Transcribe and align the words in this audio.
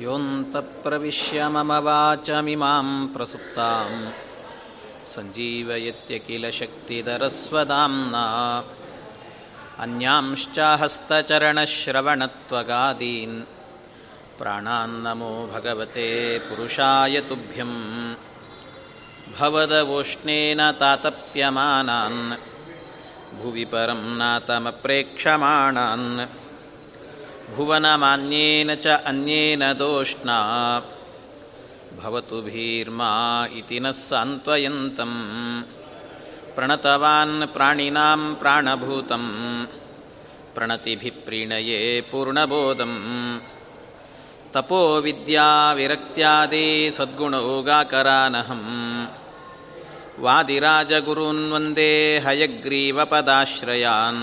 योऽन्तप्रविश्य 0.00 1.48
मम 1.48 1.70
वाचमिमां 1.84 2.88
प्रसुप्तां 3.12 3.92
सञ्जीवयत्य 5.12 6.14
किल 6.26 6.44
शक्तिधरस्वदाम्ना 6.58 8.24
अन्यांश्च 9.84 10.58
हस्तचरणश्रवणत्वगादीन् 10.80 13.38
प्राणान्नमो 14.38 15.32
भगवते 15.54 16.10
पुरुषाय 16.46 17.16
तुभ्यं 17.28 17.72
भवदवोष्णेन 19.38 20.60
तातप्यमानान्। 20.80 22.20
भुवि 23.38 23.64
परं 23.72 24.02
नातमप्रेक्षमाणान् 24.18 26.08
भुवनमान्येन 27.54 28.70
च 28.84 28.86
अन्येन 29.10 29.62
दोष्णा। 29.78 30.38
भवतु 32.00 32.38
भीर्मा 32.46 33.10
इति 33.58 33.78
नः 33.84 33.92
सान्त्वयन्तं 33.98 35.12
प्रणतवान् 36.56 37.36
प्राणिनां 37.54 38.20
प्राणभूतं 38.40 39.24
प्रणतिभिः 40.54 41.16
प्रीणये 41.26 41.78
पूर्णबोधं 42.10 42.94
तपोविद्याविरक्त्यादि 44.54 46.66
सद्गुणोगाकरानहं 46.98 48.64
वादिराजगुरून् 50.24 51.50
वन्दे 51.52 51.92
हयग्रीवपदाश्रयान् 52.26 54.22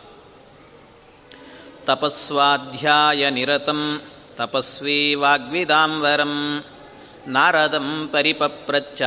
तपस्वाध्यायनिरतं 1.88 3.80
तपस्वी 4.38 5.00
वाग्विदाम्बरं 5.14 6.34
नारदं 7.28 7.88
परिपप्रच्च 8.06 9.00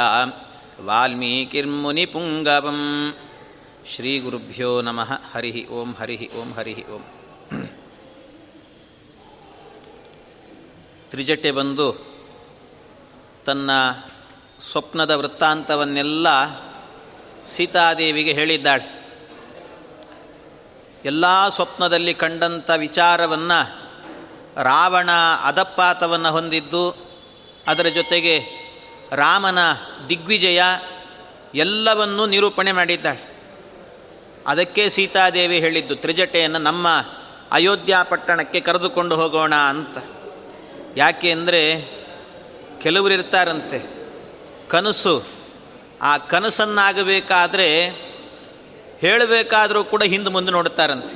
वाल्मीकिर्मुनिपुङ्गवं 0.86 2.80
ಶ್ರೀಗುರುಭ್ಯೋ 3.92 4.82
ನಮಃ 4.82 5.12
ಹರಿ 5.32 5.52
ಓಂ 5.70 5.90
ಹರಿ 6.00 6.16
ಓಂ 6.40 6.50
ಹರಿ 6.58 6.74
ಓಂ 6.96 7.04
ತ್ರಿಜಟೆ 11.12 11.52
ಬಂದು 11.52 11.88
ತನ್ನ 13.46 13.70
ಸ್ವಪ್ನದ 14.72 15.12
ವೃತ್ತಾಂತವನ್ನೆಲ್ಲ 15.12 16.28
ಸೀತಾದೇವಿಗೆ 17.56 18.34
ಹೇಳಿದ್ದಾಳೆ 18.34 18.86
ಎಲ್ಲ 21.05 21.49
ಸ್ವಪ್ನದಲ್ಲಿ 21.49 22.15
ಕಂಡಂಥ 22.15 22.71
ವಿಚಾರವನ್ನು 22.77 23.91
ರಾವಣ 24.63 25.11
ಅದಪ್ಪಾತವನ್ನು 25.43 26.31
ಹೊಂದಿದ್ದು, 26.31 26.97
ಅದರ 27.67 27.87
ಜೊತೆಗೆ 27.87 28.41
ರಾಮನ 29.13 29.59
ದಿಗ್ವಿಜಯ 30.09 30.63
ಎಲ್ಲವನ್ನೂ 31.55 32.27
ನಿರೂಪಣೆ 32.27 32.73
ಮಾಡಿದ್ದಾಳೆ. 32.73 33.37
ಅದಕ್ಕೆ 34.47 34.89
ಸೀತಾದೇವಿ 34.89 35.61
ಹೇಳಿದ್ದು, 35.61 35.97
ತ್ರಿಜಟೆಯನ್ನು 35.97 36.59
ನಮ್ಮ 36.59 36.89
ಅಯೋಧ್ಯ 37.53 37.97
ಪಟ್ಟಣಕ್ಕೆ 38.03 38.61
ಕರೆದುಕೊಂಡು 38.61 39.17
ಹೋಗೋಣ 39.17 39.55
ಅಂತ. 39.55 40.05
ಯಾಕೆ 40.97 41.31
ಅಂದರೆ 41.31 41.91
ಕೆಲವರು 42.83 43.13
ಇರ್ತಾರಂತೆ. 43.13 44.09
ಕನಸು. 44.69 45.25
ಆ 46.03 46.19
ಕನಸನ್ನಾಗಬೇಕಾದ್ರೆ 46.19 47.91
ಹೇಳಬೇಕಾದರೂ 49.05 49.81
ಕೂಡ 49.85 50.03
ಹಿಂದೆ 50.03 50.31
ಮುಂದೆ 50.31 50.53
ನೋಡುತ್ತಾರಂತೆ. 50.53 51.15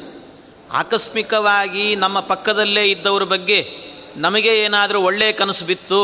ಆಕಸ್ಮಿಕವಾಗಿ 0.71 1.85
ನಮ್ಮ 1.97 2.19
ಪಕ್ಕದಲ್ಲೇ 2.31 2.85
ಇದ್ದವ್ರ 2.85 3.25
ಬಗ್ಗೆ 3.25 3.59
ನಮಗೆ 4.17 4.53
ಏನಾದರೂ 4.59 4.99
ಒಳ್ಳೆಯ 5.01 5.33
ಕನಸು 5.33 5.65
ಬಿತ್ತು, 5.65 6.01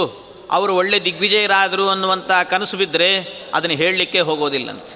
ಅವರು 0.51 0.73
ಒಳ್ಳೆ 0.75 0.99
ದಿಗ್ವಿಜಯರಾದರು 1.05 1.85
ಅನ್ನುವಂಥ 1.89 2.31
ಕನಸು 2.51 2.77
ಬಿದ್ದರೆ 2.77 3.11
ಅದನ್ನು 3.55 3.77
ಹೇಳಲಿಕ್ಕೆ 3.77 4.21
ಹೋಗೋದಿಲ್ಲಂತೆ. 4.21 4.95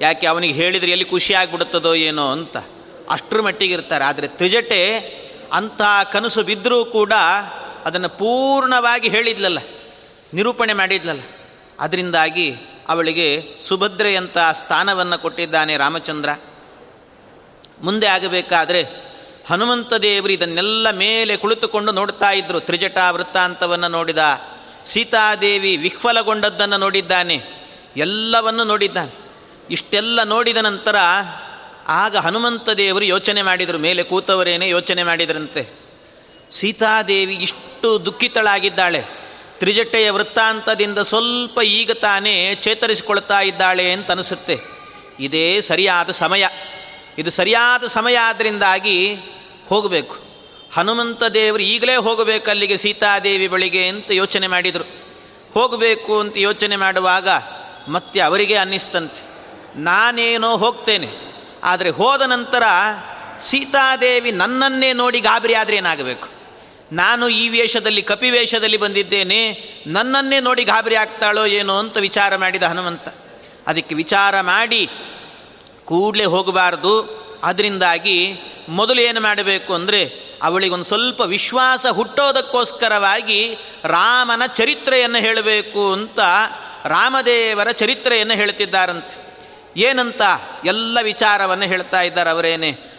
ಯಾಕೆ 0.00 0.26
ಅವನಿಗೆ 0.26 0.54
ಹೇಳಿದರೆ 0.54 0.90
ಎಲ್ಲಿ 0.90 1.04
ಖುಷಿ 1.04 1.32
ಆಗಿಬಿಡುತ್ತದೋ 1.34 1.92
ಏನೋ 2.08 2.24
ಅಂತ. 2.32 2.56
ಅಷ್ಟರ 3.10 3.40
ಮಟ್ಟಿಗೆ 3.40 3.74
ಇರ್ತಾರೆ. 3.74 4.04
ಆದರೆ 4.04 4.26
ತ್ರಿಜಟೆ 4.28 4.80
ಅಂಥ 5.52 5.80
ಕನಸು 6.12 6.42
ಬಿದ್ದರೂ 6.42 6.78
ಕೂಡ 6.96 7.14
ಅದನ್ನು 7.84 8.10
ಪೂರ್ಣವಾಗಿ 8.18 9.08
ಹೇಳಿದ್ಲಲ್ಲ, 9.08 9.60
ನಿರೂಪಣೆ 10.34 10.72
ಮಾಡಿದ್ಲಲ್ಲ. 10.72 11.22
ಅದರಿಂದಾಗಿ 11.80 12.48
ಅವಳಿಗೆ 12.88 13.56
ಸುಭದ್ರೆಯಂಥ 13.68 14.38
ಸ್ಥಾನವನ್ನು 14.52 15.18
ಕೊಟ್ಟಿದ್ದಾನೆ 15.18 15.76
ರಾಮಚಂದ್ರ. 15.76 16.28
ಮುಂದೆ 17.82 18.06
ಆಗಬೇಕಾದ್ರೆ 18.06 19.08
ಹನುಮಂತ 19.50 19.94
ದೇವರು 19.94 20.32
ಇದನ್ನೆಲ್ಲ 20.32 20.90
ಮೇಲೆ 20.90 21.36
ಕುಳಿತುಕೊಂಡು 21.36 21.92
ನೋಡ್ತಾ 21.92 22.30
ಇದ್ದರು 22.30 22.60
ತ್ರಿಜಟ 22.60 22.98
ವೃತ್ತಾಂತವನ್ನು 23.10 23.88
ನೋಡಿದ, 23.88 24.18
ಸೀತಾದೇವಿ 24.86 25.76
ವಿಫಲಗೊಂಡದ್ದನ್ನು 25.76 26.76
ನೋಡಿದ್ದಾನೆ. 26.76 27.42
ಎಲ್ಲವನ್ನು 27.96 28.64
ನೋಡಿದ್ದಾನೆ. 28.64 29.10
ಇಷ್ಟೆಲ್ಲ 29.70 30.22
ನೋಡಿದ 30.22 30.56
ನಂತರ 30.56 30.96
ಆಗ 31.88 32.16
ಹನುಮಂತ 32.16 32.68
ದೇವರು 32.68 33.04
ಯೋಚನೆ 33.04 33.42
ಮಾಡಿದರು. 33.42 33.78
ಮೇಲೆ 33.78 34.02
ಕೂತವರೇನೆ 34.02 34.68
ಯೋಚನೆ 34.68 35.02
ಮಾಡಿದರಂತೆ. 35.02 35.68
ಸೀತಾದೇವಿ 36.50 37.34
ಇಷ್ಟು 37.34 38.04
ದುಃಖಿತಳಾಗಿದ್ದಾಳೆ. 38.06 39.27
ತ್ರಿಜಟೆಯ 39.58 40.10
ವೃತ್ತಾಂತದಿಂದ 40.10 40.98
ಸ್ವಲ್ಪ 40.98 41.60
ಈಗ 41.60 41.90
ತಾನೇ 41.90 42.54
ಚೇತರಿಸಿಕೊಳ್ತಾ 42.54 43.40
ಇದ್ದಾಳೆ 43.40 43.92
ಅಂತ 43.92 44.10
ಅನಿಸುತ್ತೆ. 44.10 44.60
ಇದೇ 45.20 45.60
ಸರಿಯಾದ 45.60 46.10
ಸಮಯ. 46.10 46.46
ಇದು 47.18 47.30
ಸರಿಯಾದ 47.30 47.86
ಸಮಯ 47.86 48.16
ಆದ್ದರಿಂದಾಗಿ 48.16 49.18
ಹೋಗಬೇಕು. 49.68 50.16
ಹನುಮಂತ 50.74 51.24
ದೇವರು 51.24 51.62
ಈಗಲೇ 51.62 51.96
ಹೋಗಬೇಕು 51.96 52.50
ಅಲ್ಲಿಗೆ 52.50 52.76
ಸೀತಾದೇವಿ 52.76 53.48
ಬಳಿಗೆ 53.48 53.88
ಅಂತ 53.88 54.10
ಯೋಚನೆ 54.10 54.46
ಮಾಡಿದರು. 54.46 54.84
ಹೋಗಬೇಕು 55.54 56.20
ಅಂತ 56.20 56.34
ಯೋಚನೆ 56.38 56.76
ಮಾಡುವಾಗ 56.76 57.28
ಮತ್ತೆ 57.88 58.20
ಅವರಿಗೆ 58.20 58.54
ಅನ್ನಿಸ್ತಂತೆ. 58.54 59.28
ನಾನೇನೋ 59.76 60.56
ಹೋಗ್ತೇನೆ. 60.56 61.08
ಆದರೆ 61.64 61.90
ಹೋದ 61.90 62.22
ನಂತರ 62.22 62.62
ಸೀತಾದೇವಿ 63.42 64.30
ನನ್ನನ್ನೇ 64.30 64.92
ನೋಡಿ 64.92 65.20
ಗಾಬರಿ 65.20 65.54
ಆದರೆ 65.54 65.76
ಏನಾಗಬೇಕು? 65.76 66.37
ನಾನು 66.92 67.28
ಈ 67.28 67.48
ವೇಷದಲ್ಲಿ, 67.48 68.02
ಕಪಿ 68.02 68.30
ವೇಷದಲ್ಲಿ 68.30 68.76
ಬಂದಿದ್ದೇನೆ, 68.76 69.64
ನನ್ನನ್ನೇ 69.86 70.40
ನೋಡಿ 70.40 70.64
ಗಾಬರಿ 70.64 70.96
ಆಗ್ತಾಳೋ 70.96 71.46
ಏನೋ 71.46 71.78
ಅಂತ 71.78 71.98
ವಿಚಾರ 71.98 72.36
ಮಾಡಿದ 72.36 72.62
ಹನುಮಂತ. 72.62 73.08
ಅದಕ್ಕೆ 73.66 73.94
ವಿಚಾರ 73.94 74.40
ಮಾಡಿ, 74.40 74.90
ಕೂಡಲೇ 75.84 76.24
ಹೋಗಬಾರ್ದು. 76.24 77.02
ಅದರಿಂದಾಗಿ 77.42 78.36
ಮೊದಲು 78.68 79.00
ಏನು 79.00 79.20
ಮಾಡಬೇಕು 79.20 79.74
ಅಂದರೆ, 79.74 80.28
ಅವಳಿಗೊಂದು 80.42 80.84
ಸ್ವಲ್ಪ 80.84 81.20
ವಿಶ್ವಾಸ 81.20 81.86
ಹುಟ್ಟೋದಕ್ಕೋಸ್ಕರವಾಗಿ 81.86 83.58
ರಾಮನ 83.84 84.46
ಚರಿತ್ರೆಯನ್ನು 84.46 85.18
ಹೇಳಬೇಕು 85.18 85.92
ಅಂತ 85.92 86.18
ರಾಮದೇವರ 86.84 87.70
ಚರಿತ್ರೆಯನ್ನು 87.70 88.34
ಹೇಳ್ತಿದ್ದಾರಂತೆ 88.34 89.28
ಏನಂತ 89.76 90.22
ಎಲ್ಲ 90.64 90.98
ವಿಚಾರವನ್ನು 91.02 91.64
ಹೇಳ್ತಾ 91.64 92.02
ಇದ್ದಾರೆ 92.02 92.30
ಅವರೇನೆ. 92.30 92.97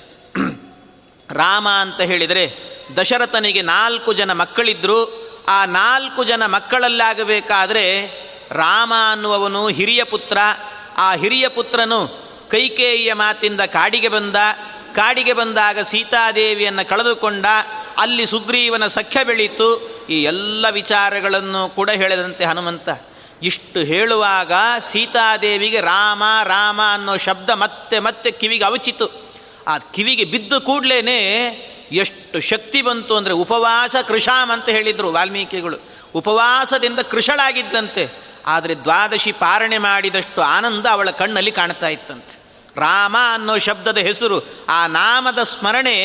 ರಾಮ 1.31 1.69
ಅಂತ 1.69 2.01
ಹೇಳಿದರೆ 2.01 2.53
ದಶರಥನಿಗೆ 2.97 3.61
ನಾಲ್ಕು 3.61 4.13
ಜನ 4.13 4.33
ಮಕ್ಕಳಿದ್ದರು 4.33 5.29
ಆ 5.47 5.65
ನಾಲ್ಕು 5.65 6.23
ಜನ 6.23 6.45
ಮಕ್ಕಳಲ್ಲಾಗಬೇಕಾದರೆ 6.45 8.05
ರಾಮ 8.51 8.93
ಅನ್ನುವವನು 9.11 9.67
ಹಿರಿಯ 9.67 10.03
ಪುತ್ರ. 10.03 10.37
ಆ 10.97 11.15
ಹಿರಿಯ 11.15 11.47
ಪುತ್ರನು 11.47 12.07
ಕೈಕೇಯಿಯ 12.51 13.13
ಮಾತಿಂದ 13.13 13.61
ಕಾಡಿಗೆ 13.61 14.07
ಬಂದ. 14.07 14.35
ಕಾಡಿಗೆ 14.95 15.33
ಬಂದಾಗ 15.33 15.79
ಸೀತಾದೇವಿಯನ್ನು 15.79 16.89
ಕಳೆದುಕೊಂಡ. 16.89 17.45
ಅಲ್ಲಿ 17.97 18.25
ಸುಗ್ರೀವನ 18.25 18.87
ಸಖ್ಯ 18.87 19.23
ಬೆಳೀತು. 19.23 19.89
ಈ 20.09 20.23
ಎಲ್ಲ 20.23 20.65
ವಿಚಾರಗಳನ್ನು 20.71 21.69
ಕೂಡ 21.69 21.89
ಹೇಳಿದಂತೆ 21.89 22.45
ಹನುಮಂತ. 22.45 22.89
ಇಷ್ಟು 23.43 23.79
ಹೇಳುವಾಗ 23.79 24.51
ಸೀತಾದೇವಿಗೆ 24.91 25.81
ರಾಮ 25.81 26.23
ರಾಮ 26.43 26.81
ಅನ್ನೋ 26.93 27.17
ಶಬ್ದ 27.17 27.49
ಮತ್ತೆ 27.49 27.99
ಮತ್ತೆ 27.99 28.31
ಕಿವಿಗೆ 28.31 28.63
ಅವಚಿತು. 28.63 29.28
ಆ 29.69 29.77
ಕಿವಿಗೆ 29.77 30.25
ಬಿದ್ದು 30.25 30.61
ಕೂಡಲೇ 30.61 30.99
ಎಷ್ಟು 31.91 32.39
ಶಕ್ತಿ 32.39 32.81
ಬಂತು 32.81 33.17
ಅಂದರೆ 33.17 33.33
ಉಪವಾಸ 33.33 33.95
ಕೃಷಾಮ್ 34.07 34.51
ಅಂತ 34.51 34.69
ಹೇಳಿದರು 34.69 35.11
ವಾಲ್ಮೀಕಿಗಳು. 35.13 35.77
ಉಪವಾಸದಿಂದ 36.13 36.99
ಕೃಷಳಾಗಿದ್ದಂತೆ 36.99 38.03
ಆದರೆ 38.47 38.75
ದ್ವಾದಶಿ 38.75 39.31
ಪಾರಣೆ 39.31 39.77
ಮಾಡಿದಷ್ಟು 39.77 40.41
ಆನಂದ 40.41 40.85
ಅವಳ 40.85 41.09
ಕಣ್ಣಲ್ಲಿ 41.09 41.51
ಕಾಣ್ತಾ 41.51 41.87
ಇತ್ತಂತೆ. 41.87 42.39
ರಾಮ 42.75 43.15
ಅನ್ನೋ 43.33 43.57
ಶಬ್ದದ 43.57 43.97
ಹೆಸರು, 43.97 44.37
ಆ 44.69 44.87
ನಾಮದ 44.87 45.43
ಸ್ಮರಣೆ 45.43 45.95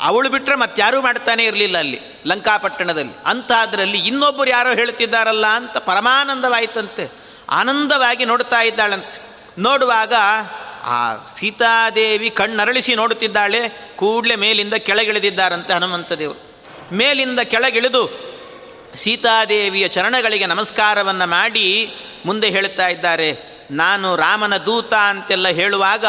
ಅವಳು 0.00 0.28
ಬಿಟ್ಟರೆ 0.28 0.56
ಮತ್ತಾರೂ 0.56 1.00
ಮಾಡ್ತಾನೆ 1.00 1.44
ಇರಲಿಲ್ಲ 1.44 1.78
ಅಲ್ಲಿ, 1.78 2.00
ಲಂಕಾಪಟ್ಟಣದಲ್ಲಿ. 2.26 3.12
ಅಂಥದ್ರಲ್ಲಿ 3.26 3.98
ಇನ್ನೊಬ್ಬರು 3.98 4.50
ಯಾರೋ 4.50 4.74
ಹೇಳ್ತಿದ್ದಾರಲ್ಲ 4.74 5.46
ಅಂತ 5.46 5.76
ಪರಮಾನಂದವಾಯಿತಂತೆ. 5.76 7.12
ಆನಂದವಾಗಿ 7.50 8.24
ನೋಡ್ತಾ 8.24 8.60
ಇದ್ದಾಳಂತೆ. 8.60 9.18
ನೋಡುವಾಗ 9.58 10.12
ಆ 10.84 11.16
ಸೀತಾದೇವಿ 11.36 12.30
ಕಣ್ಣರಳಿಸಿ 12.30 12.94
ನೋಡುತ್ತಿದ್ದಾಳೆ, 12.94 13.68
ಕೂಡಲೇ 13.96 14.36
ಮೇಲಿಂದ 14.36 14.74
ಕೆಳಗಿಳಿದಿದ್ದಾರಂತೆ 14.74 15.72
ಹನುಮಂತ 15.72 16.12
ದೇವರು 16.12 16.50
ಮೇಲಿಂದ 16.96 17.40
ಕೆಳಗಿಳಿದು 17.40 18.30
ಸೀತಾದೇವಿಯ 18.94 19.88
ಚರಣಗಳಿಗೆ 19.88 20.46
ನಮಸ್ಕಾರವನ್ನು 20.46 21.26
ಮಾಡಿ 21.26 21.94
ಮುಂದೆ 22.26 22.50
ಹೇಳುತ್ತಾ 22.50 22.88
ಇದ್ದಾರೆ, 22.88 23.36
ನಾನು 23.70 24.16
ರಾಮನ 24.16 24.56
ದೂತ 24.56 24.94
ಅಂತೆಲ್ಲ 24.94 25.48
ಹೇಳುವಾಗ, 25.48 26.04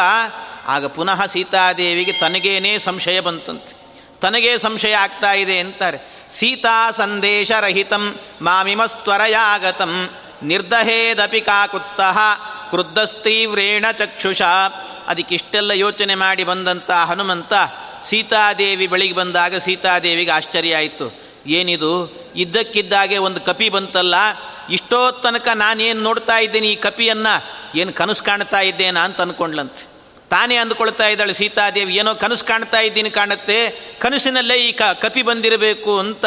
ಆಗ 0.68 0.86
ಪುನಃ 0.86 1.26
ಸೀತಾದೇವಿಗೆ 1.26 2.12
ತನಗೇನೇ 2.12 2.78
ಸಂಶಯ 2.78 3.20
ಬಂತಂತೆ. 3.20 3.74
ತನಗೇ 4.22 4.58
ಸಂಶಯ 4.58 4.94
ಆಗ್ತಾ 4.94 5.34
ಇದೆ 5.34 5.60
ಅಂತಾರೆ 5.60 5.98
ಸೀತಾ 6.32 6.92
ಸಂದೇಶರಹಿತಂ 6.92 8.16
ಮಾಮಿಮಸ್ತ್ವರಯಾಗತಂ 8.42 10.10
ನಿರ್ದಹೇದಪಿ 10.44 11.42
ಕಾಕುತ್ಸ್ತಃ 11.42 12.18
ಕ್ರುದ್ಧಸ್ತೀವ್ರೇಣ 12.70 13.86
ಚಕ್ಷುಷ. 13.92 14.42
ಅದಕ್ಕಿಷ್ಟೆಲ್ಲ 15.08 15.72
ಯೋಚನೆ 15.72 16.16
ಮಾಡಿ 16.16 16.44
ಬಂದಂಥ 16.44 16.92
ಹನುಮಂತ 16.92 17.54
ಸೀತಾದೇವಿ 18.06 18.88
ಬಳಿಗೆ 18.88 19.14
ಬಂದಾಗ 19.14 19.56
ಸೀತಾದೇವಿಗೆ 19.56 20.32
ಆಶ್ಚರ್ಯ 20.32 20.76
ಆಯಿತು. 20.76 21.20
ಏನಿದು? 21.48 22.22
ಇದ್ದಕ್ಕಿದ್ದಾಗೆ 22.36 23.18
ಒಂದು 23.18 23.42
ಕಪಿ 23.42 23.70
ಬಂತಲ್ಲ 23.70 24.16
ಇಷ್ಟೋ 24.70 25.12
ತನಕ 25.12 25.48
ನಾನೇನು 25.48 26.02
ನೋಡ್ತಾ 26.02 26.38
ಇದ್ದೀನಿ 26.38 26.70
ಈ 26.70 26.76
ಕಪಿಯನ್ನು? 26.76 27.46
ಏನು 27.80 27.94
ಕನಸು 27.94 28.24
ಕಾಣ್ತಾ 28.24 28.60
ಇದ್ದೇನಾ 28.60 29.00
ಅಂತ 29.00 29.22
ಅಂದ್ಕೊಂಡ್ಲಂತೆ 29.22 29.92
ತಾನೇ 30.30 30.56
ಅಂದ್ಕೊಳ್ತಾ 30.56 31.08
ಇದ್ದಾಳೆ, 31.08 31.34
ಸೀತಾದೇವಿ, 31.34 31.96
ಏನೋ 31.96 32.16
ಕನಸು 32.16 32.46
ಕಾಣ್ತಾ 32.46 32.80
ಇದ್ದೀನಿ 32.80 33.10
ಕಾಣುತ್ತೆ, 33.10 33.70
ಕನಸಿನಲ್ಲೇ 34.00 34.56
ಈ 34.56 34.72
ಕಪಿ 34.72 35.22
ಬಂದಿರಬೇಕು 35.22 36.00
ಅಂತ. 36.00 36.26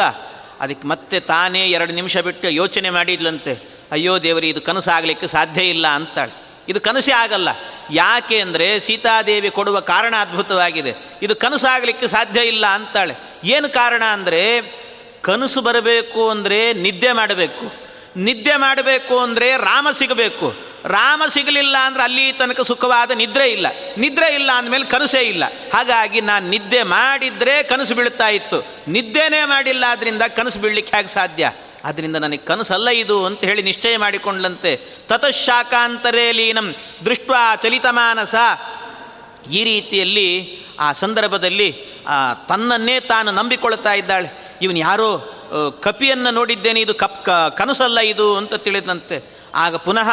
ಅದಕ್ಕೆ 0.59 0.87
ಮತ್ತೆ 0.87 1.19
ತಾನೇ 1.19 1.67
ಎರಡು 1.67 1.93
ನಿಮಿಷ 1.93 2.17
ಬಿಟ್ಟು 2.17 2.49
ಯೋಚನೆ 2.49 2.89
ಮಾಡಿದ್ಲಂತೆ. 2.89 3.74
ಅಯ್ಯೋ 3.91 4.19
ದೇವರಿ, 4.19 4.49
ಇದು 4.49 4.61
ಕನಸು 4.61 4.91
ಆಗಲಿಕ್ಕೆ 4.91 5.27
ಸಾಧ್ಯ 5.27 5.63
ಇಲ್ಲ 5.63 5.87
ಅಂತಾಳೆ. 5.87 6.31
ಇದು 6.67 6.81
ಕನಸೇ 6.81 7.11
ಆಗಲ್ಲ. 7.11 7.49
ಯಾಕೆ 7.91 8.39
ಅಂದರೆ 8.39 8.79
ಸೀತಾದೇವಿ 8.79 9.49
ಕೊಡುವ 9.49 9.79
ಕಾರಣ 9.79 10.15
ಅದ್ಭುತವಾಗಿದೆ. 10.19 10.95
ಇದು 11.21 11.35
ಕನಸಾಗಲಿಕ್ಕೆ 11.35 12.07
ಸಾಧ್ಯ 12.07 12.41
ಇಲ್ಲ 12.41 12.67
ಅಂತಾಳೆ. 12.67 13.15
ಏನು 13.43 13.69
ಕಾರಣ 13.69 14.03
ಅಂದರೆ 14.03 14.61
ಕನಸು 15.21 15.61
ಬರಬೇಕು 15.61 16.29
ಅಂದರೆ 16.29 16.73
ನಿದ್ದೆ 16.73 17.11
ಮಾಡಬೇಕು. 17.11 17.73
ನಿದ್ದೆ 18.17 18.55
ಮಾಡಬೇಕು 18.55 19.19
ಅಂದರೆ 19.19 19.57
ರಾಮ 19.57 19.87
ಸಿಗಬೇಕು. 19.91 20.55
ರಾಮ 20.85 21.23
ಸಿಗಲಿಲ್ಲ 21.29 21.77
ಅಂದರೆ 21.77 22.03
ಅಲ್ಲಿ 22.03 22.31
ತನಕ 22.31 22.61
ಸುಖವಾದ 22.61 23.11
ನಿದ್ರೆ 23.11 23.49
ಇಲ್ಲ. 23.49 23.67
ನಿದ್ರೆ 23.97 24.33
ಇಲ್ಲ 24.33 24.51
ಅಂದಮೇಲೆ 24.51 24.85
ಕನಸೇ 24.85 25.21
ಇಲ್ಲ. 25.21 25.43
ಹಾಗಾಗಿ 25.73 26.21
ನಾನು 26.21 26.49
ನಿದ್ದೆ 26.49 26.83
ಮಾಡಿದರೆ 26.83 27.63
ಕನಸು 27.63 27.95
ಬೀಳ್ತಾ 27.95 28.27
ಇತ್ತು. 28.27 28.65
ನಿದ್ದೆನೇ 28.87 29.45
ಮಾಡಿಲ್ಲ 29.45 29.83
ಆದ್ದರಿಂದ 29.87 30.21
ಕನಸು 30.21 30.59
ಬೀಳಲಿಕ್ಕೆ 30.59 30.97
ಹೇಗೆ 30.97 31.07
ಸಾಧ್ಯ? 31.07 31.53
ಆದ್ದರಿಂದ 31.85 32.17
ನನಗೆ 32.25 32.43
ಕನಸಲ್ಲ 32.45 32.89
ಇದು 32.89 33.17
ಅಂತ 33.25 33.41
ಹೇಳಿ 33.43 33.61
ನಿಶ್ಚಯ 33.61 33.97
ಮಾಡಿಕೊಂಡ್ಲಂತೆ 33.97 34.71
ತತಃಶಾಖಾಂತರೇ 35.07 36.31
ಲೀನಂ 36.31 36.67
ದೃಷ್ಟ 37.05 37.31
ಚಲಿತಮಾನಸ 37.63 38.35
ಈ 39.51 39.63
ರೀತಿಯಲ್ಲಿ 39.63 40.29
ಆ 40.79 40.87
ಸಂದರ್ಭದಲ್ಲಿ 40.91 41.69
ತನ್ನನ್ನೇ 42.49 42.99
ತಾನು 42.99 43.29
ನಂಬಿಕೊಳ್ತಾ 43.31 43.93
ಇದ್ದಾಳೆ. 43.93 44.29
ಇವನು 44.61 44.79
ಯಾರೋ 44.79 45.09
ಕಪಿಯನ್ನು 45.81 46.31
ನೋಡಿದ್ದೇನೆ, 46.31 46.79
ಇದು 46.81 46.93
ಕಪ್ 46.93 47.19
ಕನಸಲ್ಲ 47.57 47.99
ಇದು 47.99 48.27
ಅಂತ 48.37 48.55
ತಿಳಿದಂತೆ. 48.55 49.17
ಆಗ 49.55 49.75
ಪುನಃ 49.75 50.09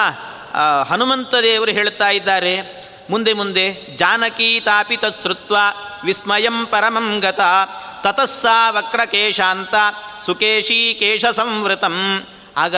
ಹನುಮಂತ 0.88 1.34
ದೇವರು 1.42 1.70
ಹೇಳ್ತಾ 1.70 2.08
ಇದ್ದಾರೆ 2.10 2.81
ಮುಂದೆ 3.10 3.32
ಮುಂದೆ 3.32 3.96
ಜಾನಕಿ 3.96 4.60
ತಾಪಿ 4.64 4.96
ತತ್ಸೃತ್ವ 4.96 5.56
ವಿಸ್ಮಯಂ 6.04 6.66
ಪರಮಂ 6.66 7.20
ಗತ 7.20 7.40
ತತಸ್ಸಾ 8.02 8.70
ವಕ್ರಕೇಶಾಂತ 8.70 9.74
ಸುಕೇಶಿ 10.26 10.96
ಕೇಶ 11.00 11.24
ಸಂವೃತಂ. 11.24 12.26
ಆಗ 12.56 12.76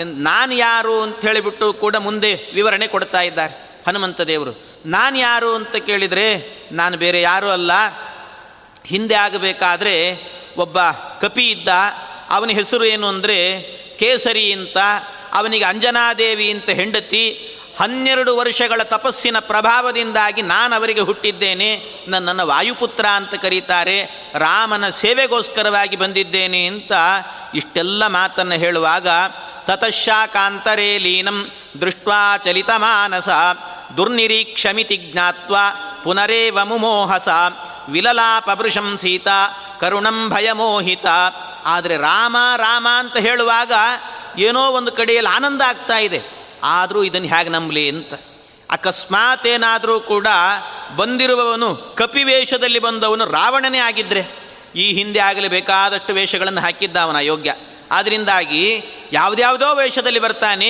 ನಾನು 0.00 0.54
ಯಾರು 0.54 1.02
ಅಂತ 1.02 1.20
ಹೇಳಿಬಿಟ್ಟು 1.26 1.72
ಕೂಡ 1.72 1.96
ಮುಂದೆ 1.96 2.34
ವಿವರಣೆ 2.54 2.86
ಕೊಡ್ತಾ 2.86 3.20
ಇದ್ದಾರೆ 3.20 3.82
ಹನುಮಂತ 3.86 4.20
ದೇವರು. 4.20 4.52
ನಾನು 4.86 5.18
ಯಾರು 5.18 5.54
ಅಂತ 5.54 5.76
ಕೇಳಿದರೆ 5.76 6.26
ನಾನು 6.72 6.96
ಬೇರೆ 6.96 7.20
ಯಾರೂ 7.20 7.48
ಅಲ್ಲ. 7.48 7.72
ಹಿಂದೆ 8.86 9.14
ಆಗಬೇಕಾದ್ರೆ 9.14 9.94
ಒಬ್ಬ 10.56 10.78
ಕಪಿ 11.20 11.50
ಇದ್ದ, 11.50 11.68
ಅವನ 12.30 12.50
ಹೆಸರು 12.50 12.84
ಏನು 12.84 13.06
ಅಂದರೆ 13.06 13.38
ಕೇಸರಿ 13.98 14.52
ಅಂತ, 14.52 14.76
ಅವನಿಗೆ 15.32 15.64
ಅಂಜನಾದೇವಿ 15.64 16.50
ಅಂತ 16.50 16.70
ಹೆಂಡತಿ 16.70 17.24
ಹನ್ನೆರಡು 17.80 18.36
ವರ್ಷಗಳ 18.36 18.82
ತಪಸ್ಸಿನ 18.82 19.38
ಪ್ರಭಾವದಿಂದಾಗಿ 19.38 20.42
ನಾನು 20.42 20.74
ಅವರಿಗೆ 20.74 21.00
ಹುಟ್ಟಿದ್ದೇನೆ. 21.00 21.84
ನನ್ನನ್ನು 22.08 22.46
ವಾಯುಪುತ್ರ 22.46 23.06
ಅಂತ 23.06 23.34
ಕರೀತಾರೆ. 23.34 24.30
ರಾಮನ 24.34 24.90
ಸೇವೆಗೋಸ್ಕರವಾಗಿ 24.90 25.96
ಬಂದಿದ್ದೇನೆ 25.96 26.66
ಅಂತ 26.66 26.92
ಇಷ್ಟೆಲ್ಲ 27.54 28.06
ಮಾತನ್ನು 28.06 28.54
ಹೇಳುವಾಗ 28.54 29.08
ತತಃಶಾಕಾಂತರೇ 29.66 30.98
ಲೀನಂ 30.98 31.50
ದೃಷ್ಟ್ವಾ 31.80 32.36
ಚಲಿತ 32.36 32.70
ಮಾನಸ, 32.76 33.28
ದುರ್ನಿರೀಕ್ಷಮಿತಿ 33.96 34.96
ಜ್ಞಾತ್ವ 34.96 35.56
ಪುನರೇವ 36.04 36.64
ಮುಮೋಹಸ, 36.64 37.28
ವಿಲಲಾಪವೃಷಂ 37.88 38.98
ಸೀತಾ, 38.98 39.64
ಕರುಣಂ 39.80 40.28
ಭಯಮೋಹಿತ. 40.28 41.06
ಆದರೆ 41.64 41.96
ರಾಮ 41.96 42.36
ರಾಮ 42.56 42.88
ಅಂತ 42.98 43.16
ಹೇಳುವಾಗ 43.16 43.72
ಏನೋ 44.38 44.70
ಒಂದು 44.70 44.92
ಕಡೆಯಲ್ಲಿ 44.92 45.36
ಆನಂದ 45.36 45.62
ಆಗ್ತಾ 45.62 45.98
ಇದೆ. 45.98 46.39
ಆದರೂ 46.62 47.02
ಇದನ್ನು 47.02 47.28
ಹೇಗೆ 47.28 47.50
ನಂಬಲಿ 47.50 47.88
ಅಂತ. 47.88 48.14
ಅಕಸ್ಮಾತ್ 48.70 49.46
ಏನಾದರೂ 49.46 50.00
ಕೂಡ 50.00 50.26
ಬಂದಿರುವವನು 50.96 51.76
ಕಪಿವೇಷದಲ್ಲಿ 51.76 52.78
ಬಂದವನು 52.78 53.24
ರಾವಣನೇ 53.24 53.78
ಆಗಿದ್ದರೆ 53.78 54.22
ಈ 54.76 54.92
ಹಿಂದೆ 54.92 55.20
ಆಗಲಿ 55.20 55.48
ಬೇಕಾದಷ್ಟು 55.48 56.12
ವೇಷಗಳನ್ನು 56.12 56.60
ಹಾಕಿದ್ದ 56.60 56.96
ಅವನ 56.96 57.16
ಅಯೋಗ್ಯ. 57.16 57.54
ಆದ್ದರಿಂದಾಗಿ 57.90 58.84
ಯಾವುದ್ಯಾವುದೋ 59.12 59.74
ವೇಷದಲ್ಲಿ 59.74 60.18
ಬರ್ತಾನೆ, 60.18 60.68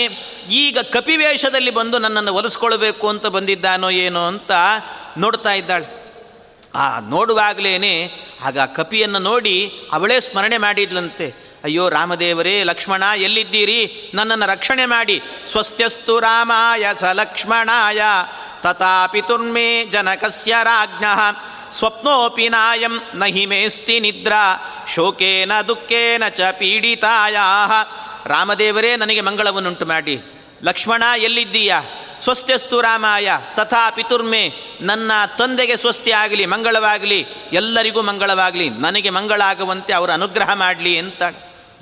ಈಗ 0.51 0.79
ಕಪಿವೇಷದಲ್ಲಿ 0.79 1.71
ಬಂದು 1.71 1.99
ನನ್ನನ್ನು 1.99 2.35
ಒಲಿಸ್ಕೊಳ್ಬೇಕು 2.35 3.09
ಅಂತ 3.09 3.27
ಬಂದಿದ್ದಾನೋ 3.27 3.91
ಏನೋ 3.91 4.27
ಅಂತ 4.27 4.53
ನೋಡ್ತಾ 5.19 5.53
ಇದ್ದಾಳೆ. 5.53 5.87
ಆ 6.75 7.01
ನೋಡುವಾಗಲೇ 7.01 8.13
ಆಗ 8.45 8.59
ಕಪಿಯನ್ನು 8.59 9.19
ನೋಡಿ 9.19 9.73
ಅವಳೇ 9.93 10.21
ಸ್ಮರಣೆ 10.21 10.59
ಮಾಡಿದ್ಲಂತೆ. 10.59 11.50
ಅಯ್ಯೋ 11.65 11.89
ರಾಮದೇವರೇ, 11.89 12.63
ಲಕ್ಷ್ಮಣ, 12.63 13.03
ಎಲ್ಲಿದ್ದೀರಿ? 13.17 14.11
ನನ್ನನ್ನು 14.15 14.47
ರಕ್ಷಣೆ 14.47 14.87
ಮಾಡಿ. 14.87 15.23
ಸ್ವಸ್ತ್ಯಸ್ತು 15.47 16.21
ರಾಮಾಯ 16.21 16.87
ಸ 16.95 17.05
ಲಕ್ಷ್ಮಣಾಯ 17.05 18.01
ತಥಾ 18.63 19.07
ತುರ್ಮೇ 19.07 19.85
ಜನಕಸ್ಯ 19.85 20.57
ರಾಜ್ಞ. 20.63 21.05
ಸ್ವಪ್ನೋಪಿ 21.79 22.49
ನಾಯಂ, 22.49 23.01
ನಹಿ 23.15 23.47
ಮೇಸ್ತಿ 23.47 24.01
ನಿದ್ರಾ. 24.01 24.75
ಶೋಕೇನ 24.95 25.53
ದುಃಖೇನ 25.69 26.29
ಚ 26.29 26.41
ಪೀಡಿತಾಯ. 26.41 27.37
ರಾಮದೇವರೇ, 28.27 28.97
ನನಗೆ 28.97 29.21
ಮಂಗಳವನ್ನುಂಟು 29.21 29.87
ಮಾಡಿ. 29.87 30.21
ಲಕ್ಷ್ಮಣ, 30.63 31.03
ಎಲ್ಲಿದ್ದೀಯಾ? 31.17 31.83
ಸ್ವಸ್ತ್ಯಸ್ತು 32.21 32.81
ರಾಮಾಯ 32.81 33.31
ತಥಾ 33.55 33.91
ಪಿತುರ್ಮೆ 33.91 34.53
ನನ್ನ 34.81 35.13
ತಂದೆಗೆ 35.39 35.77
ಸ್ವಸ್ತಿ 35.77 36.11
ಆಗಲಿ, 36.11 36.47
ಮಂಗಳವಾಗಲಿ, 36.47 37.27
ಎಲ್ಲರಿಗೂ 37.53 38.03
ಮಂಗಳವಾಗಲಿ. 38.03 38.71
ನನಗೆ 38.71 39.11
ಮಂಗಳ 39.11 39.41
ಆಗುವಂತೆ 39.41 39.93
ಅವರು 39.93 40.13
ಅನುಗ್ರಹ 40.13 40.55
ಮಾಡಲಿ 40.55 40.99
ಅಂತ 40.99 41.23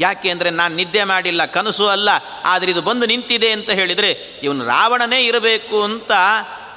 ಯಾಕೆ 0.00 0.28
ಅಂದರೆ 0.34 0.50
ನಾನು 0.60 0.72
ನಿದ್ದೆ 0.80 1.02
ಮಾಡಿಲ್ಲ, 1.04 1.42
ಕನಸು 1.56 1.86
ಅಲ್ಲ, 1.94 2.10
ಆದರೆ 2.44 2.68
ಇದು 2.74 2.82
ಬಂದು 2.88 3.06
ನಿಂತಿದೆ 3.12 3.50
ಅಂತ 3.56 3.70
ಹೇಳಿದರೆ 3.80 4.10
ಇವನು 4.42 4.64
ರಾವಣನೇ 4.66 5.20
ಇರಬೇಕು 5.30 5.78
ಅಂತ 5.88 6.12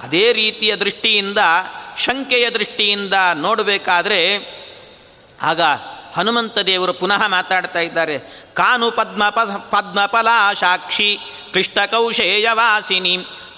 ಅದೇ 0.05 0.25
ರೀತಿಯ 0.41 0.71
ದೃಷ್ಟಿಯಿಂದ, 0.83 1.39
ಶಂಕೆಯ 2.05 2.45
ದೃಷ್ಟಿಯಿಂದ 2.49 3.15
ನೋಡಬೇಕಾದ್ರೆ 3.45 4.19
ಆಗ 5.49 5.61
ಹನುಮಂತ 6.15 6.59
ದೇವರು 6.69 6.93
ಪುನಃ 7.01 7.21
ಮಾತಾಡ್ತಾ 7.33 7.81
ಇದ್ದಾರೆ. 7.87 8.15
ಕಾನು 8.53 8.87
ಪದ್ಮ 8.91 9.29
ಪದ್ಮಫಲ 9.73 10.29
ಸಾಕ್ಷಿ 10.61 11.11
ಕೌಶೇಯವಾಸಿನಿ 11.93 13.13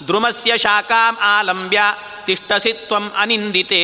ದ್ರುಮಸ್ಯ 0.07 0.51
ಶಾಖಾಂ 0.63 1.15
ಆಲಂಬ್ಯ, 1.31 1.81
ತಿಷ್ಟಸಿ 2.25 2.73
ತ್ವಂ 2.87 3.05
ಅನಿಂದಿತೆ, 3.21 3.81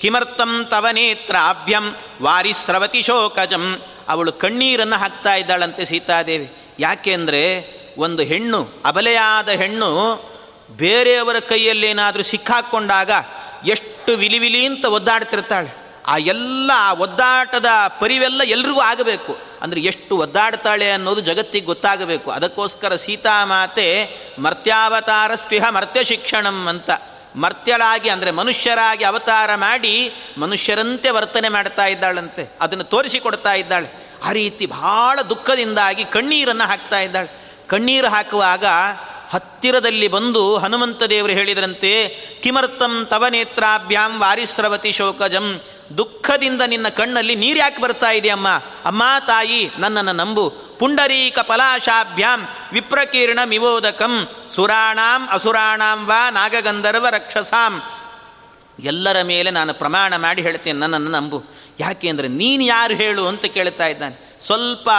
ಕಿಮರ್ಥಂ 0.00 0.52
ತವ 0.70 0.86
ನೇತ್ರಾಭ್ಯಂ, 0.96 1.86
ವಾರಿಸ್ರವತಿ 2.22 3.02
ಶೋಕಜಂ 3.08 3.64
ಅವಳು 4.08 4.32
ಕಣ್ಣೀರನ್ನು 4.32 4.96
ಹಾಕ್ತಾ 4.96 5.34
ಇದ್ದಾಳಂತೆ 5.34 5.84
ಸೀತಾದೇವಿ. 5.84 6.52
ಯಾಕೆ 6.78 7.12
ಅಂದರೆ 7.12 7.42
ಒಂದು 7.98 8.22
ಹೆಣ್ಣು, 8.22 8.70
ಅಬಲೆಯಾದ 8.84 9.48
ಹೆಣ್ಣು 9.48 9.90
ಬೇರೆಯವರ 10.76 11.38
ಕೈಯಲ್ಲೇನಾದರೂ 11.38 12.22
ಸಿಕ್ಕಾಕ್ಕೊಂಡಾಗ 12.22 13.10
ಎಷ್ಟು 13.66 14.16
ವಿಲಿವಿಲಿ 14.16 14.66
ಅಂತ 14.66 14.84
ಒದ್ದಾಡ್ತಿರ್ತಾಳೆ. 14.84 15.80
ಆ 16.06 16.16
ಎಲ್ಲ 16.16 16.70
ಆ 16.74 16.92
ಒದ್ದಾಟದ 16.92 17.66
ಪರಿವೆಲ್ಲ 18.00 18.42
ಎಲ್ರಿಗೂ 18.42 18.80
ಆಗಬೇಕು. 18.80 19.38
ಅಂದರೆ 19.62 19.80
ಎಷ್ಟು 19.80 20.16
ಒದ್ದಾಡ್ತಾಳೆ 20.16 20.90
ಅನ್ನೋದು 20.90 21.20
ಜಗತ್ತಿಗೆ 21.20 21.66
ಗೊತ್ತಾಗಬೇಕು. 21.66 22.30
ಅದಕ್ಕೋಸ್ಕರ 22.30 22.96
ಸೀತಾಮಾತೆ 22.96 24.10
ಮರ್ತ್ಯಾವತಾರ 24.38 25.34
ಸ್ವಿಹ 25.34 25.64
ಮರ್ತ್ಯ 25.68 26.04
ಶಿಕ್ಷಣಂ 26.04 26.66
ಅಂತ. 26.66 26.90
ಮರ್ತ್ಯಳಾಗಿ, 27.36 28.08
ಅಂದರೆ 28.08 28.30
ಮನುಷ್ಯರಾಗಿ 28.30 29.04
ಅವತಾರ 29.04 29.54
ಮಾಡಿ 29.54 30.12
ಮನುಷ್ಯರಂತೆ 30.38 31.10
ವರ್ತನೆ 31.10 31.48
ಮಾಡ್ತಾ 31.48 31.86
ಇದ್ದಾಳಂತೆ, 31.86 32.52
ಅದನ್ನು 32.60 32.84
ತೋರಿಸಿಕೊಡ್ತಾ 32.84 33.52
ಇದ್ದಾಳೆ. 33.52 33.92
ಆ 34.24 34.32
ರೀತಿ 34.32 34.66
ಬಹಳ 34.66 35.22
ದುಃಖದಿಂದಾಗಿ 35.22 36.04
ಕಣ್ಣೀರನ್ನು 36.04 36.64
ಹಾಕ್ತಾ 36.64 37.00
ಇದ್ದಾಳೆ. 37.00 37.28
ಕಣ್ಣೀರು 37.68 38.08
ಹಾಕುವಾಗ 38.08 38.64
ಹತ್ತಿರದಲ್ಲಿ 39.30 40.08
ಬಂದು 40.08 40.42
ಹನುಮಂತ 40.56 41.02
ದೇವರು 41.02 41.32
ಹೇಳಿದರಂತೆ, 41.32 41.92
ಕಿಮರ್ಥಂ 42.42 42.94
ತವ 43.10 43.24
ನೇತ್ರಾಭ್ಯಾಂ 43.28 44.12
ವಾರಿಸ್ರವತಿ 44.18 44.92
ಶೋಕಜಂ. 44.92 45.46
ದುಃಖದಿಂದ 45.98 46.62
ನಿನ್ನ 46.66 46.88
ಕಣ್ಣಲ್ಲಿ 46.88 47.34
ನೀರು 47.36 47.58
ಯಾಕೆ 47.58 47.80
ಬರ್ತಾ 47.82 48.10
ಇದೆಯಮ್ಮ 48.10 48.48
ಅಮ್ಮ? 48.84 49.02
ತಾಯಿ, 49.26 49.70
ನನ್ನನ್ನು 49.78 50.12
ನಂಬು. 50.12 50.44
ಪುಂಡರೀಕ 50.50 51.38
ಪಲಾಶಾಭ್ಯಾಂ 51.38 52.40
ವಿಪ್ರಕೀರ್ಣ 52.72 53.40
ಮಿವೋದಕಂ 53.44 54.14
ಸುರಾಣಾಂ 54.54 55.22
ಅಸುರಾಣಾಂ 55.30 56.00
ವಾ 56.06 56.20
ನಾಗಗಂಧರ್ವ 56.30 57.06
ರಕ್ಷಸಾಂ. 57.08 57.74
ಎಲ್ಲರ 58.84 59.22
ಮೇಲೆ 59.22 59.50
ನಾನು 59.50 59.74
ಪ್ರಮಾಣ 59.74 60.16
ಮಾಡಿ 60.16 60.42
ಹೇಳ್ತೇನೆ, 60.42 60.78
ನನ್ನನ್ನು 60.78 61.10
ನಂಬು. 61.10 61.38
ಯಾಕೆ 61.80 62.06
ಅಂದರೆ 62.08 62.28
ನೀನು 62.28 62.62
ಯಾರು 62.64 62.94
ಹೇಳು 62.94 63.22
ಅಂತ 63.26 63.44
ಕೇಳ್ತಾ 63.46 63.86
ಇದ್ದಾನೆ. 63.86 64.29
ಸ್ವಲ್ಪ 64.40 64.90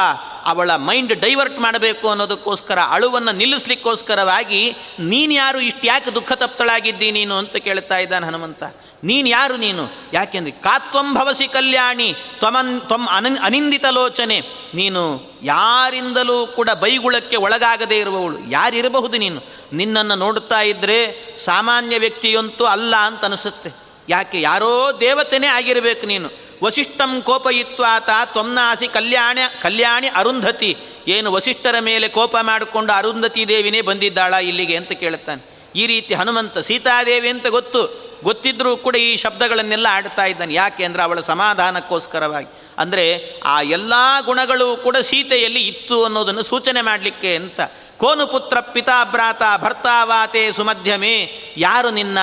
ಅವಳ 0.46 0.76
ಮೈಂಡ್ 0.76 1.14
ಡೈವರ್ಟ್ 1.14 1.60
ಮಾಡಬೇಕು 1.60 2.10
ಅನ್ನೋದಕ್ಕೋಸ್ಕರ, 2.10 2.80
ಅಳುವನ್ನು 2.90 3.32
ನಿಲ್ಲಿಸ್ಲಿಕ್ಕೋಸ್ಕರವಾಗಿ, 3.32 4.76
ನೀನು 5.00 5.34
ಯಾರು? 5.34 5.60
ಇಷ್ಟು 5.60 5.88
ಯಾಕೆ 5.88 6.12
ದುಃಖ 6.12 6.32
ತಪ್ತಳಾಗಿದ್ದಿ 6.32 7.12
ನೀನು? 7.12 7.36
ಅಂತ 7.36 7.56
ಕೇಳ್ತಾ 7.56 7.98
ಇದ್ದಾನೆ 7.98 8.28
ಹನುಮಂತ. 8.28 8.64
ನೀನು 9.04 9.30
ಯಾರು 9.30 9.58
ನೀನು? 9.58 9.90
ಯಾಕೆಂದ್ರೆ 10.14 10.52
ಕಾತ್ವಂ 10.52 11.14
ಭವಸಿ 11.14 11.48
ಕಲ್ಯಾಣಿ, 11.48 12.14
ತ್ವಮನ್, 12.14 12.82
ತ್ವಂ 12.82 13.08
ಅನ 13.08 13.38
ಅನಿಂದಿತ 13.44 13.86
ಲೋಚನೆ. 13.86 14.42
ನೀನು 14.74 15.32
ಯಾರಿಂದಲೂ 15.44 16.48
ಕೂಡ 16.48 16.70
ಬೈಗುಳಕ್ಕೆ 16.70 17.36
ಒಳಗಾಗದೇ 17.36 18.00
ಇರುವವಳು. 18.00 18.50
ಯಾರಿರಬಹುದು 18.50 19.18
ನೀನು? 19.18 19.42
ನಿನ್ನನ್ನು 19.74 20.16
ನೋಡುತ್ತಾ 20.16 20.62
ಇದ್ದರೆ 20.62 21.26
ಸಾಮಾನ್ಯ 21.46 22.00
ವ್ಯಕ್ತಿಯಂತೂ 22.00 22.66
ಅಲ್ಲ 22.66 22.96
ಅಂತ 22.96 23.26
ಅನಿಸುತ್ತೆ. 23.26 23.91
ಯಾಕೆ 24.10 24.42
ಯಾರೋ 24.42 24.98
ದೇವತೆನೇ 25.00 25.48
ಆಗಿರಬೇಕು 25.48 26.06
ನೀನು. 26.06 26.30
ವಸಿಷ್ಠಂ 26.64 27.22
ಕೋಪಯಿತ್ವಾತ 27.22 28.10
ತ್ವಮ್ನಾಸಿ 28.26 28.88
ಕಲ್ಯಾಣ, 28.88 29.40
ಕಲ್ಯಾಣಿ 29.62 30.08
ಅರುಂಧತಿ. 30.08 30.78
ಏನು 31.08 31.32
ವಸಿಷ್ಠರ 31.32 31.76
ಮೇಲೆ 31.80 32.08
ಕೋಪ 32.08 32.38
ಮಾಡಿಕೊಂಡು 32.42 32.94
ಅರುಂಧತಿ 32.94 33.48
ದೇವಿನೇ 33.48 33.82
ಬಂದಿದ್ದಾಳ 33.82 34.34
ಇಲ್ಲಿಗೆ 34.34 34.76
ಅಂತ 34.76 34.92
ಕೇಳುತ್ತಾನೆ. 34.92 35.42
ಈ 35.76 35.88
ರೀತಿ 35.88 36.14
ಹನುಮಂತ 36.14 36.58
ಸೀತಾದೇವಿ 36.58 37.30
ಅಂತ 37.30 37.48
ಗೊತ್ತು. 37.48 38.12
ಗೊತ್ತಿದ್ರೂ 38.24 38.78
ಕೂಡ 38.78 38.96
ಈ 38.96 39.18
ಶಬ್ದಗಳನ್ನೆಲ್ಲ 39.18 39.88
ಆಡ್ತಾ 39.90 40.26
ಇದ್ದಾನೆ. 40.26 40.54
ಯಾಕೆ 40.54 40.84
ಅಂದರೆ 40.84 41.04
ಅವಳ 41.04 41.20
ಸಮಾಧಾನಕ್ಕೋಸ್ಕರವಾಗಿ. 41.20 42.48
ಅಂದರೆ 42.78 43.30
ಆ 43.44 43.62
ಎಲ್ಲ 43.62 43.94
ಗುಣಗಳು 44.26 44.76
ಕೂಡ 44.76 44.98
ಸೀತೆಯಲ್ಲಿ 44.98 45.68
ಇತ್ತು 45.68 46.04
ಅನ್ನೋದನ್ನು 46.04 46.44
ಸೂಚನೆ 46.44 46.82
ಮಾಡಲಿಕ್ಕೆ 46.82 47.36
ಅಂತ. 47.36 47.60
ಕೋನು 48.02 48.28
ಪುತ್ರ 48.28 48.60
ಪಿತಾ 48.60 49.04
ಭ್ರಾತ 49.04 49.42
ಭರ್ತಾವಾತೆ 49.58 50.52
ಸುಮಧ್ಯಮಿ. 50.52 51.16
ಯಾರು 51.58 51.90
ನಿನ್ನ 51.90 52.18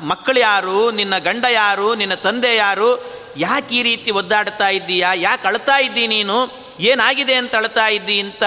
ಮಕ್ಕಳು 0.00 0.38
ಯಾರು, 0.38 0.90
ನಿನ್ನ 0.90 1.18
ಗಂಡ 1.18 1.44
ಯಾರು, 1.50 1.94
ನಿನ್ನ 1.94 2.14
ತಂದೆ 2.14 2.56
ಯಾರು, 2.56 2.90
ಯಾಕೆ 3.36 3.74
ಈ 3.74 3.82
ರೀತಿ 3.82 4.10
ಒದ್ದಾಡ್ತಾ 4.10 4.68
ಇದ್ದೀಯಾ, 4.68 5.10
ಯಾಕೆ 5.14 5.48
ಅಳ್ತಾ 5.48 5.76
ಇದ್ದೀ 5.78 6.06
ನೀನು, 6.06 6.36
ಏನಾಗಿದೆ 6.80 7.34
ಅಂತ 7.34 7.56
ಅಳ್ತಾ 7.56 7.86
ಇದ್ದೀ 7.88 8.20
ಅಂತ 8.20 8.44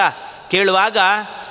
ಕೇಳುವಾಗ 0.50 0.98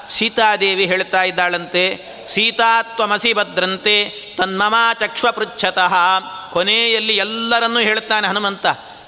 ಸೀತಾದೇವಿ 0.09 0.85
ಹೇಳ್ತಾ 0.85 1.23
ಇದ್ದಾಳಂತೆ 1.23 1.83
ಸೀತಾತ್ವಮಸಿ 2.27 3.33
ಭದ್ರಂತೆ, 3.33 4.09
ತನ್ಮಮಾ 4.37 4.93
ಚಕ್ಷ್ವ 4.93 5.31
ಪೃಚ್ಛತಃ. 5.31 5.93
ಕೊನೆಯಲ್ಲಿ 6.51 7.15
ಎಲ್ಲರನ್ನೂ 7.15 7.79
ಹೇಳ್ತಾನೆ 7.79 8.27
ಹನುಮಂತ. 8.27 8.65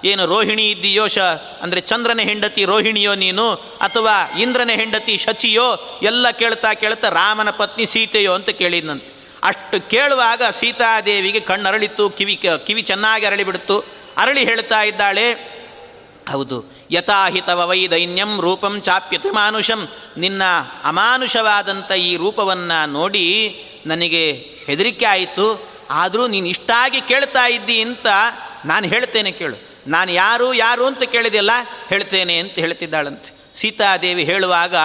ಏನು 0.10 0.24
ರೋಹಿಣಿ 0.26 0.66
ಇದ್ದೀಯೋ 0.72 1.06
ಶ, 1.08 1.20
ಅಂದರೆ 1.64 1.82
ಚಂದ್ರನ 1.82 2.22
ಹೆಂಡತಿ 2.30 2.64
ರೋಹಿಣಿಯೋ 2.66 3.14
ನೀನು, 3.24 3.46
ಅಥವಾ 3.88 4.16
ಇಂದ್ರನ 4.44 4.72
ಹೆಂಡತಿ 4.82 5.16
ಶಚಿಯೋ, 5.18 5.68
ಎಲ್ಲ 6.02 6.26
ಕೇಳ್ತಾ 6.42 6.72
ಕೇಳ್ತಾ 6.74 7.10
ರಾಮನ 7.20 7.50
ಪತ್ನಿ 7.62 7.86
ಸೀತೆಯೋ 7.86 8.34
ಅಂತ 8.34 8.50
ಕೇಳಿದ್ನಂತೆ. 8.62 9.12
ಅಷ್ಟು 9.44 9.78
ಕೇಳುವಾಗ 9.90 10.42
ಸೀತಾದೇವಿಗೆ 10.60 11.40
ಕಣ್ಣರಳಿತು 11.40 12.04
ಕಿವಿ 12.10 12.36
ಕಿವಿ 12.68 12.82
ಚೆನ್ನಾಗಿ 12.82 13.26
ಅರಳಿಬಿಡ್ತು. 13.26 13.78
ಅರಳಿ 14.18 14.44
ಹೇಳ್ತಾ 14.50 14.82
ಇದ್ದಾಳೆ, 14.84 15.26
ಹೌದು, 16.32 16.58
ಯಥಾಹಿತವ 16.92 17.62
ವೈ 17.70 17.82
ದೈನ್ಯಂ 17.88 18.32
ರೂಪಂ 18.42 18.74
ಚಾಪ್ಯತಿ 18.88 19.30
ಮಾನುಷಂ. 19.30 19.82
ನಿನ್ನ 20.18 20.44
ಅಮಾನುಷವಾದಂಥ 20.84 21.92
ಈ 22.10 22.12
ರೂಪವನ್ನು 22.18 22.80
ನೋಡಿ 22.92 23.26
ನನಗೆ 23.86 24.24
ಹೆದರಿಕೆ 24.68 25.06
ಆಯಿತು. 25.06 25.48
ಆದರೂ 26.02 26.24
ನೀನು 26.28 26.48
ಇಷ್ಟಾಗಿ 26.48 27.00
ಕೇಳ್ತಾ 27.02 27.46
ಇದ್ದಿ 27.48 27.78
ಅಂತ 27.82 28.08
ನಾನು 28.66 28.86
ಹೇಳ್ತೇನೆ 28.88 29.32
ಕೇಳು. 29.32 29.58
ನಾನು 29.88 30.12
ಯಾರು 30.12 30.54
ಯಾರು 30.54 30.86
ಅಂತ 30.86 31.04
ಕೇಳಿದೆಲ್ಲ 31.04 31.52
ಹೇಳ್ತೇನೆ 31.90 32.38
ಅಂತ 32.38 32.52
ಹೇಳ್ತಿದ್ದಾಳಂತೆ. 32.52 33.42
ಸೀತಾದೇವಿ 33.56 34.24
ಹೇಳುವಾಗ, 34.24 34.76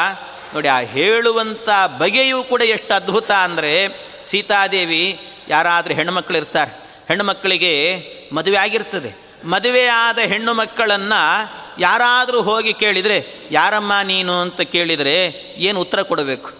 ನೋಡಿ 0.54 0.68
ಆ 0.68 0.80
ಹೇಳುವಂಥ 0.80 1.68
ಬಗೆಯೂ 1.98 2.44
ಕೂಡ 2.44 2.62
ಎಷ್ಟು 2.62 2.94
ಅದ್ಭುತ 2.94 3.30
ಅಂದರೆ, 3.30 3.88
ಸೀತಾದೇವಿ 4.26 5.18
ಯಾರಾದರೂ 5.48 5.94
ಹೆಣ್ಣುಮಕ್ಕಳು 5.94 6.36
ಇರ್ತಾರೆ, 6.36 6.70
ಹೆಣ್ಣುಮಕ್ಕಳಿಗೆ 7.08 8.02
ಮದುವೆ 8.32 8.56
ಆಗಿರ್ತದೆ. 8.56 9.16
ಮದುವೆಯಾದ 9.44 10.18
ಹೆಣ್ಣು 10.18 10.54
ಮಕ್ಕಳನ್ನು 10.54 11.50
ಯಾರಾದರೂ 11.80 12.42
ಹೋಗಿ 12.42 12.72
ಕೇಳಿದರೆ, 12.72 13.48
ಯಾರಮ್ಮ 13.50 13.92
ನೀನು? 14.02 14.40
ಅಂತ 14.40 14.60
ಕೇಳಿದರೆ, 14.60 15.26
ಏನು 15.56 15.80
ಉತ್ತರ 15.80 16.02
ಕೊಡಬೇಕು? 16.02 16.50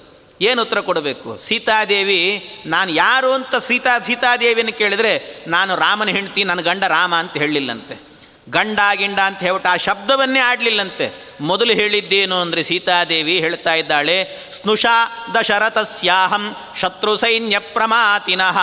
ಏನು 0.41 0.63
ಉತ್ತರ 0.63 0.81
ಕೊಡಬೇಕು? 0.81 1.39
ಸೀತಾದೇವಿ, 1.39 2.51
ನಾನು 2.67 2.91
ಯಾರು? 2.91 3.33
ಅಂತ 3.33 3.57
ಸೀತಾ, 3.57 3.99
ಸೀತಾದೇವಿಯನ್ನು 3.99 4.73
ಕೇಳಿದರೆ, 4.73 5.45
ನಾನು 5.47 5.77
ರಾಮನ 5.77 6.09
ಹೆಂಡ್ತಿ, 6.09 6.45
ನನ್ನ 6.45 6.61
ಗಂಡ 6.61 6.85
ರಾಮ 6.85 7.15
ಅಂತ 7.15 7.33
ಹೇಳಲಿಲ್ಲಂತೆ. 7.33 8.16
ಗಂಡ 8.51 8.81
ಗಿಂಡ 8.95 9.19
ಅಂತ 9.19 9.39
ಹೇಳ್ಬಿಟ್ಟು 9.39 9.69
ಆ 9.69 9.77
ಶಬ್ದವನ್ನೇ 9.77 10.41
ಆಡಲಿಲ್ಲಂತೆ. 10.41 11.27
ಮೊದಲು 11.41 11.73
ಹೇಳಿದ್ದೇನು 11.73 12.41
ಅಂದರೆ 12.41 12.63
ಸೀತಾದೇವಿ 12.63 13.39
ಹೇಳ್ತಾ 13.39 13.75
ಇದ್ದಾಳೆ, 13.75 14.17
ಸ್ನುಷಾ 14.53 15.29
ದಶರಥಸ್ಯಾಹಂ 15.35 16.57
ಶತ್ರು 16.81 17.17
ಸೈನ್ಯ 17.17 17.59
ಪ್ರಮಾತಿನಃ, 17.59 18.59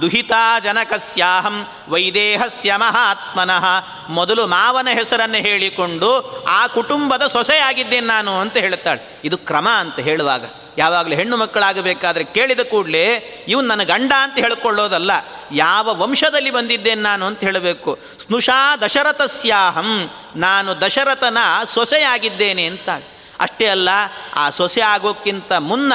ದುಹಿತಾ 0.00 0.58
ಜನಕಸ್ಯಾಹಂ 0.58 1.68
ವೈದೇಹಸ್ಯ 1.88 2.76
ಮಹಾತ್ಮನಃ. 2.76 3.64
ಮೊದಲು 4.08 4.46
ಮಾವನ 4.46 4.88
ಹೆಸರನ್ನು 4.94 5.36
ಹೇಳಿಕೊಂಡು 5.36 6.10
ಆ 6.48 6.66
ಕುಟುಂಬದ 6.66 7.26
ಸೊಸೆಯಾಗಿದ್ದೇನೆ 7.26 8.06
ನಾನು 8.06 8.40
ಅಂತ 8.40 8.56
ಹೇಳ್ತಾಳೆ. 8.56 9.20
ಇದು 9.24 9.38
ಕ್ರಮ 9.38 9.68
ಅಂತ 9.78 9.98
ಹೇಳುವಾಗ. 9.98 10.44
ಯಾವಾಗಲೂ 10.80 11.14
ಹೆಣ್ಣು 11.14 11.36
ಮಕ್ಕಳಾಗಬೇಕಾದ್ರೆ 11.36 12.24
ಕೇಳಿದ 12.36 12.62
ಕೂಡಲೇ 12.70 13.04
ಇವನು 13.48 13.66
ನನ್ನ 13.68 13.84
ಗಂಡ 13.84 14.12
ಅಂತ 14.22 14.36
ಹೇಳ್ಕೊಳ್ಳೋದಲ್ಲ, 14.38 15.12
ಯಾವ 15.52 15.86
ವಂಶದಲ್ಲಿ 16.02 16.50
ಬಂದಿದ್ದೇನೆ 16.50 17.02
ನಾನು 17.02 17.24
ಅಂತ 17.26 17.40
ಹೇಳಬೇಕು. 17.40 17.92
ಸ್ನುಷಾ 18.18 18.58
ದಶರಥಸ್ಯಾಹಂ, 18.76 19.90
ನಾನು 20.36 20.70
ದಶರಥನ 20.80 21.38
ಸೊಸೆಯಾಗಿದ್ದೇನೆ 21.76 22.66
ಅಂತ 22.66 22.88
ಅಷ್ಟೇ 23.40 23.66
ಅಲ್ಲ, 23.66 23.88
ಆ 24.34 24.50
ಸೊಸೆ 24.50 24.80
ಆಗೋಕ್ಕಿಂತ 24.80 25.52
ಮುನ್ನ 25.52 25.92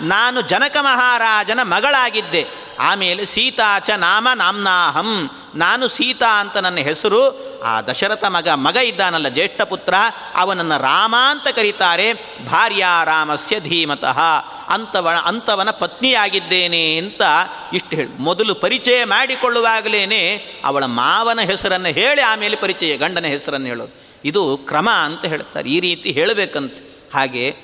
ನಾನು 0.00 0.40
ಜನಕ 0.40 0.76
ಮಹಾರಾಜನ 0.80 1.60
ಮಗಳಾಗಿದ್ದೆ. 1.62 2.68
ಆಮೇಲೆ 2.80 3.24
ಸೀತಾಚ 3.24 3.90
ನಾಮ 3.90 4.28
ನಾಮ್ನಾಹಂ. 4.34 5.30
ನಾನು 5.54 5.88
ಸೀತಾ 5.88 6.40
ಅಂತ 6.40 6.56
ನನ್ನ 6.56 6.76
ಹೆಸರು. 6.76 7.48
ಆ 7.62 7.82
ದಶರಥ 7.82 8.24
ಮಗ 8.24 8.48
ಮಗ 8.48 8.76
ಇದ್ದಾನಲ್ಲ 8.76 9.28
ಜ್ಯೇಷ್ಠ 9.28 9.60
ಪುತ್ರ, 9.60 9.94
ಅವನನ್ನು 10.34 10.82
ರಾಮ 10.82 11.14
ಅಂತ 11.30 11.48
ಕರೀತಾರೆ. 11.48 12.14
ಭಾರ್ಯ 12.46 12.86
ರಾಮಸ್ಯ 13.04 13.60
ಧೀಮತಃ. 13.60 14.18
ಅಂತವ 14.68 15.10
ಅಂಥವನ 15.24 15.70
ಪತ್ನಿಯಾಗಿದ್ದೇನೆ 15.70 16.96
ಅಂತ 16.96 17.22
ಇಷ್ಟು 17.72 17.96
ಹೇಳಿ. 17.96 18.18
ಮೊದಲು 18.18 18.54
ಪರಿಚಯ 18.54 19.04
ಮಾಡಿಕೊಳ್ಳುವಾಗಲೇ 19.04 20.36
ಅವಳ 20.64 20.84
ಮಾವನ 20.84 21.40
ಹೆಸರನ್ನು 21.40 21.88
ಹೇಳಿ, 21.88 22.20
ಆಮೇಲೆ 22.20 22.56
ಪರಿಚಯ 22.56 22.96
ಗಂಡನ 22.96 23.24
ಹೆಸರನ್ನು 23.24 23.66
ಹೇಳೋದು. 23.66 24.08
ಇದು 24.24 24.56
ಕ್ರಮ 24.56 24.90
ಅಂತ 24.90 25.24
ಹೇಳ್ತಾರೆ. 25.24 25.68
ಈ 25.68 25.80
ರೀತಿ 25.80 26.12
ಹೇಳಬೇಕಂತ. 26.12 26.74
ಹಾಗೆ 27.14 27.56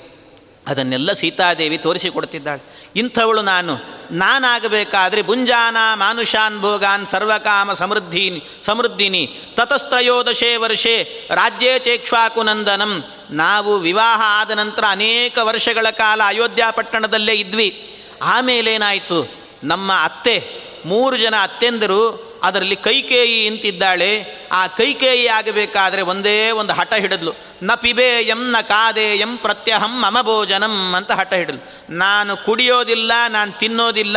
ಅದನ್ನೆಲ್ಲ 0.66 1.12
ಸೀತಾದೇವಿ 1.12 1.78
ತೋರಿಸಿಕೊಡ್ತಿದ್ದಾಳೆ 1.78 2.90
ಇಂಥವಳು 2.96 3.42
ನಾನು. 3.42 3.76
ನಾನಾಗಬೇಕಾದ್ರೆ 4.10 5.22
ಭುಂಜಾನ 5.22 5.76
ಮಾನುಷಾನ್ 5.94 6.60
ಭೋಗಾನ್ 6.60 7.06
ಸರ್ವಕಾಮ 7.06 7.72
ಸಮೃದ್ಧೀನಿ, 7.72 8.44
ಸಮೃದ್ಧಿನಿ, 8.62 9.38
ತತಸ್ತ್ರಯೋದಶೇ 9.54 10.56
ವರ್ಷೆ, 10.56 11.28
ರಾಜ್ಯೇ 11.30 11.78
ಚೇಕ್ಷ್ವಾಕುನಂದನಂ 11.78 13.04
ನಾವು 13.30 13.78
ವಿವಾಹ 13.78 14.20
ಆದ 14.24 14.50
ನಂತರ 14.50 14.84
ಅನೇಕ 14.88 15.38
ವರ್ಷಗಳ 15.42 15.86
ಕಾಲ 15.90 16.20
ಅಯೋಧ್ಯ 16.26 16.64
ಪಟ್ಟಣದಲ್ಲೇ 16.70 17.32
ಇದ್ವಿ. 17.32 17.96
ಆಮೇಲೇನಾಯಿತು? 18.22 19.30
ನಮ್ಮ 19.64 19.92
ಅತ್ತೆ, 19.92 20.50
ಮೂರು 20.86 21.16
ಜನ 21.16 21.34
ಅತ್ತೆಂದರು 21.42 22.33
ಅದರಲ್ಲಿ 22.44 22.76
ಕೈಕೇಯಿ 22.76 23.46
ಇಂತಿದ್ದಾಳೆ. 23.46 24.10
ಆ 24.52 24.66
ಕೈಕೇಯಿ 24.66 25.26
ಆಗಬೇಕಾದ್ರೆ 25.26 26.02
ಒಂದೇ 26.02 26.50
ಒಂದು 26.50 26.72
ಹಠ 26.72 26.94
ಹಿಡಿದ್ಲು. 26.94 27.32
ನ 27.62 27.74
ಪಿಬೇಯಂ 27.74 28.50
ನ 28.50 28.60
ಕಾದೇಯಂ 28.60 29.36
ಪ್ರತ್ಯಹಂ 29.36 30.00
ಮಮ 30.00 30.18
ಭೋಜನಂ 30.22 30.94
ಅಂತ 30.96 31.12
ಹಠ 31.12 31.32
ಹಿಡಿದ್ಲು. 31.32 31.94
ನಾನು 31.96 32.36
ಕುಡಿಯೋದಿಲ್ಲ, 32.36 33.12
ನಾನು 33.28 33.52
ತಿನ್ನೋದಿಲ್ಲ, 33.52 34.16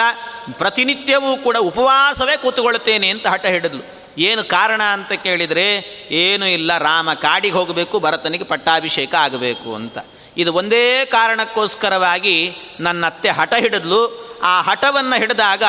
ಪ್ರತಿನಿತ್ಯವೂ 0.52 1.38
ಕೂಡ 1.38 1.58
ಉಪವಾಸವೇ 1.58 2.38
ಕೂತುಕೊಳ್ಳುತ್ತೇನೆ 2.38 3.10
ಅಂತ 3.10 3.28
ಹಠ 3.28 3.46
ಹಿಡಿದ್ಲು. 3.46 3.98
ಏನು 4.20 4.44
ಕಾರಣ 4.44 4.82
ಅಂತ 4.84 5.14
ಕೇಳಿದರೆ, 5.14 5.68
ಏನೂ 6.12 6.46
ಇಲ್ಲ, 6.46 6.78
ರಾಮ 6.78 7.14
ಕಾಡಿಗೆ 7.14 7.56
ಹೋಗಬೇಕು, 7.56 8.00
ಭರತನಿಗೆ 8.00 8.44
ಪಟ್ಟಾಭಿಷೇಕ 8.44 9.16
ಆಗಬೇಕು 9.16 9.76
ಅಂತ. 9.76 9.98
ಇದು 10.38 10.54
ಒಂದೇ 10.54 11.06
ಕಾರಣಕ್ಕೋಸ್ಕರವಾಗಿ 11.06 12.56
ನನ್ನ 12.80 13.06
ಅತ್ತೆ 13.06 13.30
ಹಠ 13.30 13.54
ಹಿಡಿದ್ಲು. 13.54 14.02
ಆ 14.44 14.62
ಹಠವನ್ನು 14.62 15.16
ಹಿಡಿದಾಗ 15.16 15.64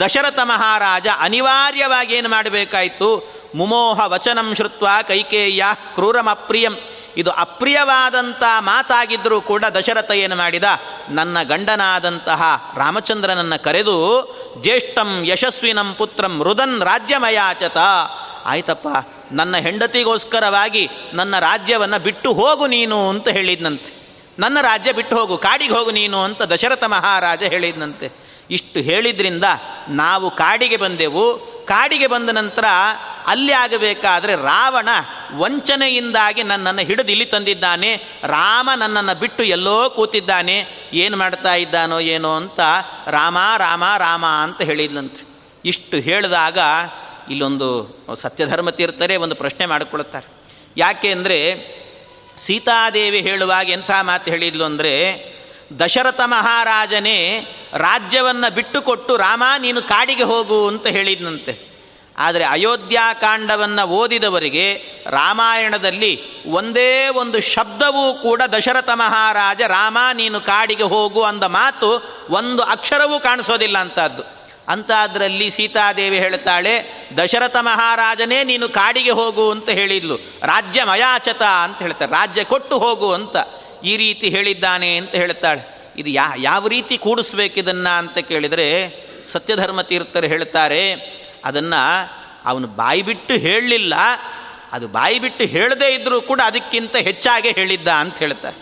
ದಶರಥ 0.00 0.38
ಮಹಾರಾಜ 0.44 1.06
ಅನಿವಾರ್ಯವಾಗಿ 1.20 2.14
ಏನು 2.14 2.28
ಮಾಡಬೇಕಾಯಿತು? 2.28 3.10
ಮುಮೋಹ 3.54 4.00
ವಚನಂ 4.06 4.48
ಶ್ರುತ್ವ 4.54 4.86
ಕೈಕೇಯ 5.08 5.64
ಕ್ರೂರಮಪ್ರಿಯಂ 5.94 6.74
ಇದು 7.16 7.30
ಅಪ್ರಿಯವಾದಂಥ 7.44 8.42
ಮಾತಾಗಿದ್ದರೂ 8.60 9.38
ಕೂಡ 9.40 9.64
ದಶರಥ 9.78 10.10
ಏನು 10.24 10.36
ಮಾಡಿದ? 10.36 10.64
ನನ್ನ 11.10 11.36
ಗಂಡನಾದಂತಹ 11.42 12.42
ರಾಮಚಂದ್ರನನ್ನು 12.76 13.58
ಕರೆದು, 13.64 13.96
ಜ್ಯೇಷ್ಠಂ 14.62 15.10
ಯಶಸ್ವಿನಂ 15.24 15.88
ಪುತ್ರಂ 15.98 16.34
ರುದನ್ 16.42 16.76
ರಾಜ್ಯಮಯಾಚತ. 16.82 17.78
ಆಯ್ತಪ್ಪ, 18.44 18.88
ನನ್ನ 19.32 19.56
ಹೆಂಡತಿಗೋಸ್ಕರವಾಗಿ 19.56 20.84
ನನ್ನ 21.14 21.34
ರಾಜ್ಯವನ್ನು 21.38 21.98
ಬಿಟ್ಟು 21.98 22.32
ಹೋಗು 22.32 22.66
ನೀನು 22.66 22.98
ಅಂತ 23.08 23.28
ಹೇಳಿದ್ನಂತೆ. 23.28 23.92
ನನ್ನ 24.38 24.58
ರಾಜ್ಯ 24.60 24.90
ಬಿಟ್ಟು 24.92 25.14
ಹೋಗು, 25.16 25.34
ಕಾಡಿಗೆ 25.36 25.74
ಹೋಗು 25.74 25.90
ನೀನು 25.90 26.18
ಅಂತ 26.22 26.42
ದಶರಥ 26.42 26.84
ಮಹಾರಾಜ 26.84 27.42
ಹೇಳಿದಂತೆ 27.42 28.08
ಇಷ್ಟು 28.50 28.80
ಹೇಳಿದ್ರಿಂದ 28.80 29.44
ನಾವು 29.88 30.30
ಕಾಡಿಗೆ 30.30 30.76
ಬಂದೆವು. 30.76 31.24
ಕಾಡಿಗೆ 31.66 32.06
ಬಂದ 32.06 32.30
ನಂತರ 32.30 32.64
ಅಲ್ಲಿ 33.26 33.52
ಆಗಬೇಕಾದರೆ 33.52 34.34
ರಾವಣ 34.34 34.88
ವಂಚನೆಯಿಂದಾಗಿ 35.34 36.42
ನನ್ನನ್ನು 36.42 36.80
ಹಿಡಿದು 36.80 37.10
ಇಲ್ಲಿ 37.10 37.24
ತಂದಿದ್ದಾನೆ. 37.24 37.96
ರಾಮ 38.24 38.70
ನನ್ನನ್ನು 38.76 39.18
ಬಿಟ್ಟು 39.18 39.42
ಎಲ್ಲೋ 39.42 39.90
ಕೂತಿದ್ದಾನೆ. 39.90 40.66
ಏನು 40.92 41.16
ಮಾಡ್ತಾ 41.16 41.54
ಇದ್ದಾನೋ 41.54 42.00
ಏನೋ 42.00 42.36
ಅಂತ 42.36 42.60
ರಾಮ 43.06 43.38
ರಾಮ 43.56 43.84
ರಾಮ 43.98 44.26
ಅಂತ 44.26 44.62
ಹೇಳಿದ್ಲಂತೆ. 44.62 45.28
ಇಷ್ಟು 45.64 45.96
ಹೇಳಿದಾಗ 45.96 46.58
ಇಲ್ಲೊಂದು 47.30 47.68
ಸತ್ಯಧರ್ಮ 48.16 48.70
ತೀರ್ಥರೇ 48.70 49.16
ಒಂದು 49.16 49.34
ಪ್ರಶ್ನೆ 49.34 49.66
ಮಾಡಿಕೊಳ್ತಾರೆ 49.66 50.28
ಯಾಕೆ 50.76 51.08
ಅಂದರೆ 51.12 51.38
ಸೀತಾದೇವಿ 52.38 53.20
ಹೇಳುವಾಗ 53.20 53.70
ಎಂಥ 53.70 53.90
ಮಾತು 54.02 54.30
ಹೇಳಿದ್ಲು 54.30 54.64
ಅಂದರೆ 54.64 54.92
ದಶರಥ 55.78 56.20
ಮಹಾರಾಜನೇ, 56.24 57.40
ರಾಜ್ಯವನ್ನು 57.74 58.54
ಬಿಟ್ಟುಕೊಟ್ಟು 58.54 59.16
ರಾಮ, 59.16 59.42
ನೀನು 59.58 59.82
ಕಾಡಿಗೆ 59.82 60.22
ಹೋಗು 60.22 60.68
ಅಂತ 60.68 60.86
ಹೇಳಿದ್ನಂತೆ. 60.86 61.70
ಆದರೆ 62.18 62.44
ಅಯೋಧ್ಯಾಕಾಂಡವನ್ನು 62.44 63.86
ಓದಿದವರಿಗೆ 63.86 64.74
ರಾಮಾಯಣದಲ್ಲಿ 65.06 66.44
ಒಂದೇ 66.46 67.08
ಒಂದು 67.08 67.40
ಶಬ್ದವೂ 67.40 68.14
ಕೂಡ 68.14 68.42
ದಶರಥ 68.42 68.90
ಮಹಾರಾಜ, 68.94 69.62
ರಾಮ, 69.66 69.98
ನೀನು 70.14 70.40
ಕಾಡಿಗೆ 70.40 70.82
ಹೋಗು 70.82 71.22
ಅಂದ 71.22 71.44
ಮಾತು 71.44 72.12
ಒಂದು 72.30 72.62
ಅಕ್ಷರವೂ 72.62 73.20
ಕಾಣಿಸೋದಿಲ್ಲ 73.20 73.78
ಅಂತದ್ದು 73.78 74.22
ಅಂಥದ್ರಲ್ಲಿ 74.68 75.50
ಸೀತಾದೇವಿ 75.50 76.18
ಹೇಳ್ತಾಳೆ, 76.18 77.04
ದಶರಥ 77.16 77.56
ಮಹಾರಾಜನೇ, 77.56 78.44
ನೀನು 78.44 78.68
ಕಾಡಿಗೆ 78.68 79.10
ಹೋಗು 79.10 79.50
ಅಂತ 79.50 79.68
ಹೇಳಿದ್ಲು. 79.70 80.16
ರಾಜ್ಯ 80.42 80.84
ಮಯಾಚತ 80.84 81.42
ಅಂತ 81.42 81.78
ಹೇಳ್ತಾರೆ. 81.78 82.12
ರಾಜ್ಯ 82.12 82.44
ಕೊಟ್ಟು 82.44 82.78
ಹೋಗು 82.78 83.12
ಅಂತ. 83.12 83.36
ಈ 83.84 83.96
ರೀತಿ 83.96 84.28
ಹೇಳಿದ್ದಾನೆ 84.28 84.96
ಅಂತ 84.96 85.14
ಹೇಳ್ತಾಳೆ 85.14 85.62
ಇದು 85.96 86.10
ಯಾ, 86.10 86.32
ಯಾವ 86.38 86.66
ರೀತಿ 86.68 86.96
ಕೂಡಿಸ್ಬೇಕಿದನ್ನು 86.96 87.98
ಅಂತ 87.98 88.18
ಕೇಳಿದರೆ 88.18 88.66
ಸತ್ಯಧರ್ಮ 89.32 89.80
ತೀರ್ಥರು 89.80 90.26
ಹೇಳ್ತಾರೆ 90.26 90.82
ಅದನ್ನು 91.44 91.82
ಅವನು 92.44 92.66
ಬಾಯಿ 92.66 93.02
ಬಿಟ್ಟು 93.02 93.34
ಹೇಳಲಿಲ್ಲ, 93.34 93.94
ಅದು 94.72 94.88
ಬಾಯಿ 94.88 95.18
ಬಿಟ್ಟು 95.18 95.44
ಹೇಳದೇ 95.44 95.88
ಇದ್ದರೂ 95.94 96.20
ಕೂಡ 96.20 96.40
ಅದಕ್ಕಿಂತ 96.44 96.96
ಹೆಚ್ಚಾಗಿ 96.96 97.50
ಹೇಳಿದ್ದ 97.52 97.88
ಅಂತ 97.88 98.18
ಹೇಳ್ತಾರೆ 98.18 98.56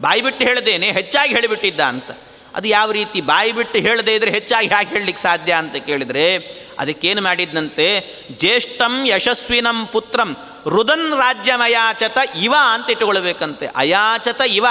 ಬಾಯಿ 0.00 0.20
ಬಿಟ್ಟು 0.20 0.44
ಹೇಳ್ದೇನೆ, 0.44 0.92
ಹೆಚ್ಚಾಗಿ 0.92 1.34
ಹೇಳಿಬಿಟ್ಟಿದ್ದ 1.34 1.80
ಅಂತ. 1.80 2.10
ಅದು 2.54 2.68
ಯಾವ 2.68 2.90
ರೀತಿ 2.90 3.20
ಬಾಯಿ 3.20 3.52
ಬಿಟ್ಟು 3.52 3.78
ಹೇಳದೇ 3.78 4.14
ಇದ್ರೆ 4.14 4.30
ಹೆಚ್ಚಾಗಿ 4.30 4.68
ಹೇಗೆ 4.68 4.90
ಹೇಳಲಿಕ್ಕೆ 4.90 5.22
ಸಾಧ್ಯ 5.22 5.52
ಅಂತ 5.52 5.76
ಕೇಳಿದರೆ, 5.76 6.36
ಅದಕ್ಕೇನು 6.78 7.22
ಮಾಡಿದ್ನಂತೆ? 7.22 7.88
ಜ್ಯೇಷ್ಠಂ 8.32 9.06
ಯಶಸ್ವಿನಂ 9.06 9.86
ಪುತ್ರಂ 9.86 10.36
ರುದನ್ 10.66 11.12
ರಾಜ್ಯಮಯಾಚತ 11.12 12.18
ಇವ 12.40 12.54
ಅಂತ 12.74 12.90
ಇಟ್ಟುಕೊಳ್ಬೇಕಂತೆ. 12.90 13.66
ಅಯಾಚತ 13.76 14.40
ಇವ. 14.46 14.66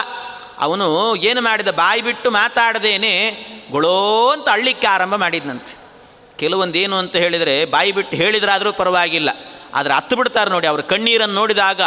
ಅವನು 0.58 1.16
ಏನು 1.16 1.42
ಮಾಡಿದ? 1.42 1.68
ಬಾಯಿ 1.68 2.02
ಬಿಟ್ಟು 2.02 2.32
ಮಾತಾಡದೇನೆ 2.32 3.46
ಗೊಳೋ 3.72 4.30
ಅಂತ 4.30 4.50
ಅಳ್ಳಿಕ್ಕೆ 4.50 4.88
ಆರಂಭ 4.88 5.16
ಮಾಡಿದ್ನಂತೆ. 5.16 5.78
ಕೆಲವೊಂದು 6.40 6.78
ಏನು 6.78 6.96
ಅಂತ 6.96 7.16
ಹೇಳಿದರೆ, 7.16 7.66
ಬಾಯಿ 7.66 7.92
ಬಿಟ್ಟು 7.92 8.18
ಹೇಳಿದ್ರಾದರೂ 8.18 8.74
ಪರವಾಗಿಲ್ಲ. 8.74 9.30
ಆದರೆ 9.74 9.94
ಹತ್ತು 9.94 10.16
ಬಿಡ್ತಾರೆ 10.16 10.50
ನೋಡಿ, 10.50 10.68
ಅವ್ರ 10.68 10.82
ಕಣ್ಣೀರನ್ನು 10.82 11.36
ನೋಡಿದಾಗ 11.36 11.82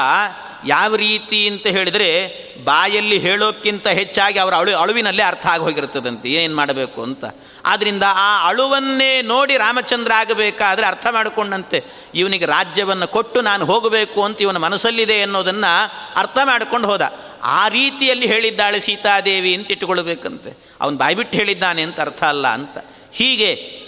ಯಾವ 0.66 0.94
ರೀತಿ 0.94 1.48
ಅಂತ 1.48 1.66
ಹೇಳಿದರೆ 1.66 2.42
ಬಾಯಲ್ಲಿ 2.64 3.18
ಹೇಳೋಕ್ಕಿಂತ 3.18 3.88
ಹೆಚ್ಚಾಗಿ 3.88 4.38
ಅವರ 4.38 4.54
ಅಳು 4.54 4.76
ಅಳುವಿನಲ್ಲೇ 4.76 5.22
ಅರ್ಥ 5.22 5.46
ಆಗಿ 5.46 5.62
ಹೋಗಿರ್ತದಂತೆ. 5.62 6.28
ಏನು 6.28 6.56
ಮಾಡಬೇಕು 6.56 7.02
ಅಂತ. 7.02 7.24
ಆದ್ದರಿಂದ 7.64 8.02
ಆ 8.06 8.48
ಅಳುವನ್ನೇ 8.48 9.22
ನೋಡಿ 9.22 9.56
ರಾಮಚಂದ್ರ 9.56 10.12
ಆಗಬೇಕಾದ್ರೆ 10.12 10.86
ಅರ್ಥ 10.86 11.06
ಮಾಡಿಕೊಂಡಂತೆ. 11.10 11.84
ಇವನಿಗೆ 12.14 12.46
ರಾಜ್ಯವನ್ನು 12.46 13.06
ಕೊಟ್ಟು 13.06 13.40
ನಾನು 13.40 13.64
ಹೋಗಬೇಕು 13.64 14.24
ಅಂತ 14.24 14.42
ಇವನ 14.42 14.56
ಮನಸ್ಸಲ್ಲಿದೆ 14.56 15.22
ಅನ್ನೋದನ್ನು 15.22 15.92
ಅರ್ಥ 16.16 16.38
ಮಾಡಿಕೊಂಡು 16.44 16.88
ಹೋದ. 16.88 17.18
ಆ 17.42 17.68
ರೀತಿಯಲ್ಲಿ 17.68 18.26
ಹೇಳಿದ್ದಾಳೆ 18.26 18.80
ಸೀತಾದೇವಿ 18.80 19.54
ಅಂತ 19.54 19.70
ಇಟ್ಟುಕೊಳ್ಬೇಕಂತೆ. 19.70 20.58
ಅವನು 20.80 20.96
ಬಾಯ್ಬಿಟ್ಟು 20.96 21.38
ಹೇಳಿದ್ದಾನೆ 21.38 21.82
ಅಂತ 21.82 22.00
ಅರ್ಥ 22.00 22.24
ಅಲ್ಲ 22.24 22.48
ಅಂತ. 22.48 22.78
ಹೀಗೆ 23.12 23.82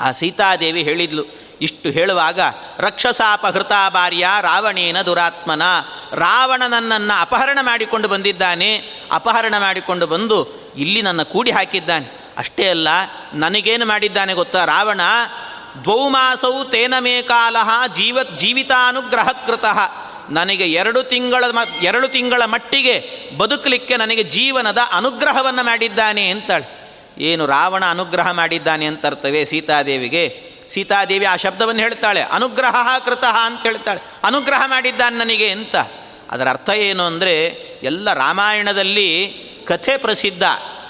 ಆ 0.00 0.12
ಸೀತಾದೇವಿ 0.12 0.82
ಹೇಳಿದ್ಲು. 0.82 1.24
ಇಷ್ಟು 1.60 1.90
ಹೇಳುವಾಗ 1.90 2.40
ರಕ್ಷಸಾಪಹೃತ 2.78 3.72
ಭಾರ್ಯ 3.88 4.26
ರಾವಣೇನ 4.40 5.02
ದುರಾತ್ಮನ, 5.02 5.62
ರಾವಣ 6.12 6.62
ನನ್ನನ್ನು 6.68 7.20
ಅಪಹರಣ 7.20 7.58
ಮಾಡಿಕೊಂಡು 7.62 8.08
ಬಂದಿದ್ದಾನೆ, 8.08 8.90
ಅಪಹರಣ 9.12 9.54
ಮಾಡಿಕೊಂಡು 9.58 10.06
ಬಂದು 10.06 10.48
ಇಲ್ಲಿ 10.76 11.02
ನನ್ನ 11.02 11.22
ಕೂಡಿ 11.22 11.50
ಹಾಕಿದ್ದಾನೆ. 11.50 12.20
ಅಷ್ಟೇ 12.38 12.68
ಅಲ್ಲ, 12.68 12.88
ನನಗೇನು 13.34 13.86
ಮಾಡಿದ್ದಾನೆ 13.86 14.34
ಗೊತ್ತಾ? 14.34 14.64
ರಾವಣ, 14.64 15.00
ದ್ವೌಮಾಸೌ 15.84 16.64
ತೇನ 16.64 16.94
ಮೇ 16.98 17.22
ಕಾಲ 17.22 17.56
ಜೀವ, 17.94 18.18
ಜೀವಿತಾನುಗ್ರಹಕೃತಃ. 18.36 19.78
ನನಗೆ 20.30 20.64
ಎರಡು 20.64 21.02
ತಿಂಗಳ 21.02 21.44
ಮ, 21.50 21.58
ಎರಡು 21.82 22.08
ತಿಂಗಳ 22.08 22.42
ಮಟ್ಟಿಗೆ 22.44 23.20
ಬದುಕಲಿಕ್ಕೆ 23.38 23.96
ನನಗೆ 23.96 24.22
ಜೀವನದ 24.22 24.78
ಅನುಗ್ರಹವನ್ನು 24.92 25.64
ಮಾಡಿದ್ದಾನೆ 25.64 26.28
ಅಂತಾಳೆ. 26.28 26.90
ಏನು 27.18 27.46
ರಾವಣ 27.46 27.84
ಅನುಗ್ರಹ 27.84 28.30
ಮಾಡಿದ್ದಾನೆ 28.30 28.86
ಅಂತ 28.86 29.06
ಸೀತಾದೇವಿಗೆ? 29.48 30.55
ಸೀತಾದೇವಿ 30.70 31.24
ಆ 31.24 31.36
ಶಬ್ದವನ್ನು 31.36 31.82
ಹೇಳ್ತಾಳೆ, 31.82 32.22
ಅನುಗ್ರಹ 32.22 32.98
ಕೃತಃ 33.04 33.36
ಅಂತ 33.44 33.62
ಹೇಳ್ತಾಳೆ. 33.62 34.00
ಅನುಗ್ರಹ 34.24 34.62
ಮಾಡಿದ್ದಾನೆ 34.66 35.16
ನನಗೆ 35.16 35.50
ಅಂತ. 35.50 35.76
ಅದರ 36.30 36.48
ಅರ್ಥ 36.48 36.70
ಏನು 36.70 37.02
ಅಂದರೆ, 37.02 37.34
ಎಲ್ಲ 37.82 38.12
ರಾಮಾಯಣದಲ್ಲಿ 38.12 39.08
ಕಥೆ 39.68 39.96
ಪ್ರಸಿದ್ಧ, 39.96 40.42